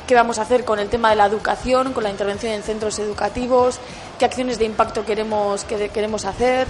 qué 0.07 0.15
vamos 0.15 0.39
a 0.39 0.43
hacer 0.43 0.63
con 0.63 0.79
el 0.79 0.87
tema 0.87 1.09
de 1.11 1.17
la 1.17 1.25
educación, 1.25 1.93
con 1.93 2.03
la 2.03 2.09
intervención 2.09 2.53
en 2.53 2.63
centros 2.63 2.97
educativos, 2.97 3.79
qué 4.17 4.25
acciones 4.25 4.57
de 4.57 4.65
impacto 4.65 5.05
queremos, 5.05 5.65
que 5.65 5.89
queremos 5.89 6.25
hacer. 6.25 6.65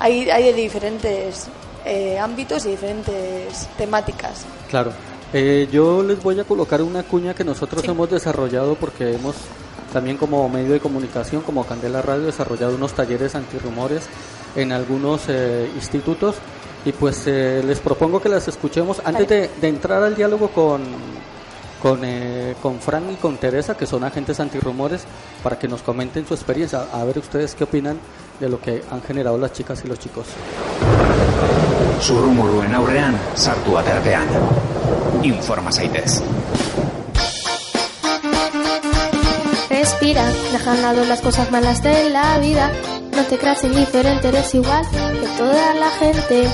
Hay, 0.00 0.28
hay 0.28 0.44
de 0.44 0.52
diferentes 0.52 1.46
eh, 1.84 2.18
ámbitos 2.18 2.66
y 2.66 2.70
diferentes 2.70 3.68
temáticas. 3.78 4.44
Claro. 4.68 4.92
Eh, 5.32 5.68
yo 5.72 6.02
les 6.02 6.22
voy 6.22 6.38
a 6.38 6.44
colocar 6.44 6.82
una 6.82 7.02
cuña 7.02 7.34
que 7.34 7.44
nosotros 7.44 7.82
sí. 7.82 7.90
hemos 7.90 8.10
desarrollado 8.10 8.74
porque 8.74 9.14
hemos 9.14 9.36
también 9.92 10.16
como 10.16 10.48
medio 10.48 10.72
de 10.72 10.80
comunicación, 10.80 11.42
como 11.42 11.64
Candela 11.64 12.02
Radio, 12.02 12.26
desarrollado 12.26 12.74
unos 12.74 12.92
talleres 12.92 13.34
antirrumores 13.34 14.08
en 14.54 14.72
algunos 14.72 15.22
eh, 15.28 15.70
institutos 15.74 16.36
y 16.84 16.92
pues 16.92 17.26
eh, 17.26 17.62
les 17.64 17.80
propongo 17.80 18.20
que 18.20 18.28
las 18.28 18.46
escuchemos 18.48 19.00
antes 19.04 19.28
de, 19.28 19.50
de 19.60 19.68
entrar 19.68 20.02
al 20.02 20.14
diálogo 20.14 20.48
con, 20.48 20.82
con, 21.82 22.00
eh, 22.04 22.54
con 22.62 22.80
Fran 22.80 23.10
y 23.10 23.16
con 23.16 23.36
Teresa, 23.36 23.76
que 23.76 23.86
son 23.86 24.04
agentes 24.04 24.40
antirrumores, 24.40 25.04
para 25.42 25.58
que 25.58 25.68
nos 25.68 25.82
comenten 25.82 26.26
su 26.26 26.34
experiencia. 26.34 26.86
A 26.92 27.04
ver 27.04 27.18
ustedes 27.18 27.54
qué 27.54 27.64
opinan 27.64 27.98
de 28.40 28.48
lo 28.48 28.60
que 28.60 28.82
han 28.90 29.02
generado 29.02 29.38
las 29.38 29.52
chicas 29.52 29.82
y 29.84 29.88
los 29.88 29.98
chicos. 29.98 30.26
Zurrumurruen 32.00 32.74
aurrean, 32.74 33.18
sartu 33.34 33.78
aterpean. 33.78 34.28
Informa 35.22 35.72
zaitez. 35.72 36.22
Respira, 39.70 40.24
deja 40.52 40.70
a 40.70 40.74
un 40.74 40.82
lado 40.82 41.04
las 41.04 41.20
cosas 41.20 41.50
malas 41.50 41.82
de 41.82 42.10
la 42.10 42.38
vida. 42.38 42.70
No 43.14 43.24
te 43.24 43.38
creas 43.38 43.64
indiferente, 43.64 44.28
eres 44.28 44.54
igual 44.54 44.84
que 44.90 45.26
toda 45.38 45.74
la 45.74 45.90
gente. 45.90 46.48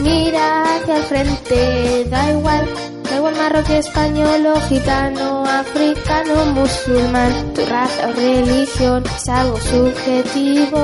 Mira 0.00 0.76
hacia 0.76 0.96
el 0.96 1.02
frente, 1.04 2.04
da 2.10 2.30
igual 2.30 2.68
Da 3.08 3.16
igual 3.16 3.36
marroquí, 3.36 3.72
español 3.72 4.46
o 4.46 4.60
gitano, 4.68 5.42
africano, 5.44 6.44
musulmán, 6.52 7.54
tu 7.54 7.64
raza 7.64 8.08
o 8.08 8.12
religión 8.12 9.02
es 9.16 9.28
algo 9.28 9.58
subjetivo. 9.58 10.78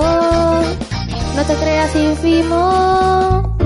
No 1.37 1.45
te 1.47 1.55
creas 1.55 1.95
ínfimo. 1.95 3.57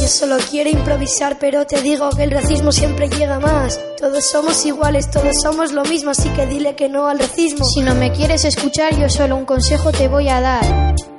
Yo 0.00 0.08
solo 0.08 0.36
quiero 0.50 0.68
improvisar, 0.70 1.38
pero 1.38 1.64
te 1.64 1.80
digo 1.80 2.10
que 2.10 2.24
el 2.24 2.32
racismo 2.32 2.72
siempre 2.72 3.08
llega 3.08 3.38
más. 3.38 3.78
Todos 3.98 4.24
somos 4.24 4.66
iguales, 4.66 5.08
todos 5.12 5.40
somos 5.40 5.70
lo 5.70 5.84
mismo, 5.84 6.10
así 6.10 6.28
que 6.30 6.46
dile 6.46 6.74
que 6.74 6.88
no 6.88 7.06
al 7.06 7.20
racismo. 7.20 7.64
Si 7.64 7.82
no 7.82 7.94
me 7.94 8.10
quieres 8.10 8.44
escuchar, 8.44 8.98
yo 8.98 9.08
solo 9.08 9.36
un 9.36 9.44
consejo 9.44 9.92
te 9.92 10.08
voy 10.08 10.28
a 10.28 10.40
dar. 10.40 11.11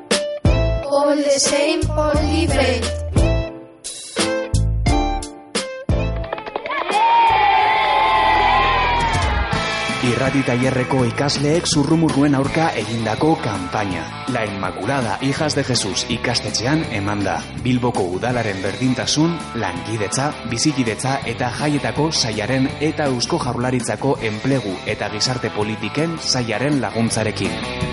All 1.14 1.22
the 1.22 1.40
same, 1.40 1.82
all 1.92 2.12
different. 2.26 2.86
Irrati 10.10 10.42
tailerreko 10.48 11.04
ikasleek 11.12 11.70
zurrumurruen 11.70 12.34
aurka 12.34 12.72
egindako 12.82 13.36
kanpaina. 13.46 14.26
La 14.34 14.42
Inmaculada 14.50 15.20
Hijas 15.22 15.54
de 15.54 15.64
Jesús 15.70 16.08
ikastetxean 16.10 16.82
eman 16.98 17.22
da. 17.30 17.38
Bilboko 17.62 18.10
udalaren 18.18 18.66
berdintasun, 18.66 19.38
langidetza, 19.62 20.32
bizikidetza 20.50 21.20
eta 21.30 21.54
jaietako 21.62 22.10
saiaren 22.12 22.72
eta 22.82 23.12
eusko 23.14 23.38
jaurlaritzako 23.46 24.18
enplegu 24.34 24.80
eta 24.88 25.14
gizarte 25.14 25.54
politiken 25.54 26.18
saiaren 26.18 26.82
laguntzarekin. 26.82 27.93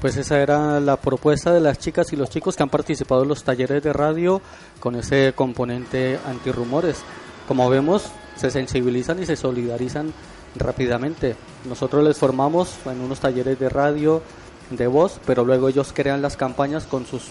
Pues 0.00 0.16
esa 0.16 0.40
era 0.40 0.80
la 0.80 0.96
propuesta 0.96 1.52
de 1.52 1.60
las 1.60 1.78
chicas 1.78 2.10
y 2.14 2.16
los 2.16 2.30
chicos 2.30 2.56
que 2.56 2.62
han 2.62 2.70
participado 2.70 3.22
en 3.22 3.28
los 3.28 3.44
talleres 3.44 3.82
de 3.82 3.92
radio 3.92 4.40
con 4.80 4.96
ese 4.96 5.34
componente 5.36 6.18
antirrumores. 6.26 7.02
Como 7.46 7.68
vemos, 7.68 8.06
se 8.34 8.50
sensibilizan 8.50 9.22
y 9.22 9.26
se 9.26 9.36
solidarizan 9.36 10.14
rápidamente. 10.56 11.36
Nosotros 11.68 12.02
les 12.02 12.16
formamos 12.16 12.76
en 12.86 12.98
unos 13.02 13.20
talleres 13.20 13.58
de 13.58 13.68
radio, 13.68 14.22
de 14.70 14.86
voz, 14.86 15.20
pero 15.26 15.44
luego 15.44 15.68
ellos 15.68 15.92
crean 15.94 16.22
las 16.22 16.38
campañas 16.38 16.84
con 16.84 17.04
sus 17.04 17.24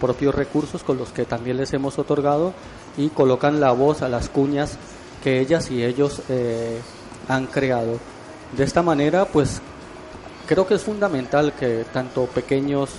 propios 0.00 0.34
recursos, 0.34 0.82
con 0.82 0.96
los 0.96 1.10
que 1.10 1.26
también 1.26 1.58
les 1.58 1.74
hemos 1.74 1.98
otorgado, 1.98 2.54
y 2.96 3.10
colocan 3.10 3.60
la 3.60 3.72
voz 3.72 4.00
a 4.00 4.08
las 4.08 4.30
cuñas 4.30 4.78
que 5.22 5.40
ellas 5.40 5.70
y 5.70 5.84
ellos 5.84 6.22
eh, 6.30 6.80
han 7.28 7.48
creado. 7.48 7.98
De 8.56 8.64
esta 8.64 8.80
manera, 8.80 9.26
pues 9.26 9.60
creo 10.48 10.66
que 10.66 10.74
es 10.74 10.82
fundamental 10.82 11.52
que 11.52 11.84
tanto 11.92 12.24
pequeños, 12.26 12.90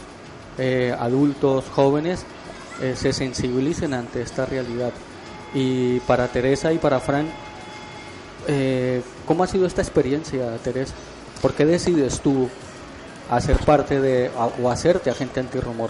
eh, 0.57 0.95
adultos, 0.97 1.65
jóvenes 1.73 2.23
eh, 2.81 2.93
se 2.95 3.11
sensibilicen 3.11 3.93
ante 3.93 4.21
esta 4.21 4.45
realidad. 4.45 4.91
Y 5.53 5.99
para 6.01 6.27
Teresa 6.27 6.71
y 6.71 6.77
para 6.77 6.99
Fran, 6.99 7.27
eh, 8.47 9.01
¿cómo 9.25 9.43
ha 9.43 9.47
sido 9.47 9.65
esta 9.65 9.81
experiencia, 9.81 10.55
Teresa? 10.63 10.93
¿Por 11.41 11.53
qué 11.53 11.65
decides 11.65 12.21
tú 12.21 12.47
hacer 13.31 13.57
parte 13.57 13.99
de 13.99 14.29
o 14.61 14.69
hacerte 14.69 15.09
agente 15.09 15.39
antirrumor? 15.39 15.89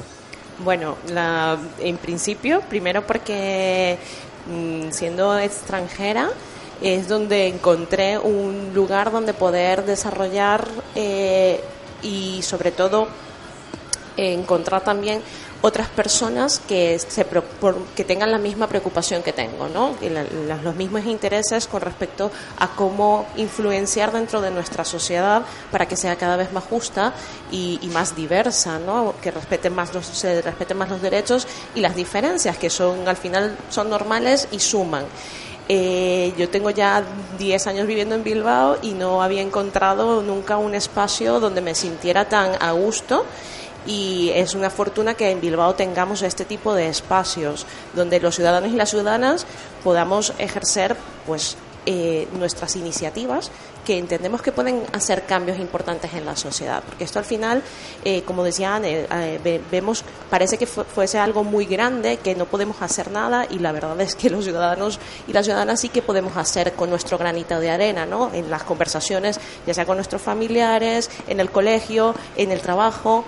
Bueno, 0.64 0.96
la, 1.14 1.58
en 1.80 1.98
principio, 1.98 2.62
primero 2.70 3.06
porque 3.06 3.98
mmm, 4.48 4.92
siendo 4.92 5.38
extranjera, 5.38 6.30
es 6.82 7.08
donde 7.08 7.48
encontré 7.48 8.18
un 8.18 8.72
lugar 8.74 9.12
donde 9.12 9.34
poder 9.34 9.86
desarrollar 9.86 10.68
eh, 10.96 11.62
y 12.02 12.42
sobre 12.42 12.72
todo 12.72 13.08
eh, 14.18 14.34
encontrar 14.34 14.84
también 14.84 15.22
otras 15.62 15.90
personas 15.90 16.60
que 16.60 16.98
se 17.00 17.26
que 17.96 18.04
tengan 18.04 18.32
la 18.32 18.38
misma 18.38 18.68
preocupación 18.68 19.22
que 19.22 19.34
tengo, 19.34 19.68
¿no? 19.68 19.96
Los 20.64 20.76
mismos 20.76 21.06
intereses 21.06 21.68
con 21.68 21.82
respecto 21.82 22.32
a 22.60 22.70
cómo 22.70 23.28
influenciar 23.36 24.12
dentro 24.12 24.42
de 24.42 24.52
nuestra 24.52 24.86
sociedad 24.86 25.44
para 25.72 25.86
que 25.88 25.98
sea 25.98 26.16
cada 26.16 26.38
vez 26.38 26.54
más 26.54 26.64
justa 26.64 27.14
y, 27.52 27.80
más 27.94 28.16
diversa, 28.16 28.80
¿no? 28.80 29.16
Que 29.22 29.32
respete 29.32 29.70
más 29.70 29.94
los, 29.94 30.06
se 30.06 30.42
respeten 30.42 30.78
más 30.78 30.90
los 30.90 31.02
derechos 31.02 31.46
y 31.76 31.82
las 31.82 31.96
diferencias 31.96 32.58
que 32.58 32.70
son 32.70 33.08
al 33.08 33.18
final 33.18 33.58
son 33.70 33.90
normales 33.90 34.48
y 34.52 34.60
suman. 34.60 35.06
Eh, 35.72 36.34
yo 36.36 36.50
tengo 36.50 36.72
ya 36.72 37.04
10 37.38 37.68
años 37.68 37.86
viviendo 37.86 38.16
en 38.16 38.24
Bilbao 38.24 38.80
y 38.82 38.94
no 38.94 39.22
había 39.22 39.44
encontrado 39.44 40.24
nunca 40.24 40.58
un 40.58 40.74
espacio 40.74 41.40
donde 41.40 41.62
me 41.62 41.76
sintiera 41.76 42.28
tan 42.28 42.62
a 42.62 42.72
gusto. 42.72 43.24
Y 43.86 44.32
es 44.34 44.56
una 44.56 44.72
fortuna 44.72 45.14
que 45.14 45.30
en 45.30 45.40
Bilbao 45.40 45.76
tengamos 45.76 46.24
este 46.24 46.44
tipo 46.44 46.74
de 46.74 46.90
espacios 46.90 47.68
donde 47.94 48.20
los 48.20 48.36
ciudadanos 48.36 48.72
y 48.72 48.76
las 48.76 48.90
ciudadanas 48.90 49.46
podamos 49.84 50.34
ejercer 50.40 50.98
pues 51.26 51.56
eh, 51.86 52.28
nuestras 52.34 52.76
iniciativas 52.76 53.52
que 53.90 53.98
entendemos 53.98 54.44
que 54.44 54.52
pueden 54.52 54.84
hacer 54.94 55.24
cambios 55.24 55.58
importantes 55.58 56.14
en 56.14 56.24
la 56.24 56.36
sociedad. 56.36 56.84
Porque 56.86 57.06
esto 57.06 57.18
al 57.18 57.26
final, 57.26 57.64
eh, 58.06 58.22
como 58.22 58.44
decían, 58.44 58.84
eh, 58.86 59.60
vemos, 59.72 60.04
parece 60.30 60.60
que 60.60 60.68
fuese 60.68 61.18
algo 61.18 61.44
muy 61.44 61.66
grande, 61.66 62.18
que 62.18 62.36
no 62.36 62.46
podemos 62.46 62.84
hacer 62.84 63.10
nada 63.10 63.48
y 63.50 63.58
la 63.58 63.72
verdad 63.72 64.00
es 64.00 64.14
que 64.14 64.30
los 64.30 64.44
ciudadanos 64.44 65.00
y 65.28 65.34
las 65.34 65.46
ciudadanas 65.46 65.80
sí 65.80 65.90
que 65.90 66.04
podemos 66.04 66.38
hacer 66.38 66.74
con 66.74 66.92
nuestro 66.92 67.18
granito 67.18 67.60
de 67.60 67.72
arena, 67.72 68.06
¿no? 68.06 68.32
En 68.32 68.52
las 68.52 68.62
conversaciones, 68.62 69.40
ya 69.66 69.74
sea 69.74 69.88
con 69.88 69.98
nuestros 69.98 70.22
familiares, 70.22 71.10
en 71.28 71.40
el 71.40 71.50
colegio, 71.50 72.14
en 72.38 72.52
el 72.52 72.62
trabajo, 72.62 73.26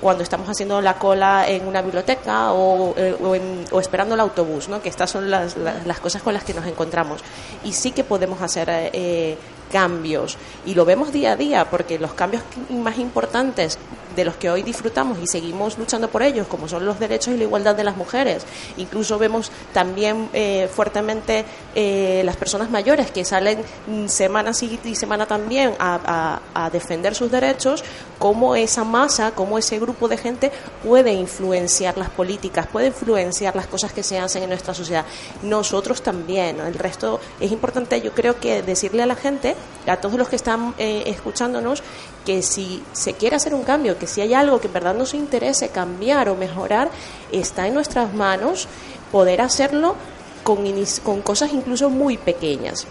cuando 0.00 0.22
estamos 0.22 0.48
haciendo 0.48 0.80
la 0.80 0.94
cola 0.94 1.44
en 1.46 1.68
una 1.68 1.82
biblioteca 1.82 2.54
o, 2.54 2.94
o, 2.94 3.80
esperando 3.80 4.14
el 4.14 4.20
autobús, 4.20 4.70
¿no? 4.70 4.80
Que 4.80 4.88
estas 4.88 5.10
son 5.10 5.30
las, 5.30 5.58
las, 5.58 6.00
cosas 6.00 6.22
con 6.22 6.32
las 6.32 6.44
que 6.44 6.54
nos 6.54 6.64
encontramos. 6.66 7.20
Y 7.64 7.74
sí 7.74 7.90
que 7.92 8.02
podemos 8.02 8.40
hacer 8.40 8.70
eh, 8.70 9.36
cambios. 9.70 10.36
Y 10.66 10.74
lo 10.74 10.84
vemos 10.84 11.12
día 11.12 11.32
a 11.32 11.36
día 11.36 11.70
porque 11.70 11.98
los 11.98 12.12
cambios 12.12 12.42
más 12.70 12.98
importantes 12.98 13.78
de 14.16 14.24
los 14.24 14.36
que 14.36 14.50
hoy 14.50 14.62
disfrutamos 14.62 15.18
y 15.22 15.26
seguimos 15.26 15.78
luchando 15.78 16.08
por 16.08 16.22
ellos, 16.22 16.46
como 16.46 16.68
son 16.68 16.84
los 16.84 16.98
derechos 16.98 17.34
y 17.34 17.36
la 17.36 17.44
igualdad 17.44 17.74
de 17.74 17.84
las 17.84 17.96
mujeres. 17.96 18.44
Incluso 18.76 19.18
vemos 19.18 19.50
también 19.72 20.28
eh, 20.32 20.68
fuertemente 20.72 21.44
eh, 21.74 22.22
las 22.24 22.36
personas 22.36 22.70
mayores 22.70 23.10
que 23.10 23.24
salen 23.24 23.62
semana 24.06 24.52
y 24.60 24.94
semana 24.94 25.26
también 25.26 25.74
a, 25.78 26.40
a, 26.54 26.70
defender 26.70 27.14
sus 27.14 27.30
derechos, 27.30 27.82
cómo 28.18 28.54
esa 28.54 28.84
masa, 28.84 29.32
cómo 29.32 29.58
ese 29.58 29.78
grupo 29.78 30.08
de 30.08 30.16
gente 30.16 30.52
puede 30.84 31.12
influenciar 31.12 31.96
las 31.96 32.10
políticas, 32.10 32.66
puede 32.66 32.88
influenciar 32.88 33.56
las 33.56 33.66
cosas 33.66 33.92
que 33.92 34.02
se 34.02 34.18
hacen 34.18 34.42
en 34.42 34.50
nuestra 34.50 34.74
sociedad. 34.74 35.04
Nosotros 35.42 36.02
también, 36.02 36.60
el 36.60 36.74
resto 36.74 37.20
es 37.40 37.50
importante, 37.50 38.00
yo 38.00 38.12
creo 38.12 38.38
que 38.38 38.62
decirle 38.62 39.02
a 39.02 39.06
la 39.06 39.16
gente, 39.16 39.56
a 39.86 39.96
todos 39.96 40.16
los 40.16 40.28
que 40.28 40.36
están 40.36 40.74
eh, 40.78 41.04
escuchándonos, 41.06 41.82
que 42.24 42.42
si 42.42 42.82
se 42.92 43.14
quiere 43.14 43.36
hacer 43.36 43.54
un 43.54 43.62
cambio, 43.62 43.98
que 43.98 44.06
si 44.06 44.20
hay 44.20 44.34
algo 44.34 44.60
que 44.60 44.66
en 44.66 44.72
verdad 44.72 44.94
nos 44.94 45.14
interese 45.14 45.68
cambiar 45.68 46.28
o 46.28 46.36
mejorar, 46.36 46.90
está 47.32 47.66
en 47.66 47.74
nuestras 47.74 48.12
manos 48.14 48.68
poder 49.10 49.40
hacerlo 49.40 49.94
con, 50.42 51.22
cosas 51.22 51.52
incluso 51.52 51.90
muy 51.90 52.16
pequeñas. 52.16 52.86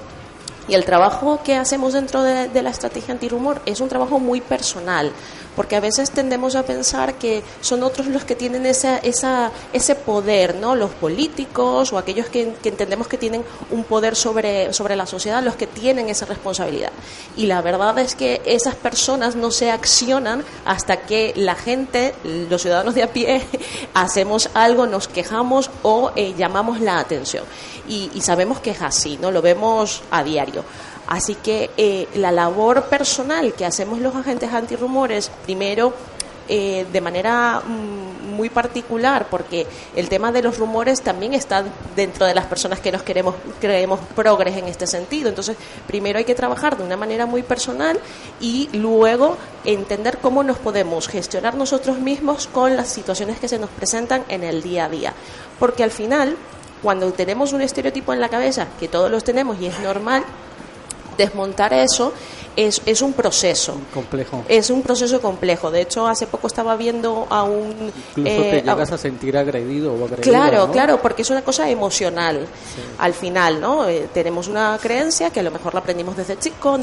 Y 0.68 0.76
el 0.76 0.86
trabajo 0.86 1.42
que 1.44 1.56
hacemos 1.56 1.94
dentro 1.94 2.22
de, 2.22 2.48
de 2.48 2.62
la 2.62 2.70
estrategia 2.70 3.14
antirumor 3.14 3.62
es 3.66 3.82
un 3.82 3.90
trabajo 3.90 4.20
muy 4.20 4.40
personal, 4.40 5.12
porque 5.60 5.76
a 5.76 5.82
veces 5.82 6.12
tendemos 6.12 6.56
a 6.56 6.64
pensar 6.64 7.16
que 7.16 7.44
son 7.60 7.84
otros 7.84 8.08
los 8.08 8.24
que 8.24 8.34
tienen 8.34 8.66
esa, 8.66 8.98
esa, 9.00 9.52
ese 9.74 9.94
poder, 9.94 10.56
¿no? 10.56 10.74
Los 10.74 10.92
políticos 10.92 11.92
o 11.92 11.98
aquellos 11.98 12.28
que, 12.28 12.54
entendemos 12.64 13.10
que 13.10 13.18
tienen 13.18 13.44
un 13.70 13.84
poder 13.84 14.16
sobre, 14.16 14.72
sobre 14.72 14.96
la 14.96 15.06
sociedad, 15.06 15.44
los 15.44 15.58
que 15.58 15.68
tienen 15.68 16.08
esa 16.08 16.26
responsabilidad. 16.26 16.94
Y 17.36 17.48
la 17.48 17.62
verdad 17.62 18.00
es 18.00 18.16
que 18.16 18.42
esas 18.46 18.76
personas 18.76 19.36
no 19.36 19.52
se 19.52 19.70
accionan 19.70 20.46
hasta 20.64 21.02
que 21.02 21.34
la 21.36 21.56
gente, 21.56 22.16
los 22.24 22.62
ciudadanos 22.62 22.96
de 22.96 23.04
a 23.04 23.12
pie, 23.12 23.46
hacemos 23.94 24.50
algo, 24.54 24.88
nos 24.88 25.10
quejamos 25.10 25.72
o 25.84 26.14
eh, 26.16 26.36
llamamos 26.38 26.80
la 26.80 27.00
atención. 27.00 27.44
Y, 27.86 28.10
y 28.14 28.22
sabemos 28.22 28.62
que 28.62 28.72
es 28.72 28.82
así, 28.82 29.20
¿no? 29.22 29.30
Lo 29.30 29.42
vemos 29.42 30.04
a 30.10 30.24
diario. 30.24 30.64
Así 31.10 31.34
que 31.34 31.72
eh, 31.76 32.08
la 32.16 32.32
labor 32.32 32.84
personal 32.84 33.54
que 33.54 33.66
hacemos 33.66 34.00
los 34.00 34.16
agentes 34.16 34.54
antirrumores, 34.54 35.32
primero 35.44 35.92
eh, 36.48 36.86
de 36.92 37.02
manera 37.02 37.62
mm, 37.66 38.36
muy 38.36 38.50
particular, 38.52 39.26
porque 39.28 39.66
el 39.96 40.08
tema 40.08 40.32
de 40.32 40.44
los 40.44 40.60
rumores 40.60 41.02
también 41.02 41.34
está 41.34 41.64
dentro 41.96 42.28
de 42.28 42.36
las 42.36 42.46
personas 42.46 42.80
que 42.80 42.92
nos 42.92 43.02
queremos, 43.02 43.34
creemos 43.60 44.00
progres 44.16 44.56
en 44.56 44.68
este 44.68 44.86
sentido. 44.86 45.30
Entonces, 45.30 45.58
primero 45.88 46.20
hay 46.20 46.26
que 46.26 46.36
trabajar 46.36 46.78
de 46.78 46.84
una 46.84 46.96
manera 46.96 47.26
muy 47.26 47.42
personal 47.42 48.00
y 48.40 48.70
luego 48.74 49.36
entender 49.66 50.20
cómo 50.20 50.44
nos 50.44 50.60
podemos 50.60 51.08
gestionar 51.08 51.56
nosotros 51.56 51.98
mismos 51.98 52.46
con 52.46 52.78
las 52.78 52.90
situaciones 52.90 53.40
que 53.40 53.48
se 53.48 53.58
nos 53.58 53.72
presentan 53.72 54.24
en 54.30 54.44
el 54.44 54.62
día 54.62 54.86
a 54.86 54.90
día. 54.90 55.14
Porque 55.58 55.84
al 55.84 55.92
final, 55.92 56.38
cuando 56.84 57.12
tenemos 57.14 57.52
un 57.52 57.62
estereotipo 57.62 58.14
en 58.14 58.22
la 58.22 58.30
cabeza, 58.30 58.68
que 58.80 58.88
todos 58.88 59.10
los 59.10 59.24
tenemos 59.24 59.60
y 59.60 59.66
es 59.66 59.80
normal, 59.80 60.24
desmontar 61.20 61.74
eso 61.74 62.14
es, 62.56 62.82
es 62.86 63.02
un 63.02 63.14
proceso. 63.14 63.78
Complejo. 63.94 64.44
Es 64.48 64.70
un 64.70 64.82
proceso 64.82 65.22
complejo. 65.22 65.70
De 65.70 65.82
hecho, 65.82 66.08
hace 66.08 66.28
poco 66.28 66.48
estaba 66.48 66.76
viendo 66.76 67.28
a 67.30 67.44
un... 67.44 67.92
Incluso 68.16 68.42
te 68.42 68.58
eh, 68.58 68.64
llegas 68.64 68.92
a, 68.92 68.98
sentir 68.98 69.38
agredido 69.38 69.94
o 69.94 70.06
agredida, 70.06 70.24
Claro, 70.24 70.72
claro, 70.72 71.02
porque 71.02 71.22
es 71.22 71.30
una 71.30 71.42
cosa 71.44 71.70
emocional. 71.70 72.48
Al 72.98 73.14
final, 73.14 73.62
¿no? 73.62 73.88
Eh, 73.88 74.10
tenemos 74.14 74.48
una 74.48 74.78
creencia 74.82 75.30
que 75.30 75.42
a 75.42 75.44
lo 75.44 75.52
mejor 75.52 75.74
la 75.74 75.82
aprendimos 75.82 76.18
desde 76.18 76.38
chico 76.38 76.78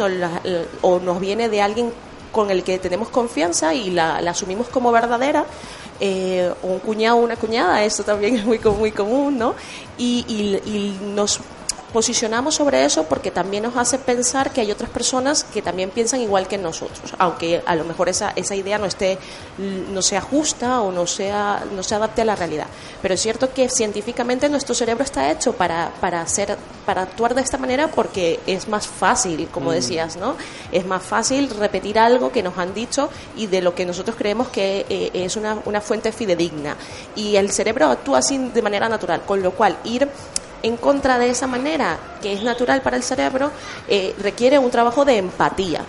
o 0.82 1.01
nos 1.01 1.20
viene 1.20 1.49
de 1.49 1.61
alguien 1.61 1.93
con 2.32 2.51
el 2.51 2.62
que 2.62 2.78
tenemos 2.78 3.09
confianza 3.09 3.74
y 3.74 3.91
la, 3.91 4.16
asumimos 4.16 4.68
como 4.68 4.93
verdadera. 4.93 5.45
Eh, 5.99 6.53
un 6.62 6.78
cuñado 6.80 7.16
o 7.16 7.20
una 7.20 7.37
cuñada, 7.37 7.82
esto 7.82 8.03
también 8.03 8.37
es 8.37 8.45
muy, 8.45 8.59
muy 8.59 8.93
común, 8.93 9.39
¿no? 9.39 9.55
Y, 9.97 10.26
y, 10.28 10.70
y 10.70 10.99
nos 11.14 11.41
posicionamos 11.93 12.55
sobre 12.57 12.84
eso 12.84 13.05
porque 13.05 13.30
también 13.30 13.62
nos 13.62 13.76
hace 13.76 13.99
pensar 13.99 14.51
que 14.51 14.61
hay 14.61 14.70
otras 14.70 14.91
personas 14.91 15.45
que 15.45 15.62
también 15.62 15.91
piensan 15.91 16.20
igual 16.20 16.49
que 16.49 16.59
nosotros, 16.59 17.14
aunque 17.18 17.62
a 17.64 17.74
lo 17.74 17.84
mejor 17.84 18.09
esa, 18.09 18.32
esa 18.37 18.55
idea 18.55 18.78
no 18.78 18.87
esté 18.87 19.18
no 19.59 20.03
sea 20.03 20.20
justa 20.20 20.80
o 20.82 20.93
no 20.93 21.07
sea 21.07 21.64
no 21.74 21.82
se 21.82 21.95
adapte 21.95 22.22
a 22.22 22.24
la 22.24 22.37
realidad. 22.37 22.66
Pero 23.03 23.14
es 23.14 23.20
cierto 23.20 23.53
que 23.53 23.68
científicamente 23.68 24.49
nuestro 24.49 24.74
cerebro 24.74 25.05
está 25.05 25.30
hecho 25.30 25.53
para 25.55 25.93
para 26.01 26.20
hacer 26.20 26.57
para 26.84 27.03
actuar 27.03 27.34
de 27.34 27.43
esta 27.43 27.59
manera 27.59 27.89
porque 27.89 28.41
es 28.47 28.68
más 28.68 28.87
fácil, 28.87 29.49
como 29.49 29.70
mm. 29.70 29.74
decías, 29.74 30.16
¿no? 30.16 30.37
Es 30.72 30.87
más 30.87 31.03
fácil 31.03 31.51
repetir 31.51 31.99
algo 31.99 32.30
que 32.30 32.43
nos 32.43 32.57
han 32.59 32.74
dicho 32.74 33.11
y 33.37 33.47
de 33.49 33.61
lo 33.61 33.74
que 33.74 33.84
nosotros 33.84 34.16
creemos 34.16 34.49
que 34.49 34.87
eh, 34.89 35.11
es 35.12 35.37
una, 35.37 35.59
una 35.64 35.80
fuente 35.80 36.12
fidedigna. 36.12 36.76
Y 37.14 37.37
el 37.37 37.51
cerebro 37.51 37.87
actúa 37.87 38.18
así 38.18 38.39
de 38.39 38.62
manera 38.62 38.89
natural, 38.89 39.22
con 39.26 39.43
lo 39.43 39.53
cual 39.53 39.76
ir 39.84 40.09
en 40.63 40.77
contra 40.77 41.19
de 41.19 41.31
esa 41.31 41.47
manera, 41.47 41.99
que 42.23 42.33
es 42.33 42.43
natural 42.43 42.83
para 42.83 42.97
el 42.97 43.03
cerebro, 43.03 43.51
eh, 43.89 44.15
requiere 44.19 44.59
un 44.59 44.71
trabajo 44.71 45.05
de 45.05 45.19
empatía, 45.19 45.83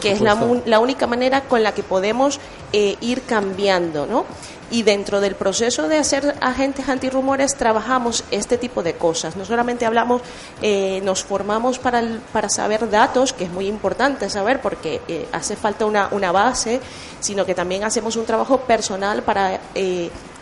que 0.00 0.12
es 0.12 0.22
la, 0.22 0.38
la, 0.64 0.78
única 0.78 1.06
manera 1.06 1.42
con 1.42 1.62
la 1.62 1.74
que 1.74 1.82
podemos 1.82 2.40
eh, 2.72 2.96
ir 3.02 3.22
cambiando, 3.22 4.06
¿no? 4.06 4.24
Y 4.70 4.84
dentro 4.84 5.20
del 5.20 5.34
proceso 5.34 5.86
de 5.86 5.98
hacer 5.98 6.34
agentes 6.40 6.88
antirrumores 6.88 7.56
trabajamos 7.56 8.24
este 8.30 8.56
tipo 8.56 8.82
de 8.82 8.94
cosas. 8.94 9.36
No 9.36 9.44
solamente 9.44 9.84
hablamos, 9.84 10.22
eh, 10.62 11.02
nos 11.04 11.24
formamos 11.24 11.78
para, 11.78 12.02
para 12.32 12.48
saber 12.48 12.88
datos, 12.88 13.34
que 13.34 13.44
es 13.44 13.50
muy 13.50 13.66
importante 13.66 14.30
saber 14.30 14.62
porque 14.62 15.26
hace 15.30 15.56
falta 15.56 15.84
una, 15.84 16.08
una 16.12 16.32
base, 16.32 16.80
sino 17.20 17.44
que 17.44 17.54
también 17.54 17.84
hacemos 17.84 18.16
un 18.16 18.24
trabajo 18.24 18.60
personal 18.60 19.22
para 19.22 19.60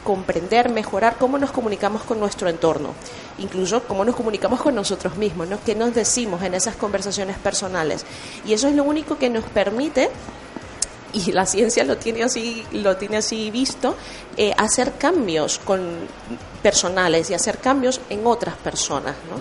comprender, 0.04 0.68
mejorar 0.70 1.16
cómo 1.18 1.38
nos 1.38 1.50
comunicamos 1.50 2.02
con 2.02 2.18
nuestro 2.18 2.48
entorno, 2.48 2.94
incluso 3.38 3.82
cómo 3.84 4.04
nos 4.04 4.16
comunicamos 4.16 4.60
con 4.60 4.74
nosotros 4.74 5.16
mismos, 5.16 5.48
¿no? 5.48 5.58
qué 5.64 5.74
nos 5.74 5.94
decimos 5.94 6.42
en 6.42 6.54
esas 6.54 6.76
conversaciones 6.76 7.38
personales. 7.38 8.04
Y 8.46 8.52
eso 8.52 8.68
es 8.68 8.74
lo 8.74 8.84
único 8.84 9.18
que 9.18 9.28
nos 9.28 9.44
permite 9.44 10.10
y 11.12 11.32
la 11.32 11.44
ciencia 11.44 11.84
lo 11.84 11.96
tiene 11.96 12.22
así 12.22 12.64
lo 12.70 12.96
tiene 12.96 13.16
así 13.16 13.50
visto 13.50 13.96
eh, 14.36 14.52
hacer 14.56 14.92
cambios 14.96 15.58
con 15.58 15.80
personales 16.62 17.30
y 17.30 17.34
hacer 17.34 17.58
cambios 17.58 18.00
en 18.10 18.24
otras 18.26 18.56
personas 18.56 19.16
¿no? 19.28 19.36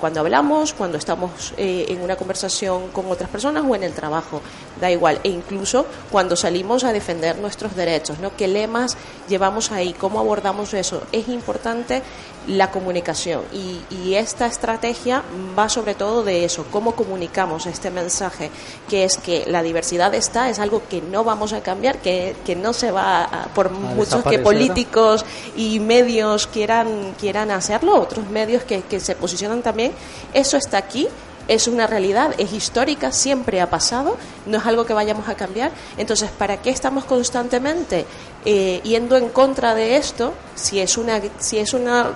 Cuando 0.00 0.20
hablamos, 0.20 0.72
cuando 0.72 0.98
estamos 0.98 1.52
eh, 1.56 1.86
en 1.88 2.00
una 2.00 2.16
conversación 2.16 2.88
con 2.88 3.10
otras 3.10 3.30
personas 3.30 3.64
o 3.68 3.74
en 3.74 3.84
el 3.84 3.92
trabajo, 3.92 4.40
da 4.80 4.90
igual, 4.90 5.20
e 5.22 5.28
incluso 5.28 5.86
cuando 6.10 6.36
salimos 6.36 6.84
a 6.84 6.92
defender 6.92 7.36
nuestros 7.38 7.76
derechos, 7.76 8.18
¿no? 8.18 8.34
¿Qué 8.36 8.48
lemas 8.48 8.96
llevamos 9.28 9.70
ahí? 9.70 9.92
¿Cómo 9.92 10.18
abordamos 10.18 10.74
eso? 10.74 11.02
Es 11.12 11.28
importante 11.28 12.02
la 12.46 12.70
comunicación 12.70 13.42
y, 13.52 13.80
esta 14.10 14.46
estrategia 14.46 15.22
va 15.56 15.68
sobre 15.68 15.94
todo 15.94 16.24
de 16.24 16.44
eso, 16.44 16.66
cómo 16.72 16.96
comunicamos 16.96 17.66
este 17.66 17.90
mensaje, 17.90 18.50
que 18.88 19.04
es 19.04 19.16
que 19.16 19.44
la 19.46 19.62
diversidad 19.62 20.12
está, 20.14 20.50
es 20.50 20.58
algo 20.58 20.82
que 20.90 21.00
no 21.00 21.22
vamos 21.22 21.52
a 21.52 21.60
cambiar, 21.60 21.98
que, 21.98 22.34
que 22.44 22.56
no 22.56 22.72
se 22.72 22.90
va, 22.90 23.24
a, 23.24 23.44
por 23.54 23.70
muchos 23.70 24.24
que 24.24 24.40
políticos 24.40 25.24
y 25.56 25.78
medios 25.78 26.48
quieran, 26.48 27.14
quieran 27.20 27.50
hacerlo, 27.52 28.00
otros 28.00 28.28
medios 28.28 28.64
que, 28.64 28.82
que 28.82 28.98
se 29.00 29.14
posicionan 29.14 29.62
también, 29.62 29.89
eso 30.32 30.56
está 30.56 30.78
aquí 30.78 31.08
es 31.50 31.66
una 31.66 31.88
realidad, 31.88 32.32
es 32.38 32.52
histórica, 32.52 33.10
siempre 33.10 33.60
ha 33.60 33.68
pasado, 33.68 34.16
no 34.46 34.58
es 34.58 34.66
algo 34.66 34.86
que 34.86 34.94
vayamos 34.94 35.28
a 35.28 35.34
cambiar. 35.34 35.72
Entonces, 35.98 36.30
¿para 36.30 36.62
qué 36.62 36.70
estamos 36.70 37.04
constantemente 37.04 38.06
eh, 38.44 38.80
yendo 38.84 39.16
en 39.16 39.30
contra 39.30 39.74
de 39.74 39.96
esto 39.96 40.32
si 40.54 40.78
es 40.78 40.96
una, 40.96 41.20
si 41.40 41.58
es 41.58 41.74
una 41.74 42.12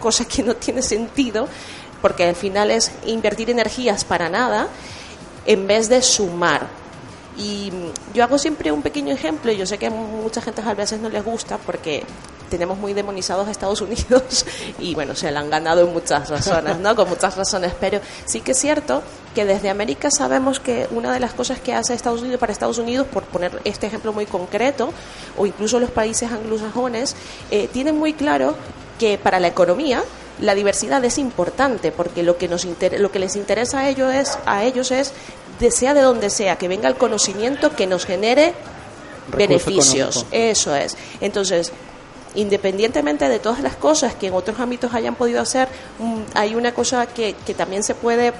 cosa 0.00 0.24
que 0.24 0.42
no 0.42 0.56
tiene 0.56 0.82
sentido? 0.82 1.46
Porque 2.02 2.24
al 2.24 2.34
final 2.34 2.72
es 2.72 2.90
invertir 3.06 3.48
energías 3.48 4.04
para 4.04 4.28
nada 4.28 4.66
en 5.46 5.68
vez 5.68 5.88
de 5.88 6.02
sumar. 6.02 6.66
Y 7.36 7.72
yo 8.12 8.22
hago 8.22 8.38
siempre 8.38 8.70
un 8.70 8.82
pequeño 8.82 9.12
ejemplo, 9.12 9.50
y 9.50 9.56
yo 9.56 9.66
sé 9.66 9.78
que 9.78 9.86
a 9.86 9.90
mucha 9.90 10.40
gente 10.40 10.62
a 10.62 10.74
veces 10.74 11.00
no 11.00 11.08
les 11.08 11.24
gusta 11.24 11.58
porque 11.58 12.04
tenemos 12.48 12.78
muy 12.78 12.92
demonizados 12.92 13.48
a 13.48 13.50
Estados 13.50 13.80
Unidos 13.80 14.46
y 14.78 14.94
bueno, 14.94 15.16
se 15.16 15.30
la 15.32 15.40
han 15.40 15.50
ganado 15.50 15.80
en 15.80 15.92
muchas 15.92 16.28
razones, 16.28 16.78
¿no? 16.78 16.94
Con 16.94 17.08
muchas 17.08 17.36
razones, 17.36 17.72
pero 17.80 18.00
sí 18.26 18.40
que 18.40 18.52
es 18.52 18.58
cierto 18.58 19.02
que 19.34 19.44
desde 19.44 19.70
América 19.70 20.08
sabemos 20.10 20.60
que 20.60 20.86
una 20.92 21.12
de 21.12 21.18
las 21.18 21.32
cosas 21.32 21.58
que 21.58 21.74
hace 21.74 21.94
Estados 21.94 22.22
Unidos 22.22 22.38
para 22.38 22.52
Estados 22.52 22.78
Unidos, 22.78 23.06
por 23.12 23.24
poner 23.24 23.60
este 23.64 23.88
ejemplo 23.88 24.12
muy 24.12 24.26
concreto, 24.26 24.92
o 25.36 25.46
incluso 25.46 25.80
los 25.80 25.90
países 25.90 26.30
anglosajones, 26.30 27.16
eh, 27.50 27.68
tienen 27.72 27.98
muy 27.98 28.12
claro 28.12 28.54
que 28.98 29.18
para 29.18 29.40
la 29.40 29.48
economía 29.48 30.04
la 30.40 30.54
diversidad 30.54 31.04
es 31.04 31.18
importante 31.18 31.92
porque 31.92 32.22
lo 32.22 32.36
que 32.38 32.48
nos 32.48 32.66
lo 32.98 33.10
que 33.12 33.18
les 33.18 33.36
interesa 33.36 33.80
a 33.80 33.88
ellos 33.88 34.12
es 34.12 34.38
a 34.46 34.64
ellos 34.64 34.90
es 34.90 35.12
de 35.60 35.70
sea 35.70 35.94
de 35.94 36.02
donde 36.02 36.30
sea 36.30 36.56
que 36.56 36.68
venga 36.68 36.88
el 36.88 36.96
conocimiento 36.96 37.74
que 37.74 37.86
nos 37.86 38.04
genere 38.04 38.54
beneficios. 39.36 40.26
eso 40.30 40.74
es. 40.74 40.96
Entonces 41.20 41.72
independientemente 42.34 43.28
de 43.28 43.38
todas 43.38 43.60
las 43.60 43.76
cosas 43.76 44.14
que 44.14 44.26
en 44.26 44.34
otros 44.34 44.58
ámbitos 44.58 44.92
hayan 44.92 45.14
podido 45.14 45.40
hacer 45.40 45.68
mm, 46.00 46.22
hay 46.34 46.56
una 46.56 46.74
cosa 46.74 47.06
que, 47.06 47.36
que 47.46 47.54
también 47.54 47.84
se 47.84 47.94
puede 47.94 48.32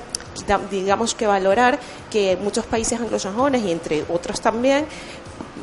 digamos 0.69 1.15
que 1.15 1.29
valorar 1.29 1.79
que 2.11 2.37
muchos 2.37 2.67
países 2.67 3.01
anglosajones 3.01 3.63
y 3.63 3.71
entre 3.71 4.05
otros 4.09 4.41
también 4.41 4.87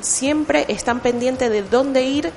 siempre 0.02 0.66
están 0.70 1.02
pendientes 1.02 1.49
de 1.49 1.62
dónde 1.62 2.04
ir 2.04 2.32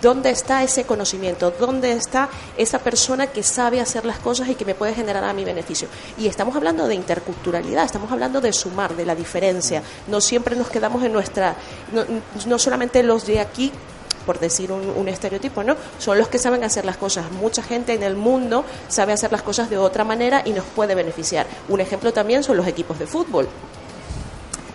dónde 0.00 0.30
está 0.30 0.62
ese 0.62 0.84
conocimiento, 0.84 1.52
dónde 1.58 1.92
está 1.92 2.28
esa 2.56 2.78
persona 2.78 3.26
que 3.28 3.42
sabe 3.42 3.80
hacer 3.80 4.04
las 4.04 4.18
cosas 4.18 4.48
y 4.48 4.54
que 4.54 4.64
me 4.64 4.74
puede 4.74 4.94
generar 4.94 5.24
a 5.24 5.32
mi 5.32 5.44
beneficio. 5.44 5.88
Y 6.16 6.26
estamos 6.26 6.56
hablando 6.56 6.86
de 6.86 6.94
interculturalidad, 6.94 7.84
estamos 7.84 8.10
hablando 8.12 8.40
de 8.40 8.52
sumar, 8.52 8.96
de 8.96 9.06
la 9.06 9.14
diferencia. 9.14 9.82
No 10.06 10.20
siempre 10.20 10.56
nos 10.56 10.68
quedamos 10.68 11.02
en 11.02 11.12
nuestra, 11.12 11.56
no, 12.46 12.58
solamente 12.58 13.02
los 13.02 13.26
de 13.26 13.40
aquí 13.40 13.72
por 14.26 14.38
decir 14.38 14.70
un, 14.70 14.90
un, 14.90 15.08
estereotipo, 15.08 15.64
¿no? 15.64 15.74
Son 15.98 16.18
los 16.18 16.28
que 16.28 16.38
saben 16.38 16.62
hacer 16.62 16.84
las 16.84 16.98
cosas. 16.98 17.32
Mucha 17.32 17.62
gente 17.62 17.94
en 17.94 18.02
el 18.02 18.14
mundo 18.14 18.62
sabe 18.88 19.14
hacer 19.14 19.32
las 19.32 19.40
cosas 19.40 19.70
de 19.70 19.78
otra 19.78 20.04
manera 20.04 20.42
y 20.44 20.52
nos 20.52 20.66
puede 20.66 20.94
beneficiar. 20.94 21.46
Un 21.70 21.80
ejemplo 21.80 22.12
también 22.12 22.42
son 22.42 22.58
los 22.58 22.66
equipos 22.66 22.98
de 22.98 23.06
fútbol 23.06 23.48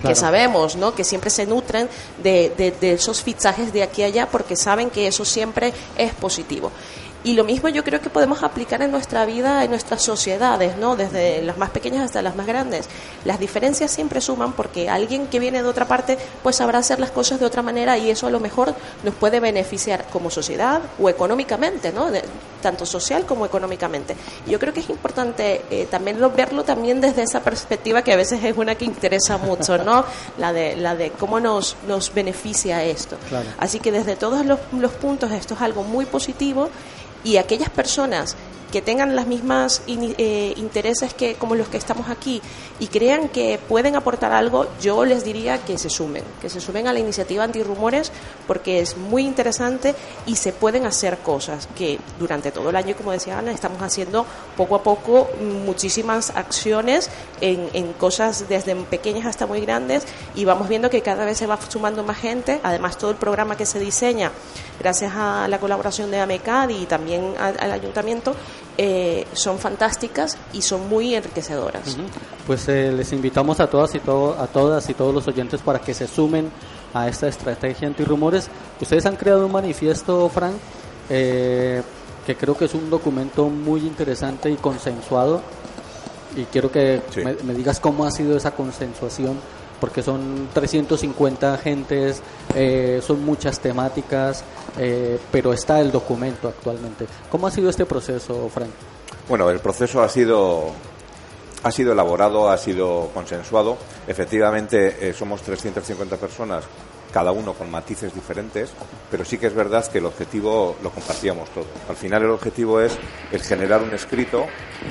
que 0.08 0.16
sabemos, 0.16 0.76
¿no? 0.76 0.94
Que 0.94 1.04
siempre 1.04 1.30
se 1.30 1.46
nutren 1.46 1.90
de, 2.22 2.54
de, 2.58 2.72
de, 2.72 2.94
esos 2.94 3.22
fichajes 3.22 3.74
de 3.74 3.84
aquí 3.84 4.04
a 4.04 4.08
allá 4.08 4.30
porque 4.30 4.56
saben 4.56 4.90
que 4.90 5.08
eso 5.08 5.26
siempre 5.26 5.74
es 5.98 6.14
positivo. 6.14 6.72
Y 7.24 7.34
lo 7.34 7.44
mismo 7.44 7.70
yo 7.70 7.84
creo 7.84 8.02
que 8.02 8.10
podemos 8.10 8.44
aplicar 8.44 8.82
en 8.82 8.92
nuestra 8.92 9.26
vida, 9.26 9.64
en 9.64 9.70
nuestras 9.70 10.02
sociedades, 10.02 10.78
¿no? 10.78 10.96
Desde 10.96 11.42
las 11.42 11.58
más 11.58 11.70
pequeñas 11.70 12.04
hasta 12.04 12.22
las 12.22 12.36
más 12.36 12.46
grandes. 12.46 12.90
Las 13.24 13.40
diferencias 13.40 13.92
siempre 13.92 14.20
suman 14.20 14.54
porque 14.54 14.90
alguien 14.90 15.28
que 15.28 15.40
viene 15.40 15.64
de 15.64 15.70
otra 15.70 15.88
parte 15.88 16.18
pues 16.42 16.58
sabrá 16.58 16.80
hacer 16.80 17.00
las 17.00 17.12
cosas 17.12 17.40
de 17.40 17.46
otra 17.46 17.62
manera 17.62 17.98
y 17.98 18.10
eso 18.10 18.28
a 18.28 18.30
lo 18.30 18.40
mejor 18.40 18.76
nos 19.04 19.16
puede 19.16 19.40
beneficiar 19.40 20.06
como 20.12 20.30
sociedad 20.30 20.82
o 21.00 21.10
económicamente, 21.10 21.94
¿no? 21.94 22.08
tanto 22.62 22.86
social 22.86 23.26
como 23.26 23.46
económicamente. 23.46 24.16
Yo 24.48 24.58
creo 24.58 24.74
que 24.74 24.80
es 24.80 24.90
importante 24.90 25.66
eh, 25.70 25.88
también 25.92 26.18
verlo 26.36 26.64
también 26.64 27.02
desde 27.02 27.24
esa 27.24 27.42
perspectiva 27.42 28.02
que 28.02 28.14
a 28.14 28.16
veces 28.16 28.44
es 28.44 28.58
una 28.58 28.76
que 28.76 28.86
interesa 28.86 29.38
mucho, 29.38 29.78
¿no? 29.78 30.06
La 30.38 30.54
de, 30.54 30.78
la 30.78 30.96
de 30.96 31.12
cómo 31.12 31.40
nos, 31.40 31.76
nos 31.88 32.14
beneficia 32.14 32.84
esto. 32.84 33.18
Así 33.60 33.80
que 33.80 33.92
desde 33.92 34.16
todos 34.16 34.46
los, 34.46 34.60
los 34.72 34.92
puntos 34.94 35.32
esto 35.32 35.54
es 35.54 35.62
algo 35.62 35.84
muy 35.84 36.06
positivo 36.06 36.70
y 37.24 37.38
aquellas 37.38 37.70
personas 37.70 38.36
que 38.74 38.82
tengan 38.82 39.16
las 39.16 39.28
mismas 39.28 39.84
eh, 39.86 40.54
intereses 40.58 41.14
que 41.14 41.36
como 41.36 41.54
los 41.54 41.68
que 41.68 41.78
estamos 41.78 42.10
aquí 42.10 42.42
y 42.80 42.88
crean 42.88 43.30
que 43.30 43.60
pueden 43.70 43.96
aportar 43.96 44.32
algo, 44.32 44.66
yo 44.82 45.06
les 45.06 45.24
diría 45.24 45.64
que 45.64 45.78
se 45.78 45.92
sumen, 45.92 46.24
que 46.42 46.50
se 46.50 46.60
sumen 46.60 46.88
a 46.88 46.94
la 46.94 46.98
iniciativa 46.98 47.44
antirrumores 47.44 48.12
porque 48.48 48.80
es 48.80 48.98
muy 48.98 49.28
interesante 49.28 49.94
y 50.26 50.38
se 50.38 50.54
pueden 50.54 50.88
hacer 50.88 51.20
cosas 51.20 51.70
que 51.78 52.00
durante 52.18 52.52
todo 52.52 52.72
el 52.72 52.76
año, 52.76 52.96
como 52.96 53.12
decía 53.12 53.38
Ana, 53.38 53.52
estamos 53.52 53.80
haciendo 53.80 54.26
poco 54.58 54.74
a 54.74 54.82
poco 54.82 55.30
muchísimas 55.40 56.32
acciones 56.32 57.12
en 57.42 57.94
cosas 57.94 58.50
desde 58.50 58.74
pequeñas 58.76 59.28
hasta 59.28 59.46
muy 59.46 59.62
grandes 59.62 60.08
y 60.34 60.46
vamos 60.46 60.68
viendo 60.68 60.90
que 60.90 61.02
cada 61.02 61.26
vez 61.26 61.38
se 61.38 61.46
va 61.46 61.60
sumando 61.70 62.04
más 62.04 62.18
gente, 62.18 62.60
además 62.64 62.98
todo 62.98 63.12
el 63.12 63.18
programa 63.18 63.56
que 63.56 63.68
se 63.68 63.80
diseña 63.80 64.32
gracias 64.80 65.14
a 65.16 65.48
la 65.48 65.60
colaboración 65.60 66.10
de 66.10 66.20
AMECAD 66.20 66.70
y 66.70 66.86
también 66.86 67.36
al 67.38 67.72
ayuntamiento 67.72 68.36
eh, 68.78 69.28
son 69.34 69.60
fantásticas 69.60 70.38
y 70.52 70.62
son 70.62 70.90
muy 70.90 71.16
enriquecedoras. 71.16 71.98
Pues 72.48 72.68
eh, 72.70 72.92
les 72.92 73.12
invitamos 73.14 73.60
a 73.60 73.68
todas 73.68 73.94
y 73.96 74.00
todo, 74.00 74.40
a 74.40 74.48
todas 74.48 74.90
y 74.90 74.94
todos 74.94 75.14
los 75.14 75.28
oyentes 75.28 75.62
para 75.62 75.80
que 75.80 75.94
se 75.94 76.08
sumen 76.08 76.50
a 76.94 77.08
esta 77.08 77.28
estrategia 77.28 77.88
antirrumores. 77.88 78.48
Ustedes 78.82 79.06
han 79.06 79.16
creado 79.16 79.46
un 79.46 79.52
manifiesto, 79.52 80.28
Frank, 80.30 80.54
eh, 81.10 81.82
que 82.26 82.36
creo 82.36 82.56
que 82.56 82.66
es 82.66 82.74
un 82.74 82.90
documento 82.90 83.48
muy 83.50 83.82
interesante 83.82 84.50
y 84.50 84.56
consensuado. 84.56 85.42
Y 86.36 86.46
quiero 86.46 86.72
que 86.72 87.02
me 87.44 87.54
digas 87.54 87.80
cómo 87.80 88.06
ha 88.06 88.12
sido 88.12 88.36
esa 88.36 88.52
consensuación 88.52 89.38
porque 89.84 90.02
son 90.02 90.48
350 90.54 91.56
agentes, 91.56 92.22
eh, 92.56 93.02
son 93.06 93.26
muchas 93.26 93.60
temáticas, 93.60 94.42
eh, 94.78 95.20
pero 95.30 95.52
está 95.52 95.82
el 95.82 95.92
documento 95.92 96.48
actualmente. 96.48 97.06
¿Cómo 97.30 97.48
ha 97.48 97.52
sido 97.52 97.70
este 97.70 97.86
proceso, 97.86 98.48
Frank? 98.48 98.70
Bueno, 99.28 99.50
el 99.50 99.60
proceso 99.60 100.02
ha 100.02 100.08
sido 100.08 100.72
ha 101.64 101.72
sido 101.72 101.92
elaborado, 101.92 102.50
ha 102.50 102.58
sido 102.58 103.10
consensuado. 103.14 103.76
Efectivamente, 104.08 105.10
eh, 105.10 105.12
somos 105.12 105.42
350 105.42 106.16
personas, 106.16 106.64
cada 107.12 107.34
uno 107.34 107.52
con 107.54 107.70
matices 107.70 108.14
diferentes, 108.14 108.72
pero 109.12 109.26
sí 109.26 109.38
que 109.38 109.48
es 109.48 109.54
verdad 109.54 109.86
que 109.92 109.98
el 109.98 110.06
objetivo 110.06 110.78
lo 110.82 110.92
compartíamos 110.92 111.50
todos. 111.50 111.68
Al 111.90 111.98
final 111.98 112.24
el 112.24 112.30
objetivo 112.30 112.80
es 112.80 112.98
el 113.34 113.42
generar 113.42 113.84
un 113.84 113.94
escrito 113.94 114.46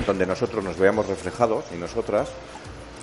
donde 0.06 0.26
nosotros 0.26 0.62
nos 0.62 0.76
veamos 0.76 1.06
reflejados 1.06 1.64
y 1.74 1.78
nosotras 1.78 2.28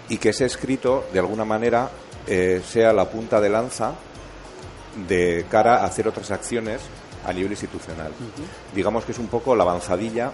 y 0.10 0.18
que 0.18 0.30
ese 0.30 0.46
escrito, 0.46 1.06
de 1.14 1.20
alguna 1.20 1.46
manera, 1.46 1.90
eh, 2.28 2.62
sea 2.68 2.92
la 2.94 3.10
punta 3.10 3.40
de 3.40 3.50
lanza 3.50 3.94
de 5.08 5.46
cara 5.50 5.82
a 5.82 5.86
hacer 5.86 6.08
otras 6.08 6.32
acciones 6.32 6.82
a 7.26 7.34
nivel 7.34 7.52
institucional. 7.52 8.12
Digamos 8.74 9.06
que 9.06 9.12
es 9.12 9.20
un 9.20 9.28
poco 9.28 9.56
la 9.56 9.64
avanzadilla 9.64 10.32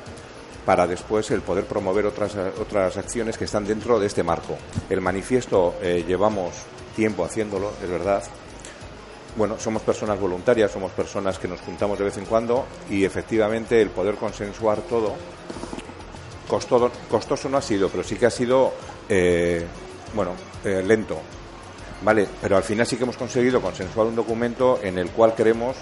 para 0.65 0.87
después 0.87 1.29
el 1.31 1.41
poder 1.41 1.65
promover 1.65 2.05
otras, 2.05 2.35
otras 2.59 2.97
acciones 2.97 3.37
que 3.37 3.45
están 3.45 3.65
dentro 3.65 3.99
de 3.99 4.07
este 4.07 4.23
marco. 4.23 4.57
El 4.89 5.01
manifiesto 5.01 5.75
eh, 5.81 6.03
llevamos 6.07 6.53
tiempo 6.95 7.23
haciéndolo, 7.23 7.71
es 7.83 7.89
verdad. 7.89 8.23
Bueno, 9.35 9.59
somos 9.59 9.81
personas 9.81 10.19
voluntarias, 10.19 10.71
somos 10.71 10.91
personas 10.93 11.37
que 11.37 11.47
nos 11.47 11.59
juntamos 11.59 11.99
de 11.99 12.05
vez 12.05 12.17
en 12.17 12.25
cuando 12.25 12.65
y 12.89 13.03
efectivamente 13.03 13.81
el 13.81 13.89
poder 13.89 14.15
consensuar 14.15 14.79
todo, 14.81 15.13
costoso 16.47 17.49
no 17.49 17.57
ha 17.57 17.61
sido, 17.61 17.89
pero 17.89 18.03
sí 18.03 18.15
que 18.15 18.27
ha 18.27 18.31
sido 18.31 18.71
eh, 19.09 19.65
bueno, 20.13 20.31
eh, 20.63 20.83
lento, 20.85 21.19
¿vale? 22.03 22.27
Pero 22.41 22.57
al 22.57 22.63
final 22.63 22.85
sí 22.85 22.97
que 22.97 23.03
hemos 23.03 23.17
conseguido 23.17 23.61
consensuar 23.61 24.07
un 24.07 24.15
documento 24.15 24.79
en 24.81 24.97
el 24.97 25.09
cual 25.09 25.33
creemos 25.35 25.75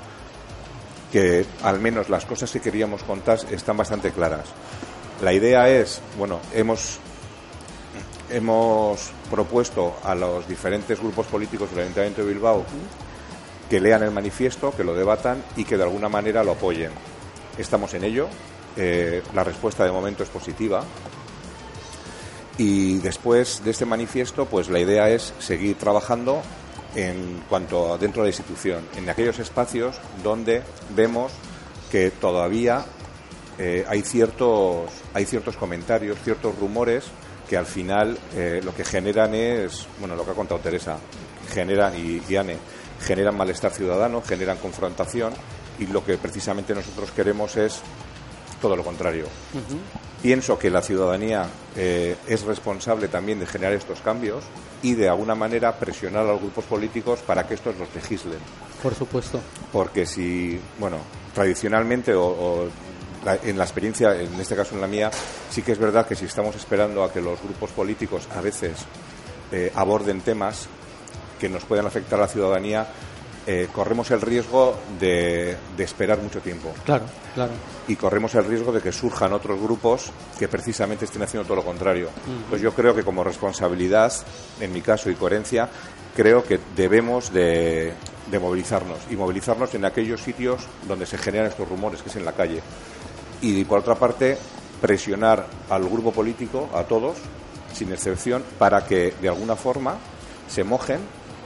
que 1.12 1.46
al 1.62 1.80
menos 1.80 2.10
las 2.10 2.26
cosas 2.26 2.52
que 2.52 2.60
queríamos 2.60 3.04
contar 3.04 3.40
están 3.52 3.78
bastante 3.78 4.12
claras. 4.12 4.46
La 5.22 5.32
idea 5.32 5.70
es, 5.70 6.02
bueno, 6.18 6.40
hemos 6.54 7.00
hemos 8.30 9.12
propuesto 9.30 9.98
a 10.04 10.16
los 10.16 10.48
diferentes 10.48 11.00
grupos 11.00 11.28
políticos 11.28 11.70
del 11.70 11.82
Ayuntamiento 11.82 12.22
de 12.22 12.34
Bilbao 12.34 12.66
que 13.70 13.80
lean 13.80 14.04
el 14.04 14.12
manifiesto, 14.12 14.72
que 14.76 14.84
lo 14.84 14.94
debatan 14.94 15.44
y 15.56 15.64
que 15.64 15.78
de 15.78 15.84
alguna 15.84 16.10
manera 16.10 16.44
lo 16.44 16.52
apoyen. 16.52 16.92
Estamos 17.58 17.94
en 17.94 18.04
ello. 18.04 18.28
Eh, 18.76 19.22
la 19.34 19.44
respuesta 19.44 19.86
de 19.86 19.92
momento 19.92 20.24
es 20.24 20.30
positiva. 20.30 20.84
Y 22.58 23.00
después 23.00 23.64
de 23.64 23.72
este 23.72 23.86
manifiesto, 23.86 24.46
pues 24.46 24.70
la 24.70 24.80
idea 24.80 25.10
es 25.10 25.34
seguir 25.40 25.78
trabajando 25.78 26.42
en 26.96 27.44
cuanto 27.50 27.94
a 27.94 27.98
dentro 27.98 28.22
de 28.22 28.28
la 28.28 28.36
institución, 28.36 28.86
en 28.96 29.10
aquellos 29.10 29.40
espacios 29.40 29.96
donde 30.24 30.62
vemos 30.96 31.32
que 31.92 32.12
todavía 32.12 32.86
eh, 33.58 33.86
hay 33.88 34.02
ciertos 34.02 34.92
hay 35.14 35.26
ciertos 35.26 35.58
comentarios, 35.58 36.18
ciertos 36.24 36.58
rumores 36.58 37.06
que 37.50 37.58
al 37.58 37.66
final 37.66 38.18
eh, 38.36 38.62
lo 38.64 38.76
que 38.76 38.86
generan 38.86 39.34
es, 39.34 39.88
bueno, 40.00 40.16
lo 40.16 40.24
que 40.24 40.32
ha 40.32 40.36
contado 40.36 40.60
Teresa, 40.60 40.98
generan 41.52 41.96
y 41.96 42.20
Diane, 42.20 42.58
generan 43.02 43.36
malestar 43.36 43.72
ciudadano, 43.72 44.22
generan 44.22 44.58
confrontación 44.58 45.34
y 45.80 45.88
lo 45.88 46.06
que 46.06 46.18
precisamente 46.18 46.74
nosotros 46.74 47.12
queremos 47.12 47.58
es 47.58 47.82
todo 48.64 48.78
lo 48.78 48.84
contrario. 48.86 49.26
Pienso 50.22 50.58
que 50.58 50.70
la 50.70 50.82
ciudadanía 50.82 51.46
eh, 51.76 52.16
es 52.30 52.44
responsable 52.44 53.10
también 53.10 53.42
de 53.42 53.46
generar 53.46 53.74
estos 53.74 54.00
cambios 54.00 54.46
y 54.82 54.94
de 54.94 55.10
alguna 55.10 55.36
manera 55.36 55.78
presionar 55.78 56.24
a 56.26 56.32
los 56.32 56.40
grupos 56.40 56.64
políticos 56.64 57.20
para 57.28 57.46
que 57.46 57.56
estos 57.56 57.78
los 57.78 57.94
legislen. 57.94 58.40
Por 58.82 58.96
supuesto. 58.96 59.42
Porque 59.74 60.06
si, 60.06 60.58
bueno, 60.80 61.00
tradicionalmente 61.36 62.14
o, 62.16 62.70
en 63.44 63.58
la 63.58 63.66
experiencia, 63.66 64.16
en 64.16 64.40
este 64.40 64.56
caso 64.56 64.76
en 64.76 64.82
la 64.82 64.88
mía, 64.88 65.12
sí 65.50 65.62
que 65.62 65.74
es 65.74 65.78
verdad 65.78 66.08
que 66.08 66.16
si 66.16 66.24
estamos 66.24 66.56
esperando 66.56 67.04
a 67.04 67.12
que 67.12 67.20
los 67.20 67.44
grupos 67.44 67.72
políticos 67.72 68.30
a 68.34 68.40
veces 68.40 68.78
eh, 69.52 69.74
aborden 69.76 70.22
temas 70.22 70.68
que 71.38 71.50
nos 71.50 71.66
puedan 71.66 71.86
afectar 71.86 72.18
a 72.18 72.22
la 72.22 72.28
ciudadanía, 72.30 72.88
eh, 73.46 73.68
corremos 73.74 74.10
el 74.12 74.22
riesgo 74.22 74.76
de, 75.00 75.58
de, 75.76 75.84
esperar 75.84 76.20
mucho 76.20 76.40
tiempo. 76.40 76.74
Claro, 76.86 77.06
claro. 77.34 77.52
Y 77.88 77.96
corremos 77.96 78.34
el 78.36 78.46
riesgo 78.46 78.72
de 78.72 78.82
que 78.82 78.92
surjan 78.92 79.34
otros 79.34 79.60
grupos 79.60 80.12
que 80.40 80.48
precisamente 80.48 81.06
estén 81.06 81.24
haciendo 81.24 81.46
todo 81.46 81.58
lo 81.58 81.64
contrario. 81.64 82.10
Pues 82.50 82.62
yo 82.62 82.74
creo 82.74 82.96
que 82.96 83.04
como 83.04 83.24
responsabilidad, 83.24 84.14
en 84.60 84.72
mi 84.72 84.82
caso, 84.82 85.10
y 85.10 85.16
coherencia, 85.16 85.70
creo 86.16 86.44
que 86.44 86.60
debemos 86.76 87.34
de, 87.34 87.94
de 88.32 88.40
movilizarnos 88.40 89.00
y 89.10 89.16
movilizarnos 89.16 89.74
en 89.76 89.86
aquellos 89.86 90.22
sitios 90.22 90.62
donde 90.88 91.06
se 91.06 91.18
generan 91.18 91.48
estos 91.48 91.68
rumores, 91.68 92.02
que 92.02 92.10
es 92.10 92.16
en 92.16 92.26
la 92.26 92.34
calle. 92.34 92.62
Y 93.42 93.66
por 93.66 93.80
otra 93.80 93.96
parte, 93.96 94.38
presionar 94.82 95.46
al 95.70 95.84
grupo 95.90 96.12
político, 96.12 96.70
a 96.74 96.84
todos, 96.84 97.18
sin 97.74 97.92
excepción, 97.92 98.44
para 98.58 98.86
que 98.86 99.14
de 99.22 99.28
alguna 99.28 99.56
forma 99.56 99.98
se 100.48 100.64
mojen 100.64 101.00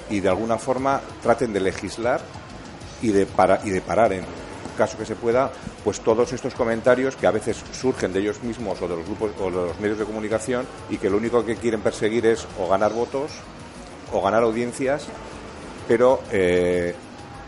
y 0.09 0.19
de 0.19 0.29
alguna 0.29 0.57
forma 0.57 1.01
traten 1.21 1.53
de 1.53 1.59
legislar 1.59 2.21
y 3.01 3.09
de, 3.09 3.25
para, 3.25 3.61
y 3.63 3.69
de 3.69 3.81
parar 3.81 4.13
en 4.13 4.23
caso 4.77 4.97
que 4.97 5.05
se 5.05 5.15
pueda, 5.15 5.51
pues 5.83 5.99
todos 6.01 6.31
estos 6.31 6.53
comentarios 6.53 7.15
que 7.15 7.27
a 7.27 7.31
veces 7.31 7.57
surgen 7.73 8.13
de 8.13 8.19
ellos 8.19 8.43
mismos 8.43 8.81
o 8.81 8.87
de 8.87 8.95
los 8.95 9.05
grupos 9.05 9.31
o 9.41 9.45
de 9.45 9.67
los 9.67 9.79
medios 9.79 9.97
de 9.97 10.05
comunicación 10.05 10.65
y 10.89 10.97
que 10.97 11.09
lo 11.09 11.17
único 11.17 11.43
que 11.43 11.55
quieren 11.55 11.81
perseguir 11.81 12.25
es 12.27 12.47
o 12.59 12.69
ganar 12.69 12.93
votos 12.93 13.31
o 14.13 14.21
ganar 14.21 14.43
audiencias, 14.43 15.07
pero 15.87 16.21
eh, 16.31 16.93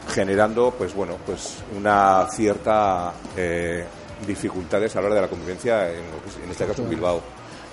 generando, 0.10 0.74
pues 0.78 0.94
bueno, 0.94 1.18
pues 1.26 1.58
una 1.78 2.28
cierta 2.32 3.14
eh, 3.38 3.86
dificultades 4.28 4.96
a 4.96 5.02
la 5.02 5.06
hora 5.06 5.16
de 5.16 5.22
la 5.22 5.28
convivencia, 5.28 5.90
en, 5.90 6.04
en 6.44 6.50
este 6.50 6.66
caso 6.66 6.82
en 6.82 6.90
Bilbao. 6.90 7.22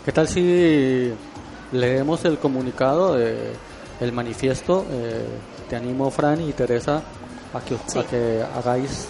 ¿Qué 0.05 0.12
tal 0.12 0.28
si 0.28 1.12
leemos 1.72 2.24
el 2.24 2.39
comunicado 2.39 3.14
de 3.14 3.53
el 4.01 4.13
manifiesto. 4.13 4.85
Eh, 4.91 5.25
te 5.69 5.77
animo, 5.77 6.11
Fran 6.11 6.41
y 6.41 6.53
Teresa, 6.53 7.03
a 7.53 7.61
que, 7.61 7.75
a 7.99 8.05
que 8.05 8.45
hagáis 8.57 9.09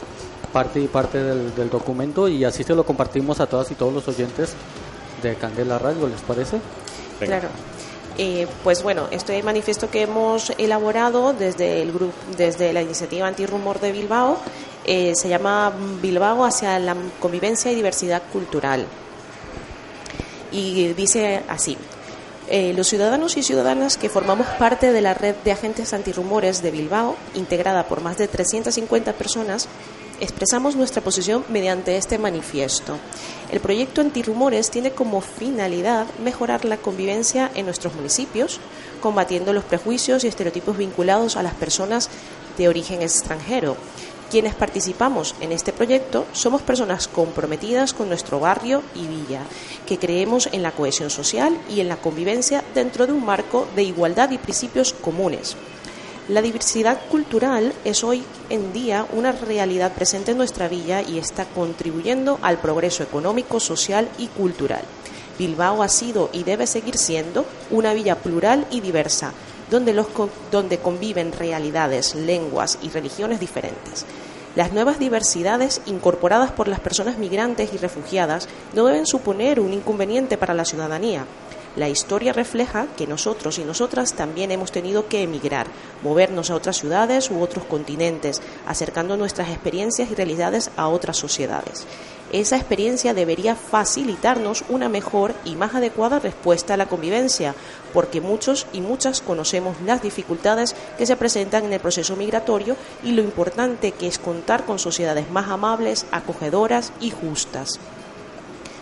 parte 0.52 0.80
y 0.80 0.88
parte 0.88 1.22
del, 1.22 1.54
del, 1.54 1.68
documento 1.68 2.28
y 2.28 2.44
así 2.44 2.64
se 2.64 2.74
lo 2.74 2.84
compartimos 2.84 3.40
a 3.40 3.46
todas 3.46 3.70
y 3.70 3.74
todos 3.74 3.92
los 3.92 4.08
oyentes 4.08 4.54
de 5.22 5.34
Candela 5.34 5.78
Radio, 5.78 6.08
¿les 6.08 6.20
parece? 6.22 6.60
Venga. 7.20 7.40
Claro. 7.40 7.48
Eh, 8.18 8.46
pues 8.64 8.82
bueno, 8.82 9.08
este 9.10 9.42
manifiesto 9.42 9.90
que 9.90 10.02
hemos 10.02 10.50
elaborado 10.56 11.34
desde 11.34 11.82
el 11.82 11.92
grupo, 11.92 12.14
desde 12.36 12.72
la 12.72 12.80
iniciativa 12.80 13.26
Antirrumor 13.26 13.78
de 13.80 13.92
Bilbao, 13.92 14.38
eh, 14.86 15.14
se 15.14 15.28
llama 15.28 15.70
Bilbao 16.00 16.44
hacia 16.44 16.78
la 16.78 16.96
convivencia 17.20 17.70
y 17.70 17.74
diversidad 17.74 18.22
cultural. 18.32 18.86
Y 20.50 20.94
dice 20.94 21.42
así, 21.48 21.76
eh, 22.48 22.72
los 22.74 22.86
ciudadanos 22.86 23.36
y 23.36 23.42
ciudadanas 23.42 23.96
que 23.96 24.08
formamos 24.08 24.46
parte 24.58 24.92
de 24.92 25.00
la 25.00 25.14
red 25.14 25.34
de 25.44 25.52
agentes 25.52 25.92
antirrumores 25.92 26.62
de 26.62 26.70
Bilbao, 26.70 27.16
integrada 27.34 27.88
por 27.88 28.00
más 28.00 28.18
de 28.18 28.28
350 28.28 29.12
personas, 29.14 29.68
expresamos 30.20 30.76
nuestra 30.76 31.02
posición 31.02 31.44
mediante 31.48 31.96
este 31.96 32.18
manifiesto. 32.18 32.98
El 33.50 33.60
proyecto 33.60 34.00
Antirrumores 34.00 34.70
tiene 34.70 34.92
como 34.92 35.20
finalidad 35.20 36.06
mejorar 36.22 36.64
la 36.64 36.76
convivencia 36.76 37.50
en 37.54 37.66
nuestros 37.66 37.94
municipios, 37.94 38.60
combatiendo 39.00 39.52
los 39.52 39.64
prejuicios 39.64 40.24
y 40.24 40.28
estereotipos 40.28 40.76
vinculados 40.76 41.36
a 41.36 41.42
las 41.42 41.54
personas 41.54 42.08
de 42.56 42.68
origen 42.68 43.02
extranjero 43.02 43.76
quienes 44.30 44.54
participamos 44.54 45.34
en 45.40 45.52
este 45.52 45.72
proyecto 45.72 46.26
somos 46.32 46.62
personas 46.62 47.08
comprometidas 47.08 47.94
con 47.94 48.08
nuestro 48.08 48.40
barrio 48.40 48.82
y 48.94 49.06
villa, 49.06 49.42
que 49.86 49.98
creemos 49.98 50.48
en 50.52 50.62
la 50.62 50.72
cohesión 50.72 51.10
social 51.10 51.56
y 51.68 51.80
en 51.80 51.88
la 51.88 51.96
convivencia 51.96 52.64
dentro 52.74 53.06
de 53.06 53.12
un 53.12 53.24
marco 53.24 53.66
de 53.76 53.84
igualdad 53.84 54.30
y 54.30 54.38
principios 54.38 54.92
comunes. 54.92 55.56
La 56.28 56.42
diversidad 56.42 56.98
cultural 57.08 57.72
es 57.84 58.02
hoy 58.02 58.24
en 58.50 58.72
día 58.72 59.06
una 59.12 59.30
realidad 59.30 59.92
presente 59.92 60.32
en 60.32 60.38
nuestra 60.38 60.66
villa 60.66 61.00
y 61.00 61.18
está 61.18 61.44
contribuyendo 61.44 62.40
al 62.42 62.58
progreso 62.58 63.04
económico, 63.04 63.60
social 63.60 64.08
y 64.18 64.26
cultural. 64.26 64.82
Bilbao 65.38 65.82
ha 65.82 65.88
sido 65.88 66.30
y 66.32 66.42
debe 66.42 66.66
seguir 66.66 66.98
siendo 66.98 67.44
una 67.70 67.94
villa 67.94 68.16
plural 68.16 68.66
y 68.72 68.80
diversa, 68.80 69.32
donde, 69.70 69.92
los, 69.92 70.06
donde 70.50 70.78
conviven 70.78 71.32
realidades, 71.32 72.14
lenguas 72.14 72.78
y 72.82 72.90
religiones 72.90 73.40
diferentes. 73.40 74.06
Las 74.54 74.72
nuevas 74.72 74.98
diversidades 74.98 75.82
incorporadas 75.84 76.50
por 76.50 76.66
las 76.66 76.80
personas 76.80 77.18
migrantes 77.18 77.74
y 77.74 77.76
refugiadas 77.76 78.48
no 78.72 78.86
deben 78.86 79.06
suponer 79.06 79.60
un 79.60 79.74
inconveniente 79.74 80.38
para 80.38 80.54
la 80.54 80.64
ciudadanía. 80.64 81.26
La 81.76 81.88
historia 81.88 82.32
refleja 82.32 82.86
que 82.96 83.06
nosotros 83.06 83.58
y 83.58 83.64
nosotras 83.64 84.14
también 84.14 84.50
hemos 84.50 84.72
tenido 84.72 85.08
que 85.08 85.22
emigrar, 85.22 85.66
movernos 86.02 86.50
a 86.50 86.54
otras 86.54 86.78
ciudades 86.78 87.30
u 87.30 87.40
otros 87.40 87.64
continentes, 87.64 88.40
acercando 88.66 89.16
nuestras 89.16 89.50
experiencias 89.50 90.10
y 90.10 90.14
realidades 90.14 90.70
a 90.76 90.88
otras 90.88 91.18
sociedades 91.18 91.86
esa 92.32 92.56
experiencia 92.56 93.14
debería 93.14 93.54
facilitarnos 93.54 94.64
una 94.68 94.88
mejor 94.88 95.34
y 95.44 95.54
más 95.54 95.74
adecuada 95.74 96.18
respuesta 96.18 96.74
a 96.74 96.76
la 96.76 96.86
convivencia, 96.86 97.54
porque 97.92 98.20
muchos 98.20 98.66
y 98.72 98.80
muchas 98.80 99.20
conocemos 99.20 99.76
las 99.84 100.02
dificultades 100.02 100.74
que 100.98 101.06
se 101.06 101.16
presentan 101.16 101.64
en 101.64 101.72
el 101.72 101.80
proceso 101.80 102.16
migratorio 102.16 102.76
y 103.02 103.12
lo 103.12 103.22
importante 103.22 103.92
que 103.92 104.08
es 104.08 104.18
contar 104.18 104.64
con 104.64 104.78
sociedades 104.78 105.30
más 105.30 105.48
amables, 105.48 106.06
acogedoras 106.10 106.92
y 107.00 107.10
justas. 107.10 107.78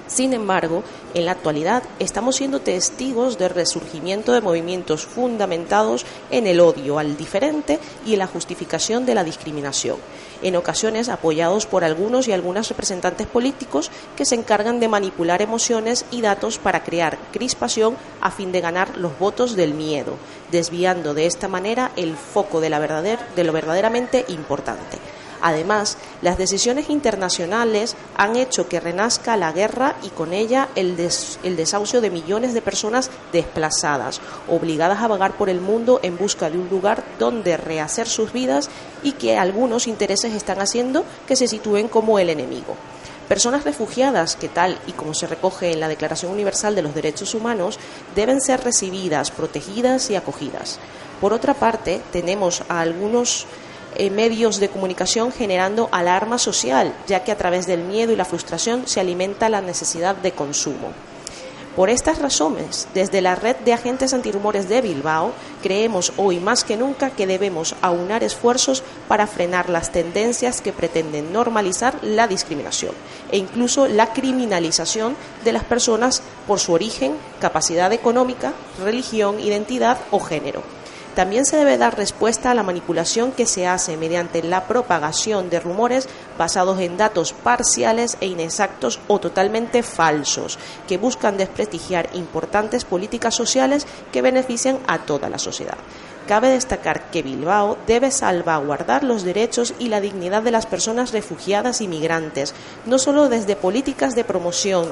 Sin 0.07 0.35
embargo, 0.35 0.83
en 1.15 1.25
la 1.25 1.33
actualidad 1.33 1.83
estamos 1.99 2.37
siendo 2.37 2.61
testigos 2.61 3.39
del 3.39 3.51
resurgimiento 3.51 4.33
de 4.33 4.43
movimientos 4.43 5.07
fundamentados 5.07 6.05
en 6.31 6.47
el 6.47 6.61
odio 6.61 6.99
al 6.99 7.17
diferente 7.17 7.79
y 8.05 8.13
en 8.13 8.19
la 8.19 8.27
justificación 8.27 9.07
de 9.07 9.15
la 9.15 9.25
discriminación, 9.25 9.97
en 10.43 10.57
ocasiones 10.57 11.09
apoyados 11.09 11.65
por 11.65 11.85
algunos 11.85 12.29
y 12.29 12.33
algunas 12.33 12.69
representantes 12.69 13.27
políticos 13.27 13.91
que 14.15 14.27
se 14.27 14.35
encargan 14.35 14.79
de 14.79 14.89
manipular 14.89 15.41
emociones 15.41 16.05
y 16.11 16.21
datos 16.21 16.59
para 16.59 16.85
crear 16.85 17.17
crispación 17.33 17.97
a 18.21 18.31
fin 18.31 18.53
de 18.53 18.61
ganar 18.61 18.99
los 18.99 19.19
votos 19.19 19.57
del 19.57 19.73
miedo, 19.73 20.17
desviando 20.53 21.15
de 21.15 21.25
esta 21.25 21.49
manera 21.49 21.93
el 21.97 22.17
foco 22.17 22.61
de, 22.61 22.69
de 22.69 23.45
lo 23.45 23.53
verdaderamente 23.53 24.27
importante. 24.29 24.99
Además, 25.47 25.99
las 26.23 26.39
decisiones 26.39 26.89
internacionales 26.89 27.97
han 28.17 28.35
hecho 28.37 28.67
que 28.67 28.81
renazca 28.81 29.37
la 29.37 29.53
guerra 29.53 29.95
y 30.03 30.09
con 30.09 30.33
ella 30.33 30.71
el, 30.75 30.99
el, 31.43 31.57
desahucio 31.57 32.01
de 32.01 32.09
millones 32.09 32.55
de 32.55 32.63
personas 32.63 33.11
desplazadas, 33.31 34.23
obligadas 34.49 35.03
a 35.03 35.07
vagar 35.07 35.37
por 35.37 35.51
el 35.51 35.61
mundo 35.61 36.01
en 36.03 36.17
busca 36.17 36.49
de 36.49 36.57
un 36.57 36.71
lugar 36.71 37.05
donde 37.19 37.59
rehacer 37.59 38.09
sus 38.09 38.33
vidas 38.33 38.71
y 39.03 39.13
que 39.13 39.37
algunos 39.37 39.87
intereses 39.87 40.33
están 40.33 40.63
haciendo 40.63 41.05
que 41.29 41.37
se 41.37 41.47
sitúen 41.47 41.89
como 41.89 42.19
el 42.19 42.31
enemigo. 42.31 42.75
Personas 43.29 43.65
refugiadas 43.65 44.37
que 44.37 44.49
tal 44.49 44.79
y 44.87 44.93
como 44.93 45.13
se 45.13 45.27
recoge 45.27 45.73
en 45.73 45.81
la 45.81 45.89
Declaración 45.89 46.33
Universal 46.33 46.75
de 46.75 46.81
los 46.81 46.95
Derechos 46.95 47.35
Humanos 47.35 47.79
deben 48.17 48.41
ser 48.41 48.65
recibidas, 48.65 49.31
protegidas 49.31 50.09
y 50.09 50.17
acogidas. 50.17 50.79
Por 51.21 51.35
otra 51.35 51.53
parte, 51.53 52.01
tenemos 52.13 52.63
a 52.71 52.81
algunos 52.81 53.47
eh, 53.97 54.11
medios 54.11 54.61
de 54.61 54.69
comunicación 54.69 55.33
generando 55.33 55.89
alarma 55.93 56.39
social, 56.39 56.95
ya 57.07 57.25
que 57.25 57.33
a 57.33 57.37
través 57.37 57.67
del 57.67 57.83
miedo 57.83 58.13
y 58.13 58.17
la 58.17 58.25
frustración 58.25 58.87
se 58.87 59.01
alimenta 59.01 59.49
la 59.49 59.61
necesidad 59.61 60.17
de 60.17 60.33
consumo. 60.33 60.93
Por 61.77 61.91
estas 61.91 62.21
razones, 62.21 62.87
desde 62.95 63.21
la 63.21 63.35
red 63.35 63.57
de 63.57 63.73
agentes 63.73 64.15
antirrumores 64.15 64.69
de 64.69 64.81
Bilbao, 64.81 65.33
creemos 65.61 66.13
hoy 66.17 66.39
más 66.39 66.63
que 66.63 66.77
nunca 66.77 67.11
que 67.11 67.27
debemos 67.27 67.75
aunar 67.83 68.23
esfuerzos 68.23 68.85
para 69.09 69.27
frenar 69.27 69.69
las 69.69 69.91
tendencias 69.91 70.61
que 70.61 70.73
pretenden 70.73 71.33
normalizar 71.33 71.99
la 72.03 72.29
discriminación 72.29 72.93
e 73.33 73.39
incluso 73.39 73.89
la 73.89 74.13
criminalización 74.13 75.17
de 75.45 75.53
las 75.53 75.65
personas 75.65 76.23
por 76.47 76.61
su 76.61 76.73
origen, 76.73 77.17
capacidad 77.41 77.93
económica, 77.93 78.53
religión, 78.79 79.41
identidad 79.41 79.99
o 80.13 80.21
género. 80.21 80.63
También 81.15 81.45
se 81.45 81.57
debe 81.57 81.79
dar 81.79 81.97
respuesta 81.97 82.51
a 82.51 82.55
la 82.55 82.65
manipulación 82.65 83.31
que 83.31 83.47
se 83.47 83.69
hace 83.69 83.97
mediante 83.97 84.43
la 84.43 84.65
propagación 84.65 85.49
de 85.49 85.61
rumores 85.61 86.09
basados 86.37 86.81
en 86.81 86.97
datos 86.97 87.33
parciales 87.33 88.17
e 88.21 88.27
inexactos 88.27 88.99
o 89.07 89.21
totalmente 89.21 89.85
falsos, 89.85 90.59
que 90.89 90.99
buscan 90.99 91.37
desprestigiar 91.37 92.09
importantes 92.15 92.85
políticas 92.85 93.35
sociales 93.35 93.87
que 94.13 94.23
benefician 94.23 94.79
a 94.89 94.99
toda 94.99 95.31
la 95.31 95.39
sociedad. 95.39 95.77
Cabe 96.27 96.49
destacar 96.49 97.11
que 97.11 97.23
Bilbao 97.23 97.77
debe 97.87 98.11
salvaguardar 98.11 99.05
los 99.05 99.25
derechos 99.25 99.75
y 99.79 99.89
la 99.89 100.01
dignidad 100.01 100.43
de 100.43 100.51
las 100.51 100.65
personas 100.65 101.13
refugiadas 101.13 101.83
y 101.83 101.87
migrantes, 101.87 102.55
no 102.87 102.99
solo 102.99 103.29
desde 103.29 103.57
políticas 103.57 104.15
de 104.15 104.25
promoción 104.25 104.89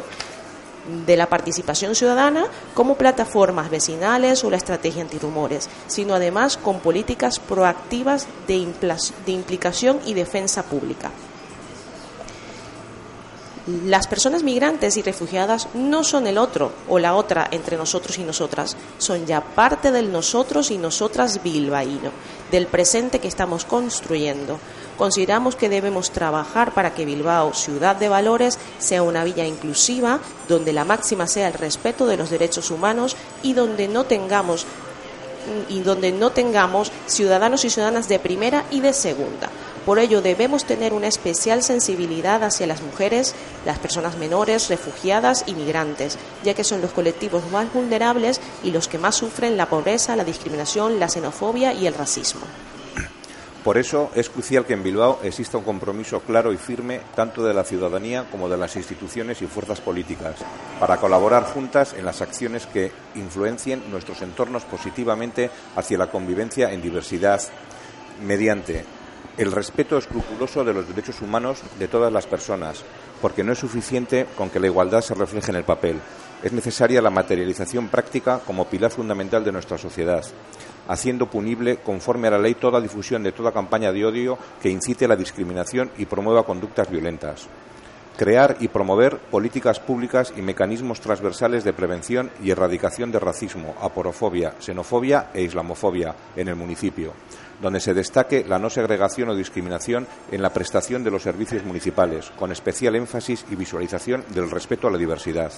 de 1.06 1.16
la 1.16 1.28
participación 1.28 1.94
ciudadana 1.94 2.46
como 2.74 2.96
plataformas 2.96 3.70
vecinales 3.70 4.44
o 4.44 4.50
la 4.50 4.56
estrategia 4.56 5.02
antirrumores, 5.02 5.68
sino 5.86 6.14
además 6.14 6.56
con 6.56 6.80
políticas 6.80 7.38
proactivas 7.38 8.26
de, 8.46 8.66
de 9.26 9.32
implicación 9.32 10.00
y 10.06 10.14
defensa 10.14 10.64
pública. 10.64 11.10
Las 13.66 14.08
personas 14.08 14.42
migrantes 14.42 14.96
y 14.96 15.02
refugiadas 15.02 15.68
no 15.72 16.02
son 16.02 16.26
el 16.26 16.36
otro 16.36 16.72
o 16.88 16.98
la 16.98 17.14
otra 17.14 17.46
entre 17.52 17.76
nosotros 17.76 18.18
y 18.18 18.24
nosotras, 18.24 18.76
son 18.98 19.24
ya 19.24 19.40
parte 19.40 19.92
del 19.92 20.10
nosotros 20.10 20.72
y 20.72 20.78
nosotras 20.78 21.40
bilbaíno, 21.44 22.10
del 22.52 22.68
presente 22.68 23.18
que 23.18 23.26
estamos 23.26 23.64
construyendo. 23.64 24.60
Consideramos 24.96 25.56
que 25.56 25.68
debemos 25.68 26.12
trabajar 26.12 26.72
para 26.72 26.94
que 26.94 27.04
Bilbao, 27.04 27.54
ciudad 27.54 27.96
de 27.96 28.08
valores, 28.08 28.58
sea 28.78 29.02
una 29.02 29.24
villa 29.24 29.44
inclusiva, 29.44 30.20
donde 30.48 30.72
la 30.72 30.84
máxima 30.84 31.26
sea 31.26 31.48
el 31.48 31.54
respeto 31.54 32.06
de 32.06 32.18
los 32.18 32.30
derechos 32.30 32.70
humanos 32.70 33.16
y 33.42 33.54
donde 33.54 33.88
no 33.88 34.04
tengamos 34.04 34.66
y 35.68 35.80
donde 35.80 36.12
no 36.12 36.30
tengamos 36.30 36.92
ciudadanos 37.06 37.64
y 37.64 37.70
ciudadanas 37.70 38.08
de 38.08 38.20
primera 38.20 38.64
y 38.70 38.78
de 38.78 38.92
segunda. 38.92 39.50
Por 39.84 39.98
ello 39.98 40.22
debemos 40.22 40.64
tener 40.64 40.92
una 40.92 41.08
especial 41.08 41.62
sensibilidad 41.62 42.44
hacia 42.44 42.68
las 42.68 42.82
mujeres, 42.82 43.34
las 43.66 43.80
personas 43.80 44.16
menores, 44.16 44.68
refugiadas 44.68 45.42
y 45.46 45.54
migrantes, 45.54 46.18
ya 46.44 46.54
que 46.54 46.62
son 46.62 46.80
los 46.80 46.92
colectivos 46.92 47.50
más 47.50 47.72
vulnerables 47.72 48.40
y 48.62 48.70
los 48.70 48.86
que 48.86 48.98
más 48.98 49.16
sufren 49.16 49.56
la 49.56 49.66
pobreza, 49.66 50.14
la 50.14 50.24
discriminación, 50.24 51.00
la 51.00 51.08
xenofobia 51.08 51.72
y 51.72 51.88
el 51.88 51.94
racismo. 51.94 52.42
Por 53.64 53.78
eso 53.78 54.10
es 54.14 54.28
crucial 54.28 54.66
que 54.66 54.72
en 54.72 54.82
Bilbao 54.82 55.20
exista 55.22 55.58
un 55.58 55.64
compromiso 55.64 56.20
claro 56.20 56.52
y 56.52 56.56
firme 56.56 57.00
tanto 57.14 57.44
de 57.44 57.54
la 57.54 57.62
ciudadanía 57.62 58.26
como 58.28 58.48
de 58.48 58.56
las 58.56 58.74
instituciones 58.74 59.40
y 59.40 59.46
fuerzas 59.46 59.80
políticas 59.80 60.36
para 60.80 60.96
colaborar 60.96 61.44
juntas 61.44 61.92
en 61.96 62.04
las 62.04 62.22
acciones 62.22 62.66
que 62.66 62.90
influencien 63.14 63.82
nuestros 63.90 64.20
entornos 64.22 64.64
positivamente 64.64 65.50
hacia 65.76 65.98
la 65.98 66.10
convivencia 66.10 66.72
en 66.72 66.82
diversidad 66.82 67.40
mediante 68.20 68.84
el 69.36 69.52
respeto 69.52 69.98
escrupuloso 69.98 70.64
de 70.64 70.74
los 70.74 70.88
derechos 70.88 71.20
humanos 71.22 71.62
de 71.78 71.88
todas 71.88 72.12
las 72.12 72.26
personas, 72.26 72.82
porque 73.20 73.44
no 73.44 73.52
es 73.52 73.58
suficiente 73.58 74.26
con 74.36 74.50
que 74.50 74.60
la 74.60 74.66
igualdad 74.66 75.00
se 75.00 75.14
refleje 75.14 75.50
en 75.50 75.56
el 75.56 75.64
papel. 75.64 76.00
Es 76.42 76.52
necesaria 76.52 77.00
la 77.00 77.10
materialización 77.10 77.88
práctica 77.88 78.40
como 78.46 78.66
pilar 78.66 78.90
fundamental 78.90 79.44
de 79.44 79.52
nuestra 79.52 79.78
sociedad 79.78 80.24
haciendo 80.88 81.26
punible, 81.26 81.78
conforme 81.78 82.28
a 82.28 82.32
la 82.32 82.38
ley, 82.38 82.54
toda 82.54 82.80
difusión 82.80 83.22
de 83.22 83.32
toda 83.32 83.52
campaña 83.52 83.92
de 83.92 84.04
odio 84.04 84.38
que 84.60 84.70
incite 84.70 85.08
la 85.08 85.16
discriminación 85.16 85.90
y 85.98 86.06
promueva 86.06 86.44
conductas 86.44 86.90
violentas. 86.90 87.46
Crear 88.16 88.56
y 88.60 88.68
promover 88.68 89.16
políticas 89.18 89.80
públicas 89.80 90.32
y 90.36 90.42
mecanismos 90.42 91.00
transversales 91.00 91.64
de 91.64 91.72
prevención 91.72 92.30
y 92.42 92.50
erradicación 92.50 93.10
de 93.10 93.18
racismo, 93.18 93.74
aporofobia, 93.80 94.54
xenofobia 94.60 95.28
e 95.32 95.42
islamofobia 95.42 96.14
en 96.36 96.48
el 96.48 96.56
municipio, 96.56 97.14
donde 97.60 97.80
se 97.80 97.94
destaque 97.94 98.44
la 98.46 98.58
no 98.58 98.68
segregación 98.68 99.30
o 99.30 99.34
discriminación 99.34 100.06
en 100.30 100.42
la 100.42 100.52
prestación 100.52 101.02
de 101.02 101.10
los 101.10 101.22
servicios 101.22 101.64
municipales, 101.64 102.30
con 102.38 102.52
especial 102.52 102.96
énfasis 102.96 103.46
y 103.50 103.56
visualización 103.56 104.24
del 104.34 104.50
respeto 104.50 104.88
a 104.88 104.90
la 104.90 104.98
diversidad 104.98 105.50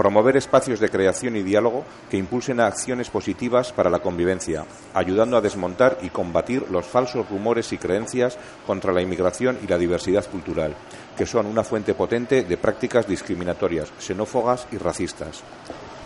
Promover 0.00 0.38
espacios 0.38 0.80
de 0.80 0.88
creación 0.88 1.36
y 1.36 1.42
diálogo 1.42 1.84
que 2.08 2.16
impulsen 2.16 2.58
acciones 2.58 3.10
positivas 3.10 3.70
para 3.70 3.90
la 3.90 3.98
convivencia, 3.98 4.64
ayudando 4.94 5.36
a 5.36 5.42
desmontar 5.42 5.98
y 6.00 6.08
combatir 6.08 6.70
los 6.70 6.86
falsos 6.86 7.28
rumores 7.28 7.70
y 7.74 7.76
creencias 7.76 8.38
contra 8.66 8.94
la 8.94 9.02
inmigración 9.02 9.58
y 9.62 9.66
la 9.66 9.76
diversidad 9.76 10.24
cultural, 10.24 10.74
que 11.18 11.26
son 11.26 11.44
una 11.44 11.64
fuente 11.64 11.92
potente 11.92 12.44
de 12.44 12.56
prácticas 12.56 13.06
discriminatorias, 13.06 13.92
xenófogas 13.98 14.66
y 14.72 14.78
racistas. 14.78 15.42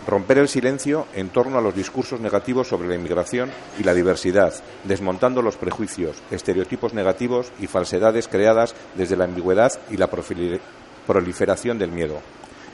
Romper 0.05 0.39
el 0.39 0.49
silencio 0.49 1.07
en 1.15 1.29
torno 1.29 1.57
a 1.57 1.61
los 1.61 1.73
discursos 1.73 2.19
negativos 2.19 2.67
sobre 2.67 2.89
la 2.89 2.95
inmigración 2.95 3.49
y 3.79 3.83
la 3.83 3.93
diversidad, 3.93 4.53
desmontando 4.83 5.41
los 5.41 5.55
prejuicios, 5.55 6.21
estereotipos 6.31 6.93
negativos 6.93 7.53
y 7.61 7.67
falsedades 7.67 8.27
creadas 8.27 8.75
desde 8.95 9.15
la 9.15 9.23
ambigüedad 9.23 9.71
y 9.89 9.95
la 9.95 10.09
proliferación 10.09 11.79
del 11.79 11.93
miedo. 11.93 12.19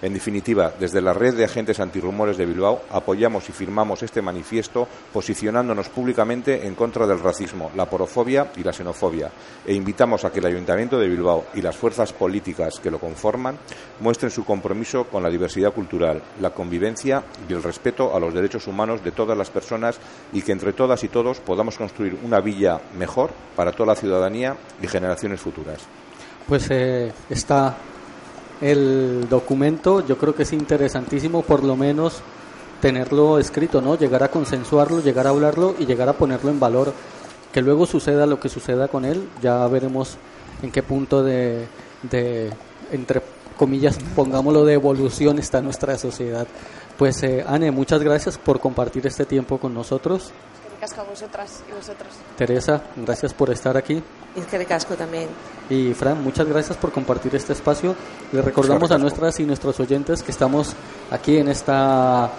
En 0.01 0.13
definitiva, 0.13 0.73
desde 0.79 0.99
la 0.99 1.13
red 1.13 1.35
de 1.35 1.45
agentes 1.45 1.79
antirrumores 1.79 2.35
de 2.35 2.45
Bilbao 2.45 2.81
apoyamos 2.89 3.47
y 3.49 3.51
firmamos 3.51 4.01
este 4.01 4.21
manifiesto 4.21 4.87
posicionándonos 5.13 5.89
públicamente 5.89 6.65
en 6.65 6.73
contra 6.73 7.05
del 7.05 7.19
racismo, 7.19 7.69
la 7.75 7.85
porofobia 7.85 8.51
y 8.57 8.63
la 8.63 8.73
xenofobia 8.73 9.29
e 9.65 9.73
invitamos 9.73 10.25
a 10.25 10.31
que 10.31 10.39
el 10.39 10.47
Ayuntamiento 10.47 10.97
de 10.97 11.07
Bilbao 11.07 11.45
y 11.53 11.61
las 11.61 11.75
fuerzas 11.75 12.13
políticas 12.13 12.79
que 12.79 12.89
lo 12.89 12.99
conforman 12.99 13.57
muestren 13.99 14.31
su 14.31 14.43
compromiso 14.43 15.05
con 15.05 15.21
la 15.21 15.29
diversidad 15.29 15.71
cultural, 15.71 16.21
la 16.39 16.49
convivencia 16.49 17.23
y 17.47 17.53
el 17.53 17.61
respeto 17.61 18.15
a 18.15 18.19
los 18.19 18.33
derechos 18.33 18.65
humanos 18.67 19.03
de 19.03 19.11
todas 19.11 19.37
las 19.37 19.51
personas 19.51 19.99
y 20.33 20.41
que 20.41 20.51
entre 20.51 20.73
todas 20.73 21.03
y 21.03 21.09
todos 21.09 21.39
podamos 21.39 21.77
construir 21.77 22.17
una 22.23 22.41
villa 22.41 22.81
mejor 22.97 23.29
para 23.55 23.71
toda 23.71 23.93
la 23.93 23.99
ciudadanía 23.99 24.57
y 24.81 24.87
generaciones 24.87 25.39
futuras. 25.39 25.81
Pues 26.47 26.67
eh, 26.71 27.11
está 27.29 27.77
el 28.61 29.27
documento, 29.29 30.05
yo 30.05 30.17
creo 30.17 30.35
que 30.35 30.43
es 30.43 30.53
interesantísimo 30.53 31.41
por 31.41 31.63
lo 31.63 31.75
menos 31.75 32.21
tenerlo 32.79 33.39
escrito, 33.39 33.81
¿no? 33.81 33.97
Llegar 33.97 34.23
a 34.23 34.29
consensuarlo, 34.29 35.01
llegar 35.01 35.27
a 35.27 35.31
hablarlo 35.31 35.75
y 35.77 35.85
llegar 35.85 36.09
a 36.09 36.13
ponerlo 36.13 36.51
en 36.51 36.59
valor. 36.59 36.93
Que 37.51 37.61
luego 37.61 37.85
suceda 37.85 38.25
lo 38.25 38.39
que 38.39 38.47
suceda 38.47 38.87
con 38.87 39.03
él, 39.03 39.27
ya 39.41 39.67
veremos 39.67 40.17
en 40.61 40.71
qué 40.71 40.83
punto 40.83 41.21
de, 41.23 41.67
de 42.03 42.49
entre 42.91 43.21
comillas, 43.57 43.99
pongámoslo 44.15 44.65
de 44.65 44.73
evolución 44.73 45.37
está 45.37 45.61
nuestra 45.61 45.97
sociedad. 45.97 46.47
Pues 46.97 47.21
eh, 47.23 47.43
Anne, 47.47 47.71
muchas 47.71 48.01
gracias 48.01 48.37
por 48.37 48.59
compartir 48.59 49.05
este 49.05 49.25
tiempo 49.25 49.57
con 49.57 49.73
nosotros. 49.73 50.31
A 50.81 51.03
vosotras 51.03 51.61
y 51.69 51.73
vosotros. 51.73 52.09
Teresa, 52.35 52.81
gracias 52.95 53.35
por 53.35 53.51
estar 53.51 53.77
aquí. 53.77 54.01
Es 54.35 54.45
que 54.47 54.57
de 54.57 54.65
casco 54.65 54.95
también. 54.95 55.29
Y 55.69 55.93
Fran, 55.93 56.23
muchas 56.23 56.47
gracias 56.47 56.75
por 56.75 56.91
compartir 56.91 57.35
este 57.35 57.53
espacio. 57.53 57.95
Le 58.31 58.41
recordamos 58.41 58.89
a 58.89 58.97
nuestras 58.97 59.39
y 59.39 59.45
nuestros 59.45 59.79
oyentes 59.79 60.23
que 60.23 60.31
estamos 60.31 60.73
aquí 61.11 61.37
en 61.37 61.49
esta 61.49 62.31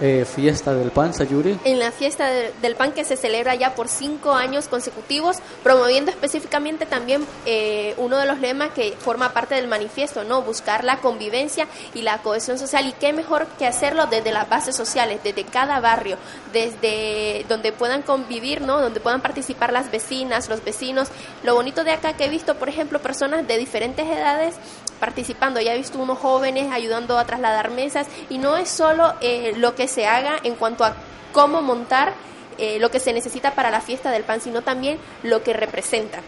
eh, 0.00 0.24
fiesta 0.24 0.74
del 0.74 0.90
pan, 0.90 1.14
Sayuri. 1.14 1.58
En 1.64 1.78
la 1.78 1.92
fiesta 1.92 2.28
del 2.28 2.76
pan 2.76 2.92
que 2.92 3.04
se 3.04 3.16
celebra 3.16 3.54
ya 3.54 3.74
por 3.74 3.88
cinco 3.88 4.32
años 4.32 4.68
consecutivos, 4.68 5.36
promoviendo 5.62 6.10
específicamente 6.10 6.86
también 6.86 7.24
eh, 7.46 7.94
uno 7.98 8.16
de 8.18 8.26
los 8.26 8.40
lemas 8.40 8.70
que 8.70 8.94
forma 8.98 9.32
parte 9.32 9.54
del 9.54 9.68
manifiesto, 9.68 10.24
¿no? 10.24 10.42
Buscar 10.42 10.84
la 10.84 10.98
convivencia 10.98 11.66
y 11.94 12.02
la 12.02 12.18
cohesión 12.18 12.58
social. 12.58 12.86
Y 12.86 12.92
qué 12.92 13.12
mejor 13.12 13.46
que 13.58 13.66
hacerlo 13.66 14.06
desde 14.06 14.32
las 14.32 14.48
bases 14.48 14.76
sociales, 14.76 15.20
desde 15.22 15.44
cada 15.44 15.80
barrio, 15.80 16.16
desde 16.52 17.44
donde 17.48 17.72
puedan 17.72 18.02
convivir, 18.02 18.60
¿no? 18.60 18.80
Donde 18.80 19.00
puedan 19.00 19.20
participar 19.20 19.72
las 19.72 19.90
vecinas, 19.90 20.48
los 20.48 20.64
vecinos. 20.64 21.08
Lo 21.42 21.54
bonito 21.54 21.84
de 21.84 21.92
acá 21.92 22.14
que 22.14 22.26
he 22.26 22.28
visto, 22.28 22.56
por 22.56 22.68
ejemplo, 22.68 23.00
personas 23.00 23.46
de 23.46 23.58
diferentes 23.58 24.06
edades 24.06 24.54
participando. 25.00 25.60
Ya 25.60 25.74
he 25.74 25.78
visto 25.78 25.98
unos 25.98 26.18
jóvenes 26.18 26.70
ayudando 26.72 27.18
a 27.18 27.24
trasladar 27.24 27.70
mesas 27.70 28.06
y 28.28 28.38
no 28.38 28.56
es 28.56 28.68
solo 28.68 29.14
eh, 29.20 29.54
lo 29.56 29.74
que 29.74 29.88
se 29.88 30.06
haga 30.06 30.36
en 30.44 30.54
cuanto 30.54 30.84
a 30.84 30.94
cómo 31.32 31.62
montar 31.62 32.12
eh, 32.58 32.78
lo 32.78 32.90
que 32.90 33.00
se 33.00 33.12
necesita 33.12 33.54
para 33.54 33.70
la 33.70 33.80
fiesta 33.80 34.10
del 34.10 34.22
pan, 34.22 34.40
sino 34.40 34.62
también 34.62 34.98
lo 35.22 35.42
que 35.42 35.54
representa. 35.54 36.20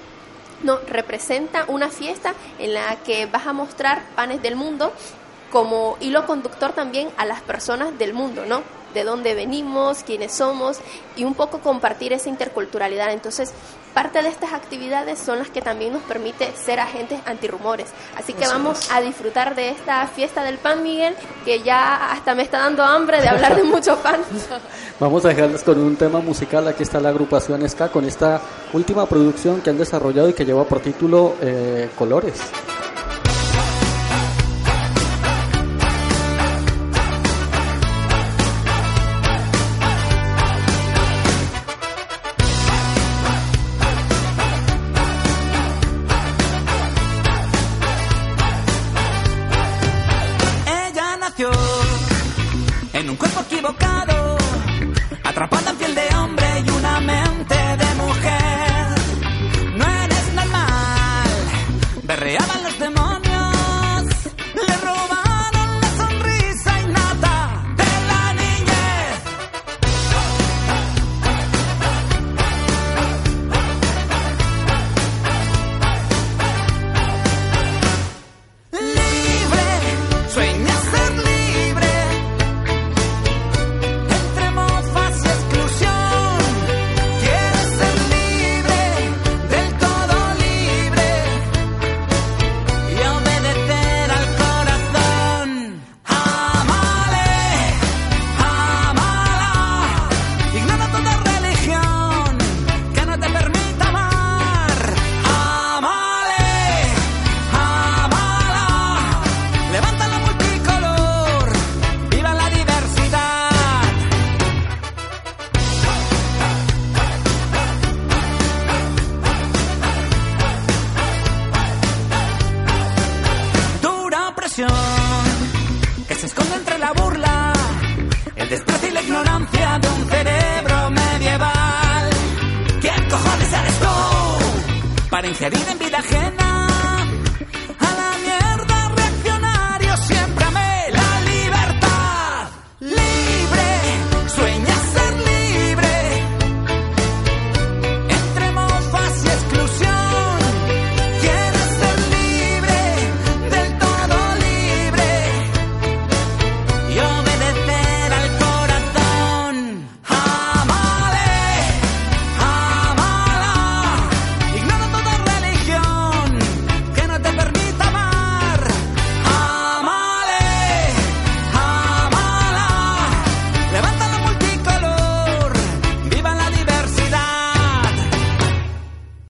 No, 0.62 0.78
representa 0.88 1.64
una 1.68 1.90
fiesta 1.90 2.34
en 2.58 2.72
la 2.72 2.96
que 3.04 3.26
vas 3.26 3.46
a 3.46 3.52
mostrar 3.52 4.02
panes 4.14 4.40
del 4.40 4.56
mundo 4.56 4.92
como 5.50 5.98
hilo 6.00 6.24
conductor 6.24 6.72
también 6.72 7.10
a 7.18 7.26
las 7.26 7.42
personas 7.42 7.98
del 7.98 8.14
mundo, 8.14 8.46
¿no? 8.46 8.62
De 8.94 9.04
dónde 9.04 9.34
venimos, 9.34 10.02
quiénes 10.02 10.32
somos 10.32 10.80
y 11.16 11.24
un 11.24 11.34
poco 11.34 11.60
compartir 11.60 12.14
esa 12.14 12.30
interculturalidad. 12.30 13.12
Entonces, 13.12 13.52
parte 13.92 14.22
de 14.22 14.28
estas 14.28 14.52
actividades 14.52 15.18
son 15.18 15.38
las 15.38 15.50
que 15.50 15.62
también 15.62 15.92
nos 15.92 16.02
permite 16.02 16.52
ser 16.56 16.80
agentes 16.80 17.20
antirrumores. 17.26 17.88
Así 18.16 18.32
que 18.32 18.46
vamos 18.46 18.90
a 18.90 19.00
disfrutar 19.00 19.54
de 19.54 19.70
esta 19.70 20.06
fiesta 20.06 20.42
del 20.42 20.58
pan, 20.58 20.82
Miguel, 20.82 21.14
que 21.44 21.62
ya 21.62 22.12
hasta 22.12 22.34
me 22.34 22.42
está 22.42 22.58
dando 22.58 22.82
hambre 22.82 23.20
de 23.20 23.28
hablar 23.28 23.56
de 23.56 23.64
mucho 23.64 23.96
pan. 23.98 24.20
vamos 25.00 25.24
a 25.24 25.28
dejarles 25.28 25.62
con 25.62 25.78
un 25.78 25.96
tema 25.96 26.20
musical. 26.20 26.66
Aquí 26.68 26.82
está 26.82 27.00
la 27.00 27.10
agrupación 27.10 27.68
SK 27.68 27.90
con 27.90 28.04
esta 28.04 28.40
última 28.72 29.06
producción 29.06 29.60
que 29.60 29.70
han 29.70 29.78
desarrollado 29.78 30.28
y 30.28 30.32
que 30.32 30.44
lleva 30.44 30.64
por 30.64 30.80
título 30.80 31.34
eh, 31.40 31.90
Colores. 31.96 32.40
Atrapada 55.32 55.72